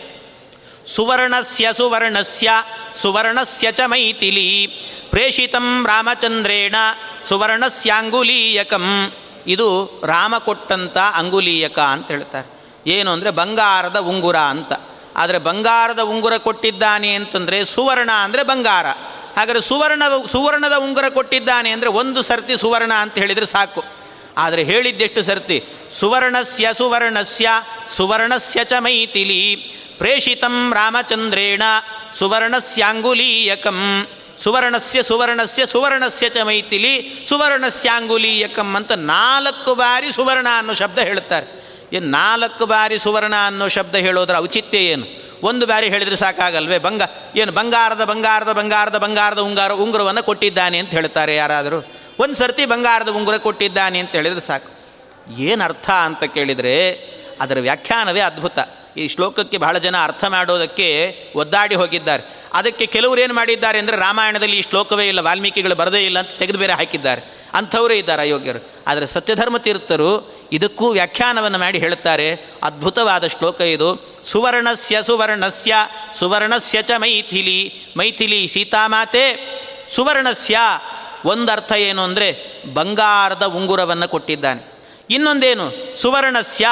ಸುವರ್ಣಸ್ಯ 0.96 1.68
ಸುವರ್ಣಸ್ಯ 1.74 2.50
ಸುವರ್ಣಸ್ಯ 3.02 3.72
ಚ 3.72 3.82
ಮೈಥಿಲಿ 3.86 4.48
ಪ್ರೇಷಿತಂ 5.10 5.86
ರಾಮಚಂದ್ರೇಣ 5.88 6.76
ಸುವರ್ಣಸ್ಯಾಂಗುಲೀಯಕಂ 7.28 8.88
ಇದು 9.48 9.68
ರಾಮ 10.06 10.34
ಕೊಟ್ಟಂಥ 10.38 10.98
ಅಂಗುಲೀಯಕ 10.98 11.80
ಅಂತ 11.80 12.08
ಹೇಳ್ತಾರೆ. 12.08 12.48
ಏನು 12.88 13.12
ಅಂದರೆ 13.12 13.32
ಬಂಗಾರದ 13.32 14.00
ಉಂಗುರ 14.00 14.38
ಅಂತ. 14.38 14.74
ಆದರೆ 15.16 15.38
ಬಂಗಾರದ 15.38 16.00
ಉಂಗುರ 16.00 16.38
ಕೊಟ್ಟಿದ್ದಾನೆ 16.38 17.10
ಅಂತಂದರೆ 17.16 17.66
ಸುವರ್ಣ 17.66 18.12
ಅಂದರೆ 18.12 18.44
ಬಂಗಾರ. 18.44 18.86
ಹಾಗಾದರೆ 19.38 19.62
ಸುವರ್ಣ, 19.62 20.04
ಸುವರ್ಣದ 20.32 20.76
ಉಂಗುರ 20.76 21.08
ಕೊಟ್ಟಿದ್ದಾನೆ 21.10 21.70
ಅಂದರೆ 21.72 21.90
ಒಂದು 21.90 22.22
ಸರ್ತಿ 22.22 22.56
ಸುವರ್ಣ 22.58 22.94
ಅಂತ 22.94 23.16
ಹೇಳಿದರೆ 23.18 23.46
ಸಾಕು. 23.46 23.84
ಆದರೆ 24.38 24.64
ಹೇಳಿದ್ದೆಷ್ಟು 24.64 25.24
ಸರ್ತಿ? 25.24 25.58
ಸುವರ್ಣಸ್ಯ 26.00 26.68
ಸುವರ್ಣಸ್ಯ 26.74 27.50
ಸುವರ್ಣಸ್ಯ 27.98 28.60
ಚ 28.64 28.74
ಮೈಥಿಲಿ. 28.80 29.42
ಪ್ರೇಷಿತಂ 30.02 30.74
ರಾಮಚಂದ್ರೇಣ 30.76 31.62
ಸುವರ್ಣಸ್ಯಾಂಗುಲೀಯಕಂ 32.18 34.08
ಸುವರ್ಣಸ್ಯ 34.38 35.04
ಸುವರ್ಣಸ್ಯ 35.04 35.66
ಸುವರ್ಣಸ್ಯ 35.66 36.30
ಚ 36.30 36.38
ಮೈಥಿಲಿ 36.44 37.26
ಸುವರ್ಣಸ್ಯಾಂಗುಲೀಯಕಂ 37.30 38.76
ಅಂತ 38.76 38.92
ನಾಲ್ಕು 38.92 39.76
ಬಾರಿ 39.76 40.12
ಸುವರ್ಣ 40.12 40.48
ಅನ್ನೋ 40.58 40.74
ಶಬ್ದ 40.74 41.00
ಹೇಳುತ್ತಾರೆ. 41.00 41.64
ಏನು 41.94 42.08
ನಾಲ್ಕು 42.08 42.66
ಬಾರಿ 42.66 43.00
ಸುವರ್ಣ 43.00 43.34
ಅನ್ನೋ 43.46 43.68
ಶಬ್ದ 43.68 43.96
ಹೇಳೋದ್ರ 43.96 44.36
ಔಚಿತ್ಯ 44.36 44.78
ಏನು? 44.78 45.06
ಒಂದು 45.44 45.66
ಬಾರಿ 45.66 45.90
ಹೇಳಿದರೆ 45.90 46.16
ಸಾಕಾಗಲ್ವೇ? 46.16 46.78
ಬಂಗ, 46.78 47.02
ಏನು 47.36 47.52
ಬಂಗಾರದ 47.52 48.04
ಬಂಗಾರದ 48.04 48.52
ಬಂಗಾರದ 48.52 48.98
ಬಂಗಾರದ 48.98 49.40
ಉಂಗಾರ, 49.40 49.72
ಉಂಗುರವನ್ನು 49.72 50.24
ಕೊಟ್ಟಿದ್ದಾನೆ 50.24 50.78
ಅಂತ 50.78 50.92
ಹೇಳ್ತಾರೆ 50.92 51.36
ಯಾರಾದರೂ. 51.36 51.86
ಒಂದು 52.20 52.36
ಸರ್ತಿ 52.36 52.66
ಬಂಗಾರದ 52.66 53.10
ಉಂಗುರ 53.10 53.38
ಕೊಟ್ಟಿದ್ದಾನೆ 53.38 54.00
ಅಂತ 54.00 54.12
ಹೇಳಿದರೆ 54.12 54.48
ಸಾಕು. 54.48 54.70
ಏನು 55.38 55.64
ಅರ್ಥ 55.64 55.90
ಅಂತ 55.90 56.24
ಕೇಳಿದರೆ 56.24 56.92
ಅದರ 57.42 57.60
ವ್ಯಾಖ್ಯಾನವೇ 57.60 58.20
ಅದ್ಭುತ. 58.20 58.60
ಈ 58.98 59.08
ಶ್ಲೋಕಕ್ಕೆ 59.08 59.58
ಬಹಳ 59.58 59.78
ಜನ 59.78 59.96
ಅರ್ಥ 60.04 60.24
ಮಾಡೋದಕ್ಕೆ 60.26 60.88
ಒದ್ದಾಡಿ 61.36 61.76
ಹೋಗಿದ್ದಾರೆ. 61.76 62.24
ಅದಕ್ಕೆ 62.54 62.86
ಕೆಲವರು 62.86 63.22
ಏನು 63.22 63.34
ಮಾಡಿದ್ದಾರೆ 63.34 63.80
ಅಂದರೆ 63.80 63.98
ರಾಮಾಯಣದಲ್ಲಿ 63.98 64.58
ಈ 64.58 64.62
ಶ್ಲೋಕವೇ 64.62 65.08
ಇಲ್ಲ, 65.08 65.20
ವಾಲ್ಮೀಕಿಗಳು 65.20 65.76
ಬರದೇ 65.76 66.06
ಇಲ್ಲ 66.06 66.20
ಅಂತ 66.20 66.30
ತೆಗೆದು 66.40 66.58
ಬೇರೆ 66.58 66.74
ಹಾಕಿದ್ದಾರೆ. 66.74 67.22
ಅಂಥವರೇ 67.54 67.98
ಇದ್ದಾರೆ 67.98 68.22
ಅಯೋಗ್ಯರು. 68.22 68.72
ಆದರೆ 68.88 69.08
ಸತ್ಯಧರ್ಮ 69.08 69.58
ತೀರ್ಥರು 69.58 70.42
ಇದಕ್ಕೂ 70.52 70.92
ವ್ಯಾಖ್ಯಾನವನ್ನು 70.92 71.58
ಮಾಡಿ 71.58 71.80
ಹೇಳುತ್ತಾರೆ, 71.80 72.36
ಅದ್ಭುತವಾದ 72.64 73.28
ಶ್ಲೋಕ 73.28 73.62
ಇದು. 73.62 74.22
ಸುವರ್ಣಸ್ಯ 74.24 75.04
ಸುವರ್ಣಸ್ಯ 75.06 75.76
ಸುವರ್ಣಸ್ಯ 76.20 76.82
ಚ 76.82 76.92
ಮೈಥಿಲಿ 76.98 77.74
ಮೈಥಿಲಿ 77.98 78.48
ಸೀತಾಮಾತೆ, 78.48 79.26
ಸುವರ್ಣಸ್ಯ 79.90 80.58
ಒಂದರ್ಥ 81.26 81.72
ಏನು 81.72 82.02
ಅಂದರೆ 82.02 82.30
ಬಂಗಾರದ 82.74 83.44
ಉಂಗುರವನ್ನು 83.44 84.08
ಕೊಟ್ಟಿದ್ದಾನೆ. 84.08 84.62
ಇನ್ನೊಂದೇನು? 85.10 85.96
ಸುವರ್ಣಸ್ಯ 85.96 86.68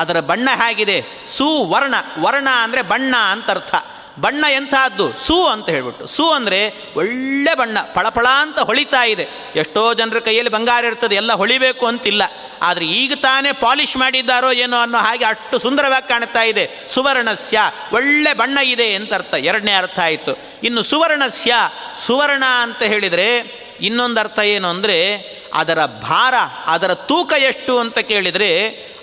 ಅದರ 0.00 0.20
ಬಣ್ಣ 0.20 0.48
ಹೇಗಿದೆ? 0.54 1.04
ಸುವರ್ಣ 1.28 1.94
ವರ್ಣ. 2.18 2.48
ಅಂದರೆ 2.62 2.82
ಬಣ್ಣ 2.82 3.16
ಅಂತ 3.16 3.50
ಅರ್ಥ. 3.50 3.74
ಬಣ್ಣ 4.20 4.44
ಎಂಥದ್ದು? 4.54 5.12
ಸು 5.12 5.46
ಅಂತ 5.46 5.68
ಹೇಳ್ಬಿಟ್ಟು. 5.68 6.06
ಸು 6.06 6.30
ಅಂದರೆ 6.30 6.74
ಒಳ್ಳೆ 6.96 7.54
ಬಣ್ಣ. 7.54 7.78
ಫಳಫಳ 7.94 8.26
ಅಂತ 8.40 8.58
ಹೊಳಿತಾ 8.58 9.04
ಇದೆ. 9.04 9.28
ಎಷ್ಟೋ 9.56 9.94
ಜನರ 9.94 10.18
ಕೈಯಲ್ಲಿ 10.18 10.52
ಬಂಗಾರ 10.52 10.84
ಇರ್ತದೆ. 10.84 11.14
ಎಲ್ಲ 11.14 11.32
ಹೊಳಿಬೇಕು 11.32 11.86
ಅಂತಿಲ್ಲ. 11.86 12.22
ಆದರೆ 12.62 12.86
ಈಗ 12.86 13.12
ತಾನೇ 13.14 13.52
ಪಾಲಿಷ್ 13.52 13.96
ಮಾಡಿದ್ದಾರೋ 13.96 14.50
ಏನೋ 14.50 14.76
ಅನ್ನೋ 14.76 14.98
ಹಾಗೆ 14.98 15.24
ಅಷ್ಟು 15.24 15.58
ಸುಂದರವಾಗಿ 15.58 16.08
ಕಾಣ್ತಾ 16.08 16.42
ಇದೆ. 16.42 16.70
ಸುವರ್ಣಸ್ಯ. 16.88 17.58
ಒಳ್ಳೆ 17.92 18.34
ಬಣ್ಣ 18.34 18.58
ಇದೆ 18.58 18.94
ಅಂತ 18.94 19.14
ಅರ್ಥ. 19.14 19.34
ಎರಡನೇ 19.34 19.72
ಅರ್ಥ 19.72 19.98
ಆಯಿತು. 19.98 20.38
ಇನ್ನು 20.64 20.82
ಸುವರ್ಣಸ್ಯ. 20.82 21.54
ಸುವರ್ಣ 21.98 22.44
ಅಂತ 22.44 22.82
ಹೇಳಿದರೆ 22.82 23.60
ಇನ್ನೊಂದು 23.80 24.20
ಅರ್ಥ 24.20 24.38
ಏನು 24.38 24.68
ಅಂದರೆ, 24.68 25.14
ಅದರ 25.54 25.84
ಭಾರ, 25.84 26.34
ಅದರ 26.66 26.94
ತೂಕ 26.94 27.32
ಎಷ್ಟು 27.32 27.78
ಅಂತ 27.78 27.98
ಕೇಳಿದರೆ, 27.98 28.50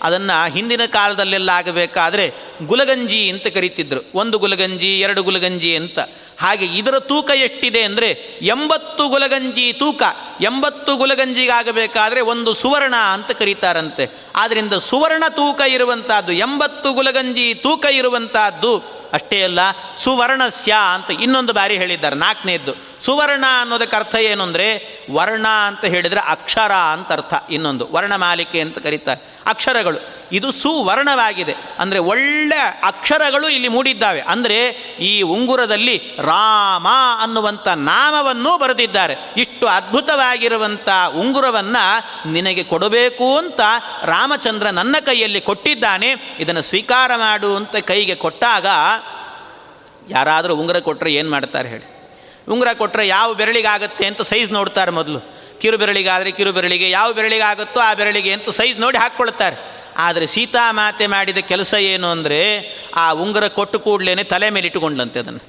ಅದನ್ನು 0.04 0.52
ಹಿಂದಿನ 0.52 0.82
ಕಾಲದಲ್ಲೆಲ್ಲ 0.86 1.50
ಆಗಬೇಕಾದ್ರೆ 1.50 2.34
ಗುಲಗಂಜಿ 2.66 3.30
ಅಂತ 3.30 3.48
ಕರೀತಿದ್ರು. 3.48 4.02
ಒಂದು 4.16 4.38
ಗುಲಗಂಜಿ, 4.38 5.00
ಎರಡು 5.00 5.24
ಗುಲಗಂಜಿ 5.24 5.76
ಅಂತ. 5.76 6.00
ಹಾಗೆ 6.40 6.66
ಇದರ 6.66 7.00
ತೂಕ 7.00 7.30
ಎಷ್ಟಿದೆ 7.30 7.82
ಅಂದರೆ, 7.82 8.12
ಎಂಬತ್ತು 8.42 9.08
ಗುಲಗಂಜಿ 9.08 9.74
ತೂಕ. 9.74 10.02
ಎಂಬತ್ತು 10.42 10.96
ಗುಲಗಂಜಿಗಾಗಬೇಕಾದ್ರೆ 10.96 12.22
ಒಂದು 12.22 12.54
ಸುವರ್ಣ 12.54 12.96
ಅಂತ 12.96 13.32
ಕರೀತಾರಂತೆ. 13.32 14.10
ಆದ್ದರಿಂದ 14.36 14.74
ಸುವರ್ಣ 14.74 15.24
ತೂಕ 15.30 15.62
ಇರುವಂಥದ್ದು 15.68 16.32
ಎಂಬತ್ತು 16.32 16.94
ಗುಲಗಂಜಿ 16.94 17.54
ತೂಕ 17.54 17.86
ಇರುವಂತಹದ್ದು 17.86 18.98
ಅಷ್ಟೇ 19.14 19.44
ಅಲ್ಲ, 19.44 19.60
ಸುವರ್ಣಸ್ಯ 19.98 20.74
ಅಂತ 20.94 21.10
ಇನ್ನೊಂದು 21.12 21.54
ಬಾರಿ 21.54 21.78
ಹೇಳಿದ್ದಾರೆ, 21.78 22.16
ನಾಲ್ಕನೇದ್ದು. 22.16 22.74
ಸುವರ್ಣ 23.06 23.46
ಅನ್ನೋದಕ್ಕೆ 23.62 23.96
ಅರ್ಥ 23.96 24.16
ಏನು 24.16 24.44
ಅಂದರೆ, 24.44 24.98
ವರ್ಣ 25.12 25.48
ಅಂತ 25.48 25.86
ಹೇಳಿದರೆ 25.86 26.20
ಅಕ್ಷರ 26.20 26.72
ಅಂತ 26.72 27.12
ಅರ್ಥ, 27.12 27.34
ಇನ್ನೊಂದು. 27.50 27.88
ವರ್ಣಮಾಲಿಕೆ 27.92 28.62
ಅಂತ 28.62 28.80
ಕರೀತಾರೆ. 28.80 29.38
ಅಕ್ಷರಗಳು. 29.48 30.18
ಇದು 30.32 30.52
ಸುವರ್ಣವಾಗಿದೆ. 30.52 31.56
ಅಂದರೆ 31.80 32.00
ಒಳ್ಳೆ 32.00 32.60
ಅಕ್ಷರಗಳು 32.84 33.50
ಇಲ್ಲಿ 33.50 33.68
ಮೂಡಿದ್ದಾವೆ. 33.68 34.22
ಅಂದರೆ 34.22 34.70
ಈ 35.00 35.22
ಉಂಗುರದಲ್ಲಿ 35.22 35.98
ರಾಮ 36.20 36.88
ಅನ್ನುವಂಥ 37.22 37.68
ನಾಮವನ್ನೂ 37.68 38.58
ಬರೆದಿದ್ದಾರೆ. 38.58 39.16
ಇಷ್ಟು 39.38 39.68
ಅದ್ಭುತವಾಗಿರುವಂಥ 39.68 40.90
ಉಂಗುರವನ್ನು 41.16 41.84
ನಿನಗೆ 42.32 42.64
ಕೊಡಬೇಕು 42.64 43.38
ಅಂತ 43.38 43.60
ರಾಮಚಂದ್ರ 44.04 44.70
ನನ್ನ 44.70 44.96
ಕೈಯಲ್ಲಿ 45.06 45.42
ಕೊಟ್ಟಿದ್ದಾನೆ. 45.42 46.36
ಇದನ್ನು 46.40 46.62
ಸ್ವೀಕಾರ 46.62 47.12
ಮಾಡು 47.16 47.56
ಅಂತ 47.56 47.76
ಕೈಗೆ 47.76 48.16
ಕೊಟ್ಟಾಗ 48.16 48.66
ಯಾರಾದರೂ 50.10 50.56
ಉಂಗುರ 50.56 50.80
ಕೊಟ್ಟರೆ 50.80 51.14
ಏನು 51.14 51.30
ಮಾಡ್ತಾರೆ 51.30 51.70
ಹೇಳಿ? 51.70 51.88
ಉಂಗುರ 52.52 52.68
ಕೊಟ್ಟರೆ 52.74 53.08
ಯಾವ 53.08 53.34
ಬೆರಳಿಗಾಗುತ್ತೆ 53.34 54.06
ಅಂತ 54.06 54.22
ಸೈಜ್ 54.22 54.52
ನೋಡ್ತಾರೆ 54.52 54.92
ಮೊದಲು. 54.92 55.20
ಕಿರು 55.60 55.78
ಬೆರಳಿಗಾದರೆ 55.78 56.32
ಕಿರು 56.32 56.52
ಬೆರಳಿಗೆ, 56.54 56.90
ಯಾವ 56.90 57.14
ಬೆರಳಿಗಾಗುತ್ತೋ 57.14 57.80
ಆ 57.80 57.94
ಬೆರಳಿಗೆ 57.94 58.32
ಅಂತ 58.34 58.50
ಸೈಜ್ 58.50 58.80
ನೋಡಿ 58.80 58.98
ಹಾಕ್ಕೊಳ್ತಾರೆ. 58.98 59.56
ಆದರೆ 59.98 60.28
ಸೀತಾಮಾತೆ 60.28 61.08
ಮಾಡಿದ 61.08 61.38
ಕೆಲಸ 61.38 61.74
ಏನು 61.74 62.08
ಅಂದರೆ 62.08 62.40
ಆ 62.96 63.12
ಉಂಗುರ 63.12 63.48
ಕೊಟ್ಟು 63.48 63.80
ಕೂಡಲೇ 63.80 64.24
ತಲೆ 64.24 64.50
ಮೇಲೆ 64.50 64.68
ಇಟ್ಟುಕೊಂಡ್ಲಂತೆ 64.68 65.20
ಅದನ್ನು. 65.20 65.44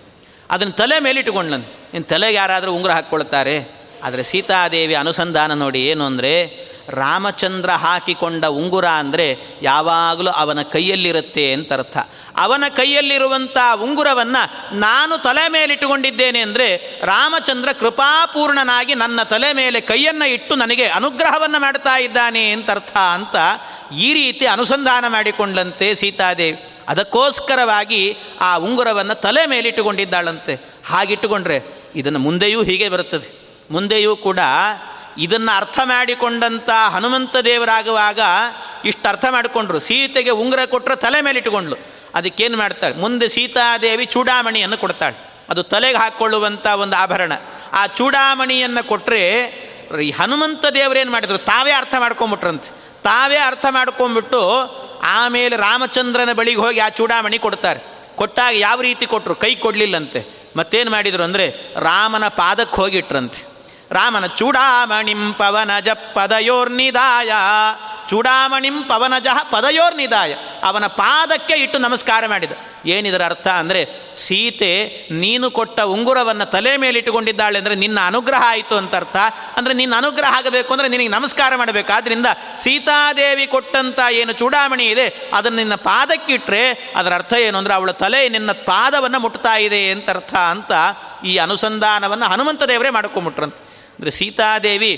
ಅದನ್ನು 0.50 0.72
ತಲೆ 0.72 1.00
ಮೇಲೆ 1.00 1.18
ಇಟ್ಟುಕೊಂಡ್ಲಂತೆ 1.18 1.72
ಇನ್ನು 1.94 2.08
ತಲೆಗೆ 2.08 2.34
ಯಾರಾದರೂ 2.34 2.72
ಉಂಗುರ 2.72 2.90
ಹಾಕ್ಕೊಳ್ತಾರೆ? 2.90 3.56
ಆದರೆ 4.02 4.22
ಸೀತಾದೇವಿ 4.22 4.94
ಅನುಸಂಧಾನ 4.94 5.54
ನೋಡಿ 5.54 5.80
ಏನು 5.84 6.04
ಅಂದರೆ 6.04 6.68
ರಾಮಚಂದ್ರ 6.88 7.70
ಹಾಕಿಕೊಂಡ 7.70 8.44
ಉಂಗುರ 8.44 8.86
ಅಂದರೆ 8.88 9.36
ಯಾವಾಗಲೂ 9.62 10.30
ಅವನ 10.30 10.62
ಕೈಯಲ್ಲಿರುತ್ತೆ 10.62 11.52
ಅಂತ 11.52 11.72
ಅರ್ಥ. 11.72 11.96
ಅವನ 12.36 12.64
ಕೈಯಲ್ಲಿರುವಂಥ 12.76 13.58
ಉಂಗುರವನ್ನು 13.82 14.42
ನಾನು 14.76 15.22
ತಲೆ 15.22 15.48
ಮೇಲಿಟ್ಟುಕೊಂಡಿದ್ದೇನೆ 15.48 16.40
ಅಂದರೆ 16.40 16.98
ರಾಮಚಂದ್ರ 17.02 17.72
ಕೃಪಾಪೂರ್ಣನಾಗಿ 17.72 18.94
ನನ್ನ 18.94 19.22
ತಲೆ 19.22 19.52
ಮೇಲೆ 19.52 19.80
ಕೈಯನ್ನು 19.80 20.28
ಇಟ್ಟು 20.28 20.54
ನನಗೆ 20.54 20.86
ಅನುಗ್ರಹವನ್ನು 20.86 21.60
ಮಾಡ್ತಾ 21.60 21.96
ಇದ್ದಾನೆ 21.96 22.50
ಅಂತ 22.50 22.70
ಅರ್ಥ 22.70 22.96
ಅಂತ 22.96 23.36
ಈ 23.92 24.14
ರೀತಿ 24.14 24.46
ಅನುಸಂಧಾನ 24.46 25.04
ಮಾಡಿಕೊಂಡಂತೆ 25.08 25.94
ಸೀತಾದೇವಿ. 25.94 26.64
ಅದಕ್ಕೋಸ್ಕರವಾಗಿ 26.88 28.16
ಆ 28.40 28.56
ಉಂಗುರವನ್ನು 28.56 29.14
ತಲೆ 29.14 29.46
ಮೇಲಿಟ್ಟುಕೊಂಡಿದ್ದಾಳಂತೆ 29.46 30.54
ಹಾಗಿಟ್ಟುಕೊಂಡ್ರೆ 30.84 31.62
ಇದನ್ನು 31.96 32.18
ಮುಂದೆಯೂ 32.18 32.62
ಹೀಗೆ 32.62 32.88
ಬರುತ್ತದೆ. 32.88 33.47
ಮುಂದೆಯೂ 33.70 34.16
ಕೂಡ 34.16 34.38
ಇದನ್ನು 35.18 35.56
ಅರ್ಥ 35.56 35.80
ಮಾಡಿಕೊಂಡಂಥ 35.84 36.70
ಹನುಮಂತ 36.70 37.36
ದೇವರಾಗುವಾಗ 37.36 38.20
ಇಷ್ಟು 38.84 39.08
ಅರ್ಥ 39.08 39.24
ಮಾಡಿಕೊಂಡ್ರು. 39.30 39.78
ಸೀತೆಗೆ 39.78 40.30
ಉಂಗುರ 40.30 40.64
ಕೊಟ್ಟರೆ 40.64 40.96
ತಲೆ 40.96 41.20
ಮೇಲೆ 41.20 41.38
ಇಟ್ಕೊಂಡ್ಲು 41.38 41.76
ಅದಕ್ಕೇನು 42.14 42.56
ಮಾಡ್ತಾಳೆ? 42.56 42.94
ಮುಂದೆ 42.94 43.28
ಸೀತಾದೇವಿ 43.28 44.04
ಚೂಡಾಮಣಿಯನ್ನು 44.04 44.78
ಕೊಡ್ತಾಳೆ. 44.78 45.32
ಅದು 45.48 45.62
ತಲೆಗೆ 45.62 45.98
ಹಾಕ್ಕೊಳ್ಳುವಂಥ 45.98 46.66
ಒಂದು 46.66 46.96
ಆಭರಣ. 46.96 47.32
ಆ 47.72 47.86
ಚೂಡಾಮಣಿಯನ್ನು 47.86 48.88
ಕೊಟ್ಟರೆ 48.88 49.22
ಈ 50.02 50.10
ಹನುಮಂತ 50.10 50.66
ದೇವರೇನು 50.66 51.10
ಮಾಡಿದ್ರು? 51.10 51.38
ತಾವೇ 51.38 51.72
ಅರ್ಥ 51.72 51.94
ಮಾಡ್ಕೊಂಬಿಟ್ರಂತೆ. 51.98 52.70
ತಾವೇ 53.02 53.36
ಅರ್ಥ 53.36 53.66
ಮಾಡ್ಕೊಂಬಿಟ್ಟು 53.70 54.40
ಆಮೇಲೆ 55.02 55.56
ರಾಮಚಂದ್ರನ 55.56 56.32
ಬಳಿಗೆ 56.32 56.60
ಹೋಗಿ 56.60 56.78
ಆ 56.78 56.88
ಚೂಡಾಮಣಿ 56.88 57.38
ಕೊಡ್ತಾರೆ. 57.38 57.80
ಕೊಟ್ಟಾಗ 58.16 58.54
ಯಾವ 58.56 58.80
ರೀತಿ 58.80 59.06
ಕೊಟ್ಟರು 59.06 59.34
ಕೈ 59.34 59.54
ಕೊಡಲಿಲ್ಲಂತೆ. 59.54 60.38
ಮತ್ತೇನು 60.56 60.90
ಮಾಡಿದರು 60.90 61.22
ಅಂದರೆ 61.22 61.74
ರಾಮನ 61.80 62.28
ಪಾದಕ್ಕೆ 62.28 62.76
ಹೋಗಿಟ್ರಂತೆ. 62.76 63.57
ರಾಮನ 63.96 64.26
ಚೂಡಾಮಣಿಂ 64.38 65.22
ಪವನಜ 65.40 65.88
ಪದಯೋರ್ನಿದಾಯ. 66.16 67.30
ಚೂಡಾಮಣಿಂ 68.10 68.76
ಪವನಜ 68.90 69.28
ಪದಯೋರ್ನಿದಾಯ. 69.52 70.32
ಅವನ 70.68 70.84
ಪಾದಕ್ಕೆ 71.00 71.54
ಇಟ್ಟು 71.64 71.78
ನಮಸ್ಕಾರ 71.86 72.22
ಮಾಡಿದ. 72.32 72.52
ಏನಿದರ 72.94 73.22
ಅರ್ಥ 73.30 73.48
ಅಂದರೆ, 73.60 73.80
ಸೀತೆ 74.24 74.70
ನೀನು 75.22 75.46
ಕೊಟ್ಟ 75.58 75.78
ಉಂಗುರವನ್ನು 75.94 76.46
ತಲೆ 76.54 76.72
ಮೇಲೆ 76.84 76.96
ಇಟ್ಟುಕೊಂಡಿದ್ದಾಳೆ 77.00 77.56
ಅಂದರೆ 77.60 77.74
ನಿನ್ನ 77.84 77.98
ಅನುಗ್ರಹ 78.10 78.42
ಆಯಿತು 78.52 78.74
ಅಂತ 78.80 78.94
ಅರ್ಥ. 79.00 79.16
ಅಂದರೆ 79.58 79.74
ನಿನ್ನ 79.80 79.94
ಅನುಗ್ರಹ 80.02 80.38
ಆಗಬೇಕು 80.38 80.70
ಅಂದರೆ 80.74 80.88
ನಿನಗೆ 80.94 81.12
ನಮಸ್ಕಾರ 81.18 81.52
ಮಾಡಬೇಕು. 81.62 81.90
ಆದ್ದರಿಂದ 81.96 82.28
ಸೀತಾದೇವಿ 82.64 83.46
ಕೊಟ್ಟಂಥ 83.54 84.00
ಏನು 84.20 84.34
ಚೂಡಾಮಣಿ 84.40 84.86
ಇದೆ, 84.94 85.06
ಅದನ್ನು 85.38 85.58
ನಿನ್ನ 85.62 85.78
ಪಾದಕ್ಕಿಟ್ಟರೆ 85.90 86.64
ಅದರ 87.00 87.14
ಅರ್ಥ 87.20 87.32
ಏನು 87.46 87.58
ಅಂದರೆ 87.62 87.76
ಅವಳ 87.78 87.94
ತಲೆ 88.04 88.22
ನಿನ್ನ 88.36 88.52
ಪಾದವನ್ನು 88.70 89.20
ಮುಟ್ತಾ 89.26 89.54
ಇದೆ 89.68 89.82
ಅಂತ 89.94 90.08
ಅರ್ಥ 90.16 90.34
ಅಂತ 90.54 90.72
ಈ 91.30 91.34
ಅನುಸಂಧಾನವನ್ನು 91.46 92.28
ಹನುಮಂತ 92.34 92.62
ದೇವರೇ 92.72 92.92
ಮಾಡ್ಕೊಂಬಿಟ್ರಂತ 92.98 93.56
ಅಂದರೆ 93.98 94.10
ಸೀತಾದೇವಿ 94.10 94.92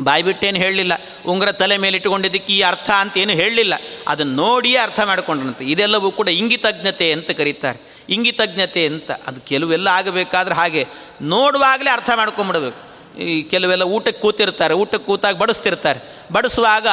ಬಾಯ್ಬಿಟ್ಟೇನು 0.00 0.58
ಹೇಳಲಿಲ್ಲ, 0.58 0.92
ಉಂಗುರ 1.26 1.50
ತಲೆ 1.52 1.76
ಮೇಲೆ 1.76 1.96
ಇಟ್ಟುಕೊಂಡಿದ್ದಕ್ಕೆ 1.96 2.52
ಈ 2.52 2.60
ಅರ್ಥ 2.60 2.88
ಅಂತ 2.90 3.16
ಏನು 3.16 3.32
ಹೇಳಲಿಲ್ಲ. 3.32 3.74
ಅದನ್ನು 4.08 4.34
ನೋಡಿಯೇ 4.34 4.76
ಅರ್ಥ 4.76 5.00
ಮಾಡಿಕೊಂಡ್ರಂತೆ. 5.00 5.64
ಇದೆಲ್ಲವೂ 5.64 6.10
ಕೂಡ 6.10 6.28
ಇಂಗಿತಜ್ಞತೆ 6.28 7.12
ಅಂತ 7.12 7.30
ಕರೀತಾರೆ. 7.30 7.78
ಇಂಗಿತಜ್ಞತೆ 8.08 8.86
ಅಂತ. 8.86 9.10
ಅದು 9.26 9.40
ಕೆಲವೆಲ್ಲ 9.40 9.88
ಆಗಬೇಕಾದ್ರೆ 9.88 10.54
ಹಾಗೆ 10.54 10.82
ನೋಡುವಾಗಲೇ 11.22 11.90
ಅರ್ಥ 11.90 12.10
ಮಾಡ್ಕೊಂಬಿಡ್ಬೇಕು. 12.14 12.80
ಈ 13.18 13.42
ಕೆಲವೆಲ್ಲ 13.42 13.82
ಊಟಕ್ಕೆ 13.82 14.22
ಕೂತಿರ್ತಾರೆ, 14.22 14.74
ಊಟಕ್ಕೆ 14.74 15.06
ಕೂತಾಗ 15.06 15.34
ಬಡಿಸ್ತಿರ್ತಾರೆ. 15.36 16.00
ಬಡಿಸುವಾಗ 16.32 16.86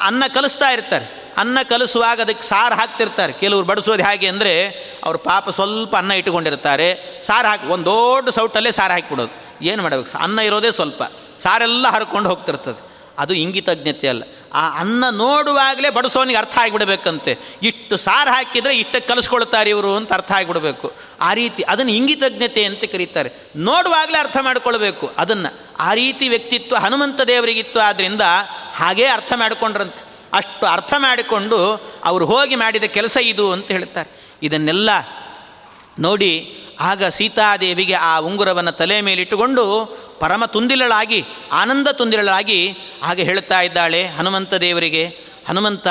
ಅನ್ನ 0.00 0.22
ಕಲಿಸ್ತಾ 0.34 0.70
ಇರ್ತಾರೆ. 0.70 1.21
ಅನ್ನ 1.36 1.58
ಕಲಿಸುವಾಗ 1.68 2.20
ಅದಕ್ಕೆ 2.20 2.48
ಸಾರು 2.48 2.74
ಹಾಕ್ತಿರ್ತಾರೆ. 2.74 3.32
ಕೆಲವರು 3.32 3.66
ಬಡಿಸೋದು 3.66 4.02
ಹೇಗೆ 4.02 4.28
ಅಂದರೆ 4.28 4.68
ಅವ್ರ 5.04 5.16
ಪಾಪ 5.16 5.50
ಸ್ವಲ್ಪ 5.50 5.96
ಅನ್ನ 5.96 6.12
ಇಟ್ಕೊಂಡಿರ್ತಾರೆ 6.12 7.20
ಸಾರು 7.26 7.48
ಹಾಕಿ 7.48 7.66
ಒಂದು 7.66 7.84
ದೊಡ್ಡ 7.84 8.28
ಸೌಟಲ್ಲೇ 8.28 8.72
ಸಾರು 8.72 8.92
ಹಾಕಿಬಿಡೋದು. 8.92 9.64
ಏನು 9.64 9.82
ಮಾಡಬೇಕು? 9.82 10.18
ಅನ್ನ 10.18 10.38
ಇರೋದೇ 10.38 10.70
ಸ್ವಲ್ಪ. 10.70 11.02
ಸಾರೆಲ್ಲ 11.38 11.88
ಹರ್ಕೊಂಡು 11.88 12.28
ಹೋಗ್ತಿರ್ತದೆ. 12.28 12.92
ಅದು 13.18 13.34
ಇಂಗಿತಜ್ಞತೆ 13.34 14.08
ಅಲ್ಲ. 14.08 14.22
ಆ 14.52 14.80
ಅನ್ನ 14.80 15.04
ನೋಡುವಾಗಲೇ 15.10 15.90
ಬಡಿಸೋನಿಗೆ 15.90 16.38
ಅರ್ಥ 16.38 16.58
ಆಗಿಬಿಡಬೇಕಂತೆ. 16.58 17.38
ಇಷ್ಟು 17.62 17.96
ಸಾರು 17.96 18.30
ಹಾಕಿದರೆ 18.30 18.78
ಇಷ್ಟಕ್ಕೆ 18.78 19.12
ಕಲಿಸ್ಕೊಳ್ತಾರೆ 19.12 19.70
ಇವರು 19.70 19.96
ಅಂತ 19.96 20.12
ಅರ್ಥ 20.12 20.32
ಆಗಿಬಿಡಬೇಕು. 20.32 20.92
ಆ 21.20 21.34
ರೀತಿ 21.34 21.62
ಅದನ್ನು 21.62 21.92
ಇಂಗಿತಜ್ಞತೆ 21.92 22.64
ಅಂತ 22.64 22.84
ಕರೀತಾರೆ. 22.84 23.32
ನೋಡುವಾಗಲೇ 23.56 24.18
ಅರ್ಥ 24.18 24.36
ಮಾಡಿಕೊಳ್ಬೇಕು. 24.40 25.12
ಅದನ್ನು 25.18 25.58
ಆ 25.78 25.94
ರೀತಿ 25.94 26.28
ವ್ಯಕ್ತಿತ್ವ 26.28 26.76
ಹನುಮಂತ 26.76 27.20
ದೇವರಿಗಿತ್ತು 27.20 27.80
ಆದ್ದರಿಂದ 27.80 28.20
ಹಾಗೇ 28.74 29.04
ಅರ್ಥ 29.04 29.32
ಮಾಡಿಕೊಂಡ್ರಂತೆ. 29.36 30.11
ಅಷ್ಟು 30.32 30.66
ಅರ್ಥ 30.66 30.94
ಮಾಡಿಕೊಂಡು 30.98 31.80
ಅವರು 32.04 32.26
ಹೋಗಿ 32.26 32.54
ಮಾಡಿದ 32.54 32.84
ಕೆಲಸ 32.84 33.18
ಇದು 33.22 33.52
ಅಂತ 33.52 33.66
ಹೇಳ್ತಾರೆ. 33.66 34.10
ಇದನ್ನೆಲ್ಲ 34.42 34.90
ನೋಡಿ 35.98 36.58
ಆಗ 36.80 37.04
ಸೀತಾದೇವಿಗೆ 37.04 37.94
ಆ 37.94 38.18
ಉಂಗುರವನ್ನು 38.18 38.72
ತಲೆ 38.72 39.00
ಮೇಲಿಟ್ಟುಕೊಂಡು 39.00 39.86
ಪರಮ 40.20 40.44
ತುಂದಿಲಳಾಗಿ, 40.44 41.24
ಆನಂದ 41.52 41.88
ತುಂದಿಲಳಾಗಿ 41.88 42.76
ಹಾಗೆ 43.02 43.22
ಹೇಳ್ತಾ 43.22 43.60
ಇದ್ದಾಳೆ 43.60 44.06
ಹನುಮಂತ 44.06 44.54
ದೇವರಿಗೆ. 44.54 45.20
ಹನುಮಂತ, 45.48 45.86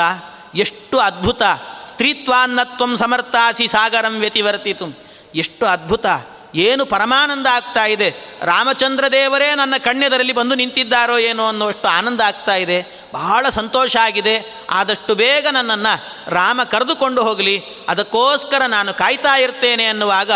ಎಷ್ಟು 0.54 0.98
ಅದ್ಭುತ. 0.98 1.42
ಸ್ತ್ರೀತ್ವಾನ್ನತ್ವಂ 1.88 2.96
ಸಮರ್ಥಾಸಿ 2.96 3.68
ಸಾಗರಂ 3.68 4.20
ವ್ಯತಿವರ್ತಿತು. 4.20 4.98
ಎಷ್ಟು 5.34 5.66
ಅದ್ಭುತ. 5.66 6.06
ಏನು 6.54 6.86
ಪರಮಾನಂದ 6.86 7.46
ಆಗ್ತಾ 7.46 7.86
ಇದೆ? 7.86 8.14
ರಾಮಚಂದ್ರ 8.42 9.08
ದೇವರೇ 9.08 9.54
ನನ್ನ 9.54 9.74
ಕಣ್ಣೆದರಲ್ಲಿ 9.78 10.32
ಬಂದು 10.32 10.54
ನಿಂತಿದ್ದಾರೋ 10.54 11.18
ಏನೋ 11.18 11.46
ಅನ್ನುವಷ್ಟು 11.46 11.88
ಆನಂದ 11.88 12.20
ಆಗ್ತಾ 12.20 12.54
ಇದೆ. 12.54 12.86
ಬಹಳ 13.12 13.48
ಸಂತೋಷ 13.48 13.96
ಆಗಿದೆ. 13.96 14.54
ಆದಷ್ಟು 14.70 15.14
ಬೇಗ 15.14 15.46
ನನ್ನನ್ನು 15.52 16.14
ರಾಮ 16.30 16.60
ಕರೆದುಕೊಂಡು 16.70 17.22
ಹೋಗಲಿ. 17.22 17.62
ಅದಕ್ಕೋಸ್ಕರ 17.88 18.62
ನಾನು 18.66 18.94
ಕಾಯ್ತಾ 18.94 19.38
ಇರ್ತೇನೆ 19.38 19.84
ಅನ್ನುವಾಗ 19.84 20.30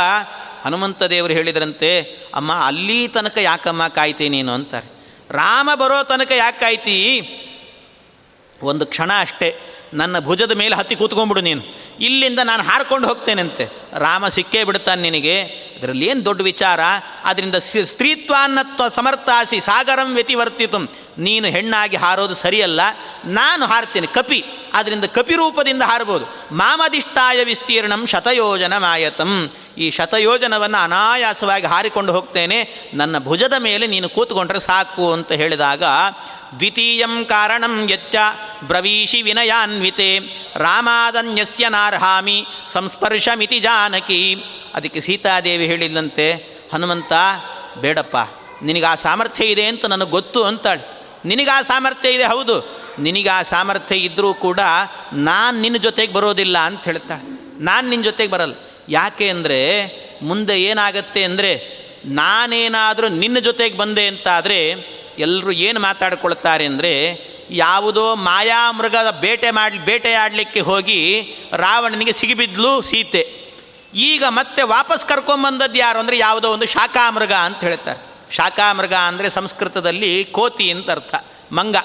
ಹನುಮಂತ 0.64 1.03
ದೇವರು 1.03 1.33
ಹೇಳಿದರಂತೆ, 1.33 2.01
ಅಮ್ಮ, 2.35 2.53
ಅಲ್ಲಿ 2.53 3.09
ತನಕ 3.09 3.39
ಯಾಕಮ್ಮ 3.39 3.89
ಕಾಯ್ತೀನಿ 3.89 4.37
ನೀನು? 4.37 4.53
ಅಂತಾರೆ. 4.53 4.87
ರಾಮ 5.31 5.71
ಬರೋ 5.75 6.03
ತನಕ 6.03 6.33
ಯಾಕೆ 6.33 6.61
ಕಾಯ್ತೀ? 6.61 7.21
ಒಂದು 8.62 8.87
ಕ್ಷಣ 8.87 9.12
ಅಷ್ಟೇ. 9.21 9.61
ನನ್ನ 9.95 10.18
ಭುಜದ 10.18 10.53
ಮೇಲೆ 10.53 10.76
ಹತ್ತಿ 10.76 10.97
ಕೂತ್ಕೊಂಡ್ಬಿಡು 10.97 11.41
ನೀನು. 11.41 11.62
ಇಲ್ಲಿಂದ 12.01 12.39
ನಾನು 12.45 12.62
ಹಾರ್ಕೊಂಡು 12.62 13.09
ಹೋಗ್ತೇನೆಂತೆ. 13.09 13.68
ರಾಮ 13.99 14.28
ಸಿಕ್ಕೇ 14.28 14.64
ಬಿಡ್ತಾನೆ 14.64 15.11
ನಿನಗೆ. 15.11 15.43
ಅದರಲ್ಲಿ 15.43 16.07
ಏನು 16.07 16.24
ದೊಡ್ಡ 16.24 16.43
ವಿಚಾರ? 16.43 16.80
ಅದರಿಂದ 17.24 17.55
ಸ್ತ್ರೀತ್ವಾನ್ನತ್ವ 17.55 18.89
ಸಮರ್ಥಾಸಿ 18.89 19.61
ಸಾಗರಂ 19.61 20.14
ವ್ಯತಿವರ್ತಿತು. 20.14 21.05
ನೀನು 21.19 21.49
ಹೆಣ್ಣಾಗಿ 21.49 21.97
ಹಾರೋದು 21.97 22.35
ಸರಿಯಲ್ಲ, 22.35 22.81
ನಾನು 23.25 23.67
ಹಾರ್ತೇನೆ, 23.67 24.07
ಕಪಿ. 24.07 24.45
ಆದ್ದರಿಂದ 24.75 25.05
ಕಪಿ 25.05 25.35
ರೂಪದಿಂದ 25.35 25.83
ಹಾರಬಹುದು. 25.83 26.27
ಮಾಮದಿಷ್ಟಾಯ 26.53 27.45
ವಿಸ್ತೀರ್ಣಂ 27.45 28.07
ಶತಯೋಜನ 28.07 28.79
ಮಾಯತಂ 28.79 29.51
ಈ 29.79 29.91
ಶತಯೋಜನವನ್ನು 29.91 30.85
ಅನಾಯಾಸವಾಗಿ 30.85 31.67
ಹಾರಿಕೊಂಡು 31.67 32.12
ಹೋಗ್ತೇನೆ. 32.12 32.91
ನನ್ನ 32.95 33.19
ಭುಜದ 33.19 33.53
ಮೇಲೆ 33.59 33.87
ನೀನು 33.87 34.09
ಕೂತ್ಕೊಂಡ್ರೆ 34.09 34.61
ಸಾಕು 34.61 35.12
ಅಂತ 35.12 35.33
ಹೇಳಿದಾಗ, 35.33 35.83
ದ್ವಿತೀಯಂ 36.59 37.25
ಕಾರಣಂ 37.25 37.91
ಯಚ್ಚ, 37.91 38.17
ಬ್ರವೀಷಿ 38.64 39.23
ವಿನಯಾನ್ವಿತೆ. 39.23 40.19
ರಾಮಾದನ್ಯಸ್ಯ 40.57 41.69
ನಾರ್ಹಾಮಿ, 41.69 42.47
ಸಂಸ್ಪರ್ಶಮಿತಿ 42.73 43.61
ಜಾನಕಿ. 43.61 44.35
ಅದಕ್ಕೆ 44.75 45.01
ಸೀತಾದೇವಿ 45.01 45.67
ಹೇಳಿದಂತೆ, 45.67 46.33
ಹನುಮಂತ, 46.73 47.12
ಬೇಡಪ್ಪ, 47.79 48.17
ನಿನಗೆ 48.62 48.85
ಆ 48.85 48.95
ಸಾಮರ್ಥ್ಯ 48.95 49.45
ಇದೆ 49.45 49.67
ಅಂತ 49.67 49.87
ನನಗೆ 49.87 50.11
ಗೊತ್ತು 50.11 50.45
ಅಂತಾಳೆ. 50.45 50.95
ನಿನಗೆ 51.27 51.51
ಆ 51.51 51.62
ಸಾಮರ್ಥ್ಯ 51.62 52.11
ಇದೆ? 52.11 52.24
ಹೌದು. 52.24 52.87
ನಿನಗೆ 52.99 53.29
ಆ 53.29 53.43
ಸಾಮರ್ಥ್ಯ 53.43 53.97
ಇದ್ದರೂ 53.97 54.35
ಕೂಡ 54.35 54.61
ನಾನು 55.12 55.61
ನಿನ್ನ 55.61 55.77
ಜೊತೆಗೆ 55.77 56.12
ಬರೋದಿಲ್ಲ 56.12 56.59
ಅಂತ 56.59 56.85
ಹೇಳ್ತಾಳೆ. 56.85 57.24
ನಾನು 57.64 57.89
ನಿನ್ನ 57.89 58.05
ಜೊತೆಗೆ 58.05 58.33
ಬರಲ್ಲ. 58.33 58.55
ಯಾಕೆ 58.89 59.29
ಅಂದರೆ 59.29 59.59
ಮುಂದೆ 60.22 60.62
ಏನಾಗತ್ತೆ 60.62 61.24
ಅಂದರೆ 61.24 61.77
ನಾನೇನಾದರೂ 62.05 63.09
ನಿನ್ನ 63.09 63.39
ಜೊತೆಗೆ 63.39 63.77
ಬಂದೆ 63.77 64.07
ಅಂತಾದರೆ 64.07 64.70
ಎಲ್ಲರೂ 65.18 65.51
ಏನು 65.51 65.81
ಮಾತಾಡ್ಕೊಳ್ತಾರೆ 65.81 66.66
ಅಂದರೆ 66.66 66.93
ಯಾವುದೋ 67.51 68.14
ಮಾಯಾಮೃಗದ 68.14 69.11
ಬೇಟೆ 69.11 69.51
ಮಾಡಿ 69.51 69.79
ಬೇಟೆಯಾಡಲಿಕ್ಕೆ 69.79 70.61
ಹೋಗಿ 70.61 71.01
ರಾವಣನಿಗೆ 71.53 72.12
ಸಿಗಿಬಿದ್ಲು 72.12 72.83
ಸೀತೆ. 72.83 73.47
ಈಗ 73.95 74.24
ಮತ್ತೆ 74.29 74.62
ವಾಪಸ್ 74.62 75.07
ಕರ್ಕೊಂಬಂದದ್ದು 75.07 75.79
ಯಾರು 75.79 75.99
ಅಂದರೆ 75.99 76.18
ಯಾವುದೋ 76.18 76.51
ಒಂದು 76.51 76.66
ಶಾಖಾಮೃಗ 76.66 77.33
ಅಂತ 77.33 77.61
ಹೇಳ್ತಾರೆ. 77.61 78.16
ಶಾಖಾಮೃಗ 78.31 78.95
ಅಂದರೆ 78.95 79.31
ಸಂಸ್ಕೃತದಲ್ಲಿ 79.31 80.24
ಕೋತಿ 80.24 80.70
ಅಂತ 80.70 80.91
ಅರ್ಥ 80.91 81.14
ಮಂಗ. 81.53 81.77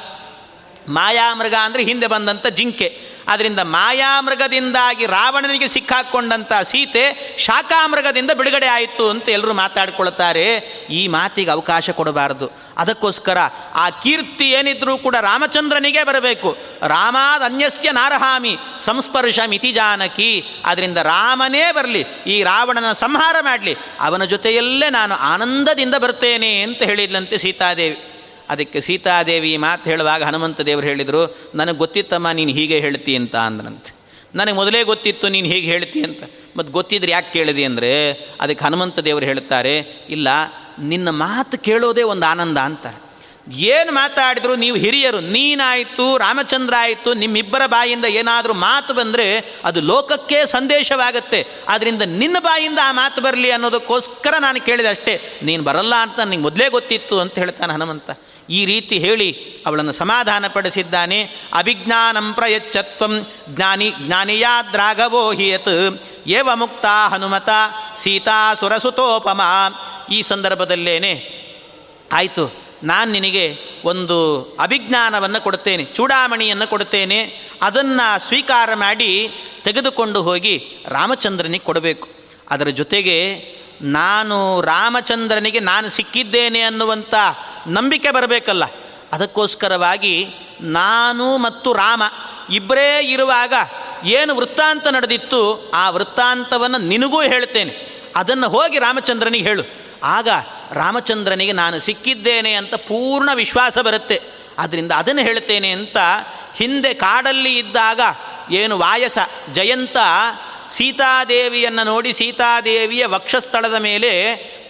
ಮಾಯಾಮೃಗ 0.89 1.53
ಅಂದರೆ 1.61 1.83
ಹಿಂದೆ 1.83 2.07
ಬಂದಂಥ 2.07 2.47
ಜಿಂಕೆ. 2.47 3.11
ಅದರಿಂದ 3.27 3.59
ಮಾಯಾಮೃಗದಿಂದಾಗಿ 3.59 5.05
ರಾವಣನಿಗೆ 5.05 5.67
ಸಿಕ್ಕಾಕ್ಕೊಂಡಂಥ 5.67 6.53
ಸೀತೆ 6.63 7.35
ಶಾಖಾಮೃಗದಿಂದ 7.37 8.31
ಬಿಡುಗಡೆ 8.31 8.67
ಆಯಿತು 8.67 9.09
ಅಂತ 9.09 9.29
ಎಲ್ಲರೂ 9.29 9.53
ಮಾತಾಡ್ಕೊಳ್ತಾರೆ. 9.53 10.55
ಈ 10.89 11.07
ಮಾತಿಗೆ 11.07 11.51
ಅವಕಾಶ 11.51 11.89
ಕೊಡಬಾರದು. 11.89 12.51
ಅದಕ್ಕೋಸ್ಕರ 12.77 13.37
ಆ 13.75 13.89
ಕೀರ್ತಿ 13.89 14.49
ಏನಿದ್ರೂ 14.49 14.97
ಕೂಡ 14.97 15.15
ರಾಮಚಂದ್ರನಿಗೆ 15.15 16.03
ಬರಬೇಕು. 16.03 16.57
ರಾಮಾದ 16.87 17.41
ಅನ್ಯಸ್ಯ 17.41 17.91
ನಾರಹಾಮಿ, 17.91 18.57
ಸಂಸ್ಪರ್ಶ 18.79 19.39
ಮಿತಿ 19.47 19.71
ಜಾನಕಿ. 19.71 20.45
ಅದರಿಂದ 20.65 20.97
ರಾಮನೇ 20.97 21.71
ಬರಲಿ, 21.71 22.05
ಈ 22.27 22.43
ರಾವಣನ 22.43 22.93
ಸಂಹಾರ 22.93 23.35
ಮಾಡಲಿ. 23.41 23.75
ಅವನ 23.99 24.23
ಜೊತೆಯಲ್ಲೇ 24.23 24.89
ನಾನು 24.89 25.15
ಆನಂದದಿಂದ 25.15 25.95
ಬರ್ತೇನೆ 25.95 26.61
ಅಂತ 26.61 26.83
ಹೇಳಿದ್ಲಂತೆ 26.83 27.37
ಸೀತಾದೇವಿ. 27.37 28.10
ಅದಕ್ಕೆ 28.51 28.81
ಸೀತಾದೇವಿ 28.81 29.57
ಮಾತು 29.57 29.89
ಹೇಳುವಾಗ 29.89 30.23
ಹನುಮಂತ 30.23 30.61
ದೇವರು 30.61 30.85
ಹೇಳಿದರು, 30.85 31.23
ನನಗೆ 31.55 31.77
ಗೊತ್ತಿತ್ತಮ್ಮ, 31.77 32.31
ನೀನು 32.31 32.51
ಹೀಗೆ 32.51 32.79
ಹೇಳ್ತಿ 32.79 33.15
ಅಂತ 33.15 33.35
ಅಂದ್ರಂತೆ 33.35 33.91
ನನಗೆ 34.35 34.55
ಮೊದಲೇ 34.55 34.83
ಗೊತ್ತಿತ್ತು, 34.83 35.29
ನೀನು 35.29 35.47
ಹೀಗೆ 35.47 35.67
ಹೇಳ್ತಿ 35.71 36.03
ಅಂತ. 36.03 36.23
ಮತ್ತು 36.57 36.73
ಗೊತ್ತಿದ್ರೆ 36.73 37.11
ಯಾಕೆ 37.11 37.33
ಕೇಳಿದೆ 37.33 37.63
ಅಂದರೆ, 37.65 37.93
ಅದಕ್ಕೆ 38.41 38.65
ಹನುಮಂತ 38.65 38.99
ದೇವರು 38.99 39.25
ಹೇಳುತ್ತಾರೆ, 39.25 39.77
ಇಲ್ಲ, 40.09 40.27
ನಿನ್ನ 40.79 41.09
ಮಾತು 41.09 41.57
ಕೇಳೋದೇ 41.57 42.03
ಒಂದು 42.03 42.25
ಆನಂದ 42.25 42.57
ಅಂತಾರೆ 42.57 42.99
ಏನು 43.71 43.91
ಮಾತಾಡಿದ್ರು 43.91 44.55
ನೀವು 44.55 44.77
ಹಿರಿಯರು, 44.77 45.19
ನೀನಾಯಿತು, 45.19 46.05
ರಾಮಚಂದ್ರ 46.17 46.73
ಆಯಿತು, 46.79 47.13
ನಿಮ್ಮಿಬ್ಬರ 47.13 47.63
ಬಾಯಿಂದ 47.65 48.05
ಏನಾದರೂ 48.05 48.53
ಮಾತು 48.53 48.91
ಬಂದರೆ 48.93 49.25
ಅದು 49.65 49.81
ಲೋಕಕ್ಕೆ 49.81 50.39
ಸಂದೇಶವಾಗುತ್ತೆ. 50.45 51.39
ಆದ್ದರಿಂದ 51.67 52.01
ನಿನ್ನ 52.01 52.37
ಬಾಯಿಂದ 52.39 52.79
ಆ 52.83 52.91
ಮಾತು 52.91 53.21
ಬರಲಿ 53.21 53.51
ಅನ್ನೋದಕ್ಕೋಸ್ಕರ 53.51 54.33
ನಾನು 54.39 54.59
ಕೇಳಿದೆ 54.65 54.87
ಅಷ್ಟೇ. 54.87 55.15
ನೀನು 55.43 55.63
ಬರಲ್ಲ 55.63 55.95
ಅಂತ 55.95 56.19
ನನಗೆ 56.19 56.41
ಮೊದಲೇ 56.41 56.69
ಗೊತ್ತಿತ್ತು 56.69 57.19
ಅಂತ 57.19 57.35
ಹೇಳ್ತಾನೆ 57.37 57.73
ಹನುಮಂತ. 57.73 58.09
ಈ 58.49 58.65
ರೀತಿ 58.65 58.97
ಹೇಳಿ 58.97 59.29
ಅವಳನ್ನು 59.65 59.91
ಸಮಾಧಾನಪಡಿಸಿದ್ದಾನೆ. 59.91 61.19
ಅಭಿಜ್ಞಾನಂ 61.53 62.33
ಪ್ರಯಚ್ಛತ್ವಂ 62.33 63.13
ಜ್ಞಾನಿ 63.49 63.93
ಜ್ಞಾನಿಯಾದ್ರಾಗವೋ 63.99 65.31
ಹಿಯತ್. 65.31 65.75
ಏವ 66.27 66.49
ಮುಕ್ತ 66.55 66.85
ಹನುಮತ 67.09 67.49
ಸೀತಾ 67.97 68.39
ಸುರಸುತೋಪಮ. 68.53 69.41
ಈ 70.11 70.21
ಸಂದರ್ಭದಲ್ಲೇನೆ 70.21 71.13
ಆಯಿತು, 72.13 72.45
ನಾನು 72.83 73.11
ನಿನಗೆ 73.11 73.45
ಒಂದು 73.85 74.17
ಅಭಿಜ್ಞಾನವನ್ನು 74.59 75.39
ಕೊಡುತ್ತೇನೆ 75.43 75.83
ಚೂಡಾಮಣಿಯನ್ನು 75.83 76.67
ಕೊಡುತ್ತೇನೆ 76.67 77.19
ಅದನ್ನು 77.61 78.07
ಸ್ವೀಕಾರ 78.27 78.69
ಮಾಡಿ 78.75 79.09
ತೆಗೆದುಕೊಂಡು 79.63 80.23
ಹೋಗಿ 80.23 80.55
ರಾಮಚಂದ್ರನಿಗೆ 80.87 81.63
ಕೊಡಬೇಕು. 81.63 82.07
ಅದರ 82.49 82.67
ಜೊತೆಗೆ 82.67 83.17
ನಾನು 83.81 84.61
ರಾಮಚಂದ್ರನಿಗೆ 84.61 85.59
ನಾನು 85.59 85.89
ಸಿಕ್ಕಿದ್ದೇನೆ 85.89 86.61
ಅನ್ನುವಂಥ 86.61 87.15
ನಂಬಿಕೆ 87.67 88.11
ಬರಬೇಕಲ್ಲ. 88.11 88.63
ಅದಕ್ಕೋಸ್ಕರವಾಗಿ 89.11 90.27
ನಾನು 90.61 91.37
ಮತ್ತು 91.37 91.73
ರಾಮ 91.73 92.03
ಇಬ್ಬರೇ 92.51 92.99
ಇರುವಾಗ 93.01 93.53
ಏನು 94.03 94.35
ವೃತ್ತಾಂತ 94.35 94.87
ನಡೆದಿತ್ತು 94.87 95.71
ಆ 95.73 95.89
ವೃತ್ತಾಂತವನ್ನು 95.89 96.77
ನಿನಗೂ 96.77 97.21
ಹೇಳ್ತೇನೆ. 97.21 98.03
ಅದನ್ನು 98.15 98.49
ಹೋಗಿ 98.49 98.79
ರಾಮಚಂದ್ರನಿಗೆ 98.79 99.43
ಹೇಳು. 99.43 99.63
ಆಗ 100.03 100.27
ರಾಮಚಂದ್ರನಿಗೆ 100.71 101.51
ನಾನು 101.51 101.79
ಸಿಕ್ಕಿದ್ದೇನೆ 101.79 102.53
ಅಂತ 102.53 102.73
ಪೂರ್ಣ 102.73 103.29
ವಿಶ್ವಾಸ 103.33 103.77
ಬರುತ್ತೆ. 103.77 104.21
ಅದರಿಂದ 104.57 104.91
ಅದನ್ನು 104.91 105.21
ಹೇಳ್ತೇನೆ 105.21 105.71
ಅಂತ 105.71 105.97
ಹಿಂದೆ 106.55 106.93
ಕಾಡಲ್ಲಿ 106.93 107.57
ಇದ್ದಾಗ 107.57 108.01
ಏನು 108.51 108.77
ವಾಯಸ 108.77 109.17
ಜಯಂತ 109.53 109.97
ಸೀತಾದೇವಿಯನ್ನು 110.71 111.83
ನೋಡಿ 111.83 112.13
ಸೀತಾದೇವಿಯ 112.13 113.05
ವಕ್ಷಸ್ಥಳದ 113.05 113.73
ಮೇಲೆ 113.73 114.11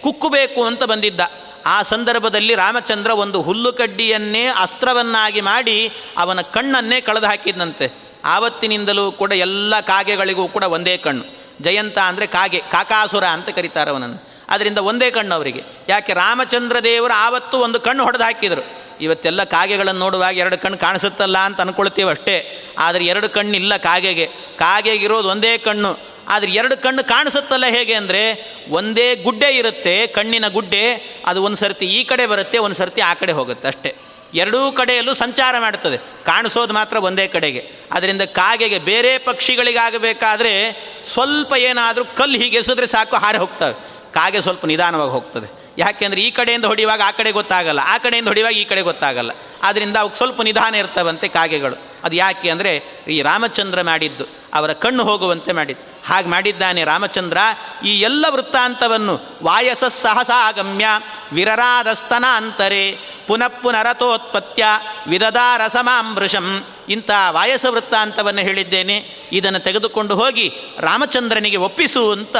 ಕುಕ್ಕಬೇಕು 0.02 0.64
ಅಂತ 0.64 0.84
ಬಂದಿದ್ದ. 0.84 1.20
ಆ 1.66 1.82
ಸಂದರ್ಭದಲ್ಲಿ 1.82 2.54
ರಾಮಚಂದ್ರ 2.54 3.10
ಒಂದು 3.10 3.42
ಹುಲ್ಲುಕಡ್ಡಿಯನ್ನೇ 3.42 4.46
ಅಸ್ತ್ರವನ್ನಾಗಿ 4.46 5.40
ಮಾಡಿ 5.40 5.92
ಅವನ 6.18 6.40
ಕಣ್ಣನ್ನೇ 6.40 7.00
ಕಳೆದು 7.00 7.26
ಹಾಕಿದ್ದಂತೆ 7.26 7.92
ಆವತ್ತಿನಿಂದಲೂ 8.24 9.12
ಕೂಡ 9.12 9.32
ಎಲ್ಲ 9.32 9.80
ಕಾಗೆಗಳಿಗೂ 9.80 10.48
ಕೂಡ 10.48 10.62
ಒಂದೇ 10.62 10.96
ಕಣ್ಣು. 10.96 11.24
ಜಯಂತ 11.60 11.98
ಅಂದರೆ 11.98 12.26
ಕಾಗೆ, 12.26 12.58
ಕಾಕಾಸುರ 12.58 13.24
ಅಂತ 13.24 13.48
ಕರೀತಾರೆ 13.48 13.90
ಅವನನ್ನು. 13.90 14.22
ಅದರಿಂದ 14.48 14.78
ಒಂದೇ 14.78 15.10
ಕಣ್ಣು 15.10 15.34
ಅವರಿಗೆ. 15.34 15.62
ಯಾಕೆ 15.88 16.12
ರಾಮಚಂದ್ರ 16.12 16.80
ದೇವರು 16.80 17.12
ಆವತ್ತು 17.12 17.58
ಒಂದು 17.58 17.80
ಕಣ್ಣು 17.80 18.04
ಹೊಡೆದು 18.04 18.24
ಹಾಕಿದರು. 18.24 18.81
ಇವತ್ತೆಲ್ಲ 19.00 19.44
ಕಾಗೆಗಳನ್ನು 19.44 20.00
ನೋಡುವಾಗ 20.00 20.36
ಎರಡು 20.36 20.58
ಕಣ್ಣು 20.58 20.78
ಕಾಣಿಸುತ್ತಲ್ಲ 20.78 21.38
ಅಂತ 21.38 21.60
ಅಂದ್ಕೊಳ್ತೀವಿ 21.60 22.10
ಅಷ್ಟೇ. 22.10 22.66
ಆದರೆ 22.78 23.06
ಎರಡು 23.06 23.28
ಕಣ್ಣಿಲ್ಲ 23.28 23.76
ಕಾಗೆಗೆ. 23.76 24.26
ಕಾಗೆಗಿರೋದು 24.58 25.28
ಒಂದೇ 25.28 25.58
ಕಣ್ಣು. 25.58 25.98
ಆದರೆ 26.28 26.52
ಎರಡು 26.52 26.76
ಕಣ್ಣು 26.76 27.04
ಕಾಣಿಸುತ್ತಲ್ಲ 27.04 27.64
ಹೇಗೆ 27.66 27.94
ಅಂದರೆ 27.94 28.52
ಒಂದೇ 28.68 29.16
ಗುಡ್ಡೆ 29.16 29.56
ಇರುತ್ತೆ, 29.56 30.06
ಕಣ್ಣಿನ 30.06 30.48
ಗುಡ್ಡೆ, 30.48 31.14
ಅದು 31.26 31.42
ಒಂದು 31.42 31.56
ಸರ್ತಿ 31.56 31.86
ಈ 31.86 32.04
ಕಡೆ 32.04 32.26
ಬರುತ್ತೆ, 32.26 32.58
ಒಂದು 32.58 32.76
ಸರ್ತಿ 32.76 33.00
ಆ 33.00 33.14
ಕಡೆ 33.14 33.32
ಹೋಗುತ್ತೆ 33.32 33.68
ಅಷ್ಟೇ. 33.68 33.96
ಎರಡೂ 34.34 34.72
ಕಡೆಯಲ್ಲೂ 34.72 35.14
ಸಂಚಾರ 35.14 35.54
ಮಾಡುತ್ತದೆ 35.58 35.96
ಕಾಣಿಸೋದು 36.24 36.72
ಮಾತ್ರ 36.72 36.96
ಒಂದೇ 36.96 37.28
ಕಡೆಗೆ. 37.28 37.70
ಅದರಿಂದ 37.92 38.22
ಕಾಗೆಗೆ 38.22 38.78
ಬೇರೆ 38.78 39.18
ಪಕ್ಷಿಗಳಿಗಾಗಬೇಕಾದ್ರೆ 39.18 40.72
ಸ್ವಲ್ಪ 41.12 41.52
ಏನಾದರೂ 41.52 42.04
ಕಲ್ಲು 42.04 42.38
ಹೀಗೆ 42.38 42.56
ಎಸಿದ್ರೆ 42.56 42.86
ಸಾಕು, 42.86 43.16
ಹಾರಿ 43.16 43.38
ಹೋಗ್ತವೆ. 43.38 43.72
ಕಾಗೆ 44.12 44.40
ಸ್ವಲ್ಪ 44.40 44.66
ನಿಧಾನವಾಗಿ 44.66 45.10
ಹೋಗ್ತದೆ. 45.10 45.61
ಯಾಕೆಂದರೆ 45.78 46.20
ಈ 46.20 46.30
ಕಡೆಯಿಂದ 46.30 46.64
ಹೊಡೆಯುವಾಗ 46.64 47.00
ಆ 47.06 47.10
ಕಡೆ 47.10 47.30
ಗೊತ್ತಾಗಲ್ಲ, 47.30 47.80
ಆ 47.86 47.98
ಕಡೆಯಿಂದ 47.98 48.28
ಹೊಡೆಯುವಾಗ 48.28 48.54
ಈ 48.54 48.64
ಕಡೆ 48.64 48.82
ಗೊತ್ತಾಗಲ್ಲ. 48.82 49.30
ಆದ್ದರಿಂದ 49.62 49.96
ಅವಕ್ಕೆ 49.96 50.18
ಸ್ವಲ್ಪ 50.18 50.42
ನಿಧಾನ 50.42 50.74
ಇರ್ತವಂತೆ 50.74 51.28
ಕಾಗೆಗಳು. 51.28 51.76
ಅದು 52.04 52.16
ಯಾಕೆ 52.16 52.50
ಅಂದರೆ 52.50 52.72
ಈ 53.08 53.22
ರಾಮಚಂದ್ರ 53.22 53.82
ಮಾಡಿದ್ದು, 53.82 54.24
ಅವರ 54.54 54.72
ಕಣ್ಣು 54.72 55.02
ಹೋಗುವಂತೆ 55.04 55.52
ಮಾಡಿದ್ದು. 55.52 55.84
ಹಾಗೆ 56.06 56.28
ಮಾಡಿದ್ದಾನೆ 56.28 56.84
ರಾಮಚಂದ್ರ, 56.84 57.38
ಈ 57.84 57.92
ಎಲ್ಲ 58.00 58.24
ವೃತ್ತಾಂತವನ್ನು 58.28 59.14
ವಾಯಸ 59.44 59.84
ಸಹಸಾಗಮ್ಯ 59.84 60.86
ವಿರರಾದಸ್ತನ 61.32 62.24
ಅಂತರೆ 62.36 62.82
ಪುನಃ 63.26 63.48
ಪುನರತೋತ್ಪತ್ಯ 63.62 64.64
ವಿದದಾರ 65.06 65.66
ಸಮಾಮೃಷಂ 65.66 66.64
ಇಂಥ 66.88 67.10
ವಾಯಸ 67.30 67.66
ವೃತ್ತಾಂತವನ್ನು 67.70 68.40
ಹೇಳಿದ್ದೇನೆ. 68.40 68.96
ಇದನ್ನು 69.32 69.58
ತೆಗೆದುಕೊಂಡು 69.58 70.16
ಹೋಗಿ 70.16 70.52
ರಾಮಚಂದ್ರನಿಗೆ 70.78 71.56
ಒಪ್ಪಿಸು 71.56 72.10
ಅಂತ 72.12 72.36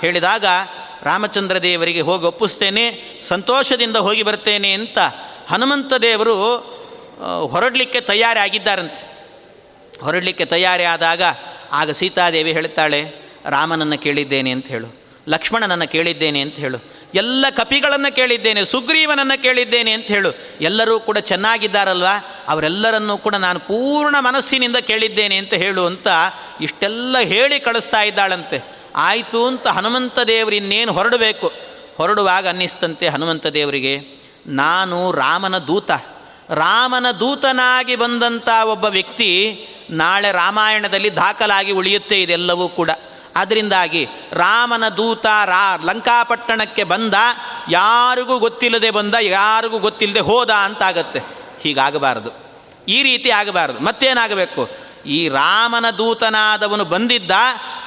ಹೇಳಿದಾಗ 0.00 0.46
ರಾಮಚಂದ್ರ 1.04 1.56
ದೇವರಿಗೆ 1.62 2.02
ಹೋಗಿ 2.08 2.24
ಒಪ್ಪಿಸ್ತೇನೆ, 2.26 2.84
ಸಂತೋಷದಿಂದ 3.30 3.98
ಹೋಗಿ 4.06 4.22
ಬರ್ತೇನೆ 4.28 4.70
ಅಂತ 4.72 4.98
ಹನುಮಂತ 5.50 5.94
ದೇವರು 6.06 6.34
ಹೊರಡಲಿಕ್ಕೆ 7.52 8.00
ತಯಾರಿ 8.10 8.40
ಆಗಿದ್ದಾರಂತೆ 8.40 9.02
ಹೊರಡಲಿಕ್ಕೆ 10.02 10.44
ತಯಾರಿ 10.54 10.84
ಆದಾಗ 10.94 11.22
ಆಗ 11.80 11.90
ಸೀತಾದೇವಿ 11.90 12.52
ಹೇಳ್ತಾಳೆ, 12.52 13.00
ರಾಮನನ್ನು 13.46 13.98
ಕೇಳಿದ್ದೇನೆ 13.98 14.50
ಅಂತ 14.56 14.68
ಹೇಳು, 14.68 14.88
ಲಕ್ಷ್ಮಣನನ್ನು 15.28 15.86
ಕೇಳಿದ್ದೇನೆ 15.92 16.40
ಅಂತ 16.40 16.56
ಹೇಳು, 16.64 16.78
ಎಲ್ಲ 17.14 17.44
ಕಪಿಗಳನ್ನು 17.56 18.10
ಕೇಳಿದ್ದೇನೆ, 18.14 18.60
ಸುಗ್ರೀವನನ್ನು 18.64 19.36
ಕೇಳಿದ್ದೇನೆ 19.42 19.92
ಅಂತ 19.92 20.08
ಹೇಳು, 20.16 20.30
ಎಲ್ಲರೂ 20.60 20.94
ಕೂಡ 21.00 21.18
ಚೆನ್ನಾಗಿದ್ದಾರಲ್ವಾ? 21.30 22.14
ಅವರೆಲ್ಲರನ್ನೂ 22.48 23.16
ಕೂಡ 23.18 23.36
ನಾನು 23.46 23.60
ಪೂರ್ಣ 23.60 24.16
ಮನಸ್ಸಿನಿಂದ 24.20 24.78
ಕೇಳಿದ್ದೇನೆ 24.90 25.36
ಅಂತ 25.36 25.54
ಹೇಳು 25.64 25.82
ಅಂತ 25.86 26.08
ಇಷ್ಟೆಲ್ಲ 26.60 27.16
ಹೇಳಿ 27.32 27.58
ಕಳಿಸ್ತಾ 27.60 28.02
ಇದ್ದಾಳಂತೆ. 28.02 28.60
ಆಯಿತು 28.96 29.46
ಅಂತ 29.46 29.66
ಹನುಮಂತ 29.66 30.18
ದೇವರು 30.18 30.54
ಇನ್ನೇನು 30.54 30.92
ಹೊರಡಬೇಕು? 30.92 31.52
ಹೊರಡುವಾಗ 31.96 32.48
ಅನ್ನಿಸ್ತಂತೆ 32.48 33.08
ಹನುಮಂತ 33.08 33.46
ದೇವರಿಗೆ, 33.46 33.98
ನಾನು 34.46 35.12
ರಾಮನ 35.12 35.58
ದೂತ. 35.58 35.90
ರಾಮನ 36.50 37.10
ದೂತನಾಗಿ 37.10 37.96
ಬಂದಂಥ 37.96 38.48
ಒಬ್ಬ 38.64 38.84
ವ್ಯಕ್ತಿ 38.84 39.66
ನಾಳೆ 39.90 40.32
ರಾಮಾಯಣದಲ್ಲಿ 40.32 41.16
ದಾಖಲಾಗಿ 41.16 41.72
ಉಳಿಯುತ್ತೆ 41.72 42.22
ಇದೆಲ್ಲವೂ 42.22 42.68
ಕೂಡ. 42.68 42.90
ಅದರಿಂದಾಗಿ 43.36 44.08
ರಾಮನ 44.32 44.88
ದೂತ 44.88 45.26
ರಾ, 45.26 45.76
ಲಂಕಾಪಟ್ಟಣಕ್ಕೆ 45.76 46.84
ಬಂದ, 46.84 47.14
ಯಾರಿಗೂ 47.70 48.38
ಗೊತ್ತಿಲ್ಲದೆ 48.38 48.90
ಬಂದ, 48.90 49.14
ಯಾರಿಗೂ 49.20 49.78
ಗೊತ್ತಿಲ್ಲದೆ 49.78 50.20
ಹೋದ 50.20 50.50
ಅಂತಾಗತ್ತೆ. 50.50 51.18
ಹೀಗಾಗಬಾರದು. 51.62 52.30
ಈ 52.88 53.02
ರೀತಿ 53.02 53.30
ಆಗಬಾರದು. 53.30 53.80
ಮತ್ತೇನಾಗಬೇಕು? 53.80 54.70
ಈ 55.06 55.28
ರಾಮನ 55.28 55.90
ದೂತನಾದವನು 55.90 56.84
ಬಂದಿದ್ದ 56.84 57.30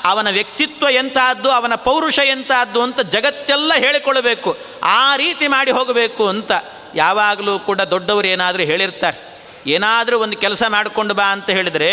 ಅವನ 0.06 0.30
ವ್ಯಕ್ತಿತ್ವ 0.30 0.89
ಎಂತಹದ್ದು 0.89 1.51
ಅವನ 1.51 1.76
ಪೌರುಷ 1.76 2.20
ಎಂತಹದ್ದು 2.20 2.82
ಅಂತ 2.82 3.01
ಜಗತ್ತೆಲ್ಲ 3.01 3.74
ಹೇಳಿಕೊಳ್ಳಬೇಕು. 3.76 4.58
ಆ 4.84 5.16
ರೀತಿ 5.16 5.47
ಮಾಡಿ 5.47 5.72
ಹೋಗಬೇಕು 5.72 6.28
ಅಂತ 6.28 6.51
ಯಾವಾಗಲೂ 6.95 7.60
ಕೂಡ 7.60 7.82
ದೊಡ್ಡವರು 7.82 8.28
ಏನಾದರೂ 8.28 8.64
ಹೇಳಿರ್ತಾರೆ. 8.64 9.36
ಏನಾದರೂ 9.68 10.20
ಒಂದು 10.20 10.38
ಕೆಲಸ 10.38 10.64
ಮಾಡಿಕೊಂಡು 10.68 11.14
ಬಾ 11.14 11.24
ಅಂತ 11.24 11.49
ಹೇಳಿದರೆ 11.49 11.89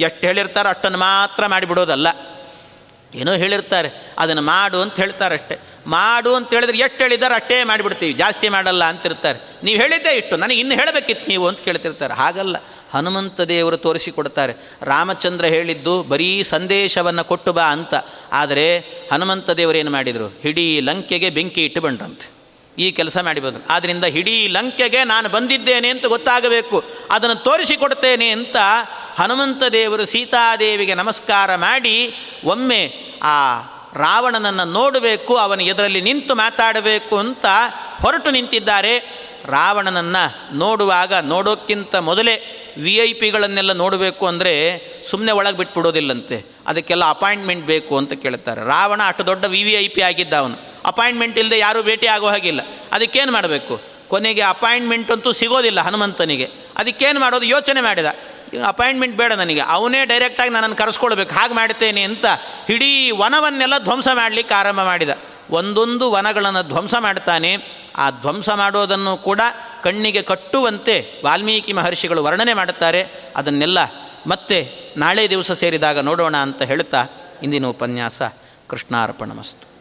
ಎಷ್ಟು 0.00 0.26
ಹೇಳಿರ್ತಾರೋ 0.26 0.68
ಅಷ್ಟನ್ನು 0.68 0.98
ಮಾತ್ರ 0.98 1.46
ಮಾಡಿಬಿಡೋದಲ್ಲ. 1.46 2.08
ಏನೋ 3.14 3.32
ಹೇಳಿರ್ತಾರೆ, 3.32 3.90
ಅದನ್ನು 4.18 4.42
ಮಾಡು 4.42 4.80
ಅಂತ 4.80 4.96
ಹೇಳ್ತಾರೆ 4.96 5.34
ಅಷ್ಟೇ. 5.34 5.58
ಮಾಡು 5.86 6.34
ಅಂತ 6.34 6.54
ಹೇಳಿದ್ರೆ 6.54 6.78
ಎಷ್ಟು 6.78 6.98
ಹೇಳಿದ್ದಾರೆ 6.98 7.34
ಅಷ್ಟೇ 7.34 7.64
ಮಾಡಿಬಿಡ್ತೀವಿ, 7.64 8.12
ಜಾಸ್ತಿ 8.12 8.48
ಮಾಡಲ್ಲ 8.48 8.84
ಅಂತಿರ್ತಾರೆ. 8.84 9.38
ನೀವು 9.62 9.80
ಹೇಳಿದ್ದೇ 9.80 10.16
ಇಷ್ಟು, 10.16 10.36
ನನಗೆ 10.36 10.60
ಇನ್ನು 10.60 10.74
ಹೇಳಬೇಕಿತ್ತು 10.74 11.28
ನೀವು 11.28 11.48
ಅಂತ 11.48 11.60
ಕೇಳ್ತಿರ್ತಾರೆ. 11.60 12.14
ಹಾಗಲ್ಲ. 12.14 12.56
ಹನುಮಂತ 12.94 13.40
ದೇವರು 13.40 13.76
ತೋರಿಸಿಕೊಡ್ತಾರೆ 13.76 14.54
ರಾಮಚಂದ್ರ 14.82 15.44
ಹೇಳಿದ್ದು, 15.44 16.02
ಬರೀ 16.02 16.42
ಸಂದೇಶವನ್ನು 16.42 17.24
ಕೊಟ್ಟು 17.24 17.52
ಬಾ 17.52 17.62
ಅಂತ. 17.62 17.94
ಆದರೆ 18.32 18.78
ಹನುಮಂತ 19.12 19.58
ಏನು 19.58 19.90
ಮಾಡಿದರು? 19.90 20.38
ಹಿಡೀ 20.42 20.80
ಲಂಕೆಗೆ 20.80 21.30
ಬೆಂಕಿ 21.30 21.64
ಇಟ್ಟು 21.64 21.80
ಬಂದ್ರಂತೆ. 21.80 22.34
ಈ 22.78 22.90
ಕೆಲಸ 22.90 23.18
ಮಾಡಿ 23.18 23.40
ಬಂದರು. 23.40 23.66
ಆದ್ದರಿಂದ 23.70 24.04
ಹಿಡೀ 24.04 24.46
ಲಂಕೆಗೆ 24.46 25.04
ನಾನು 25.04 25.28
ಬಂದಿದ್ದೇನೆ 25.28 25.88
ಅಂತ 25.88 26.06
ಗೊತ್ತಾಗಬೇಕು. 26.06 26.84
ಅದನ್ನು 27.10 27.34
ತೋರಿಸಿಕೊಡ್ತೇನೆ 27.34 28.28
ಅಂತ 28.28 28.56
ಹನುಮಂತ 29.16 29.62
ದೇವರು 29.62 30.06
ಸೀತಾದೇವಿಗೆ 30.06 30.94
ನಮಸ್ಕಾರ 30.94 31.56
ಮಾಡಿ, 31.56 32.14
ಒಮ್ಮೆ 32.44 32.94
ಆ 33.22 33.60
ರಾವಣನನ್ನು 33.94 34.72
ನೋಡಬೇಕು, 34.72 35.36
ಅವನ 35.36 35.60
ಎದರಲ್ಲಿ 35.60 36.00
ನಿಂತು 36.00 36.34
ಮಾತಾಡಬೇಕು 36.34 37.18
ಅಂತ 37.18 37.46
ಹೊರಟು 38.02 38.30
ನಿಂತಿದ್ದಾರೆ. 38.30 39.24
ರಾವಣನನ್ನು 39.44 40.56
ನೋಡುವಾಗ, 40.56 41.14
ನೋಡೋಕ್ಕಿಂತ 41.14 41.96
ಮೊದಲೇ 41.96 42.60
ವಿ 42.78 42.96
ಐ 42.96 43.12
ಪಿಗಳನ್ನೆಲ್ಲ 43.12 43.72
ನೋಡಬೇಕು 43.72 44.26
ಅಂದರೆ 44.26 44.82
ಸುಮ್ಮನೆ 45.10 45.32
ಒಳಗೆ 45.32 45.56
ಬಿಟ್ಬಿಡೋದಿಲ್ಲಂತೆ. 45.56 46.44
ಅದಕ್ಕೆಲ್ಲ 46.66 47.08
ಅಪಾಯಿಂಟ್ಮೆಂಟ್ 47.08 47.66
ಬೇಕು 47.66 47.98
ಅಂತ 47.98 48.12
ಕೇಳ್ತಾರೆ. 48.12 48.64
ರಾವಣ 48.64 49.00
ಅಷ್ಟು 49.06 49.26
ದೊಡ್ಡ 49.26 49.44
ವಿ 49.44 49.62
ವಿ 49.62 49.72
ಐ 49.72 49.88
ಪಿ 49.88 50.00
ಆಗಿದ್ದ 50.00 50.32
ಅವನು. 50.32 50.56
ಅಪಾಯಿಂಟ್ಮೆಂಟ್ 50.84 51.38
ಇಲ್ಲದೆ 51.38 51.58
ಯಾರೂ 51.58 51.82
ಭೇಟಿ 51.82 52.06
ಆಗೋ 52.06 52.26
ಹಾಗಿಲ್ಲ. 52.26 52.60
ಅದಕ್ಕೇನು 52.92 53.32
ಮಾಡಬೇಕು? 53.32 53.80
ಕೊನೆಗೆ 54.08 54.40
ಅಪಾಯಿಂಟ್ಮೆಂಟ್ 54.40 55.10
ಅಂತೂ 55.10 55.32
ಸಿಗೋದಿಲ್ಲ 55.32 55.80
ಹನುಮಂತನಿಗೆ. 55.80 56.50
ಅದಕ್ಕೇನು 56.76 57.20
ಮಾಡೋದು? 57.20 57.46
ಯೋಚನೆ 57.46 57.80
ಮಾಡಿದ. 57.80 58.06
ಅಪಾಯಿಂಟ್ಮೆಂಟ್ 58.66 59.16
ಬೇಡ 59.16 59.32
ನನಗೆ. 59.32 59.60
ಅವನೇ 59.60 60.04
ಡೈರೆಕ್ಟಾಗಿ 60.04 60.50
ನನ್ನನ್ನು 60.50 60.76
ಕರೆಸ್ಕೊಳ್ಬೇಕು. 60.76 61.34
ಹಾಗೆ 61.34 61.54
ಮಾಡ್ತೇನೆ 61.54 62.02
ಅಂತ 62.02 62.24
ಇಡೀ 62.68 63.10
ವನವನ್ನೆಲ್ಲ 63.10 63.78
ಧ್ವಂಸ 63.78 64.08
ಮಾಡಲಿಕ್ಕೆ 64.14 64.54
ಆರಂಭ 64.54 64.80
ಮಾಡಿದ. 64.80 65.10
ಒಂದೊಂದು 65.50 66.12
ವನಗಳನ್ನು 66.12 66.68
ಧ್ವಂಸ 66.68 66.94
ಮಾಡ್ತಾನೆ. 66.98 67.56
ಆ 67.96 68.10
ಧ್ವಂಸ 68.10 68.50
ಮಾಡೋದನ್ನು 68.50 69.16
ಕೂಡ 69.16 69.40
ಕಣ್ಣಿಗೆ 69.82 70.22
ಕಟ್ಟುವಂತೆ 70.22 71.20
ವಾಲ್ಮೀಕಿ 71.24 71.72
ಮಹರ್ಷಿಗಳು 71.72 72.24
ವರ್ಣನೆ 72.24 72.54
ಮಾಡುತ್ತಾರೆ. 72.54 73.06
ಅದನ್ನೆಲ್ಲ 73.36 73.78
ಮತ್ತೆ 74.26 74.72
ನಾಳೆ 74.96 75.30
ದಿವಸ 75.30 75.52
ಸೇರಿದಾಗ 75.52 75.98
ನೋಡೋಣ 75.98 76.36
ಅಂತ 76.36 76.62
ಹೇಳ್ತಾ 76.62 77.06
ಇಂದಿನ 77.42 77.66
ಉಪನ್ಯಾಸ 77.66 78.22
ಕೃಷ್ಣಾರ್ಪಣಮಸ್ತು. 78.68 79.73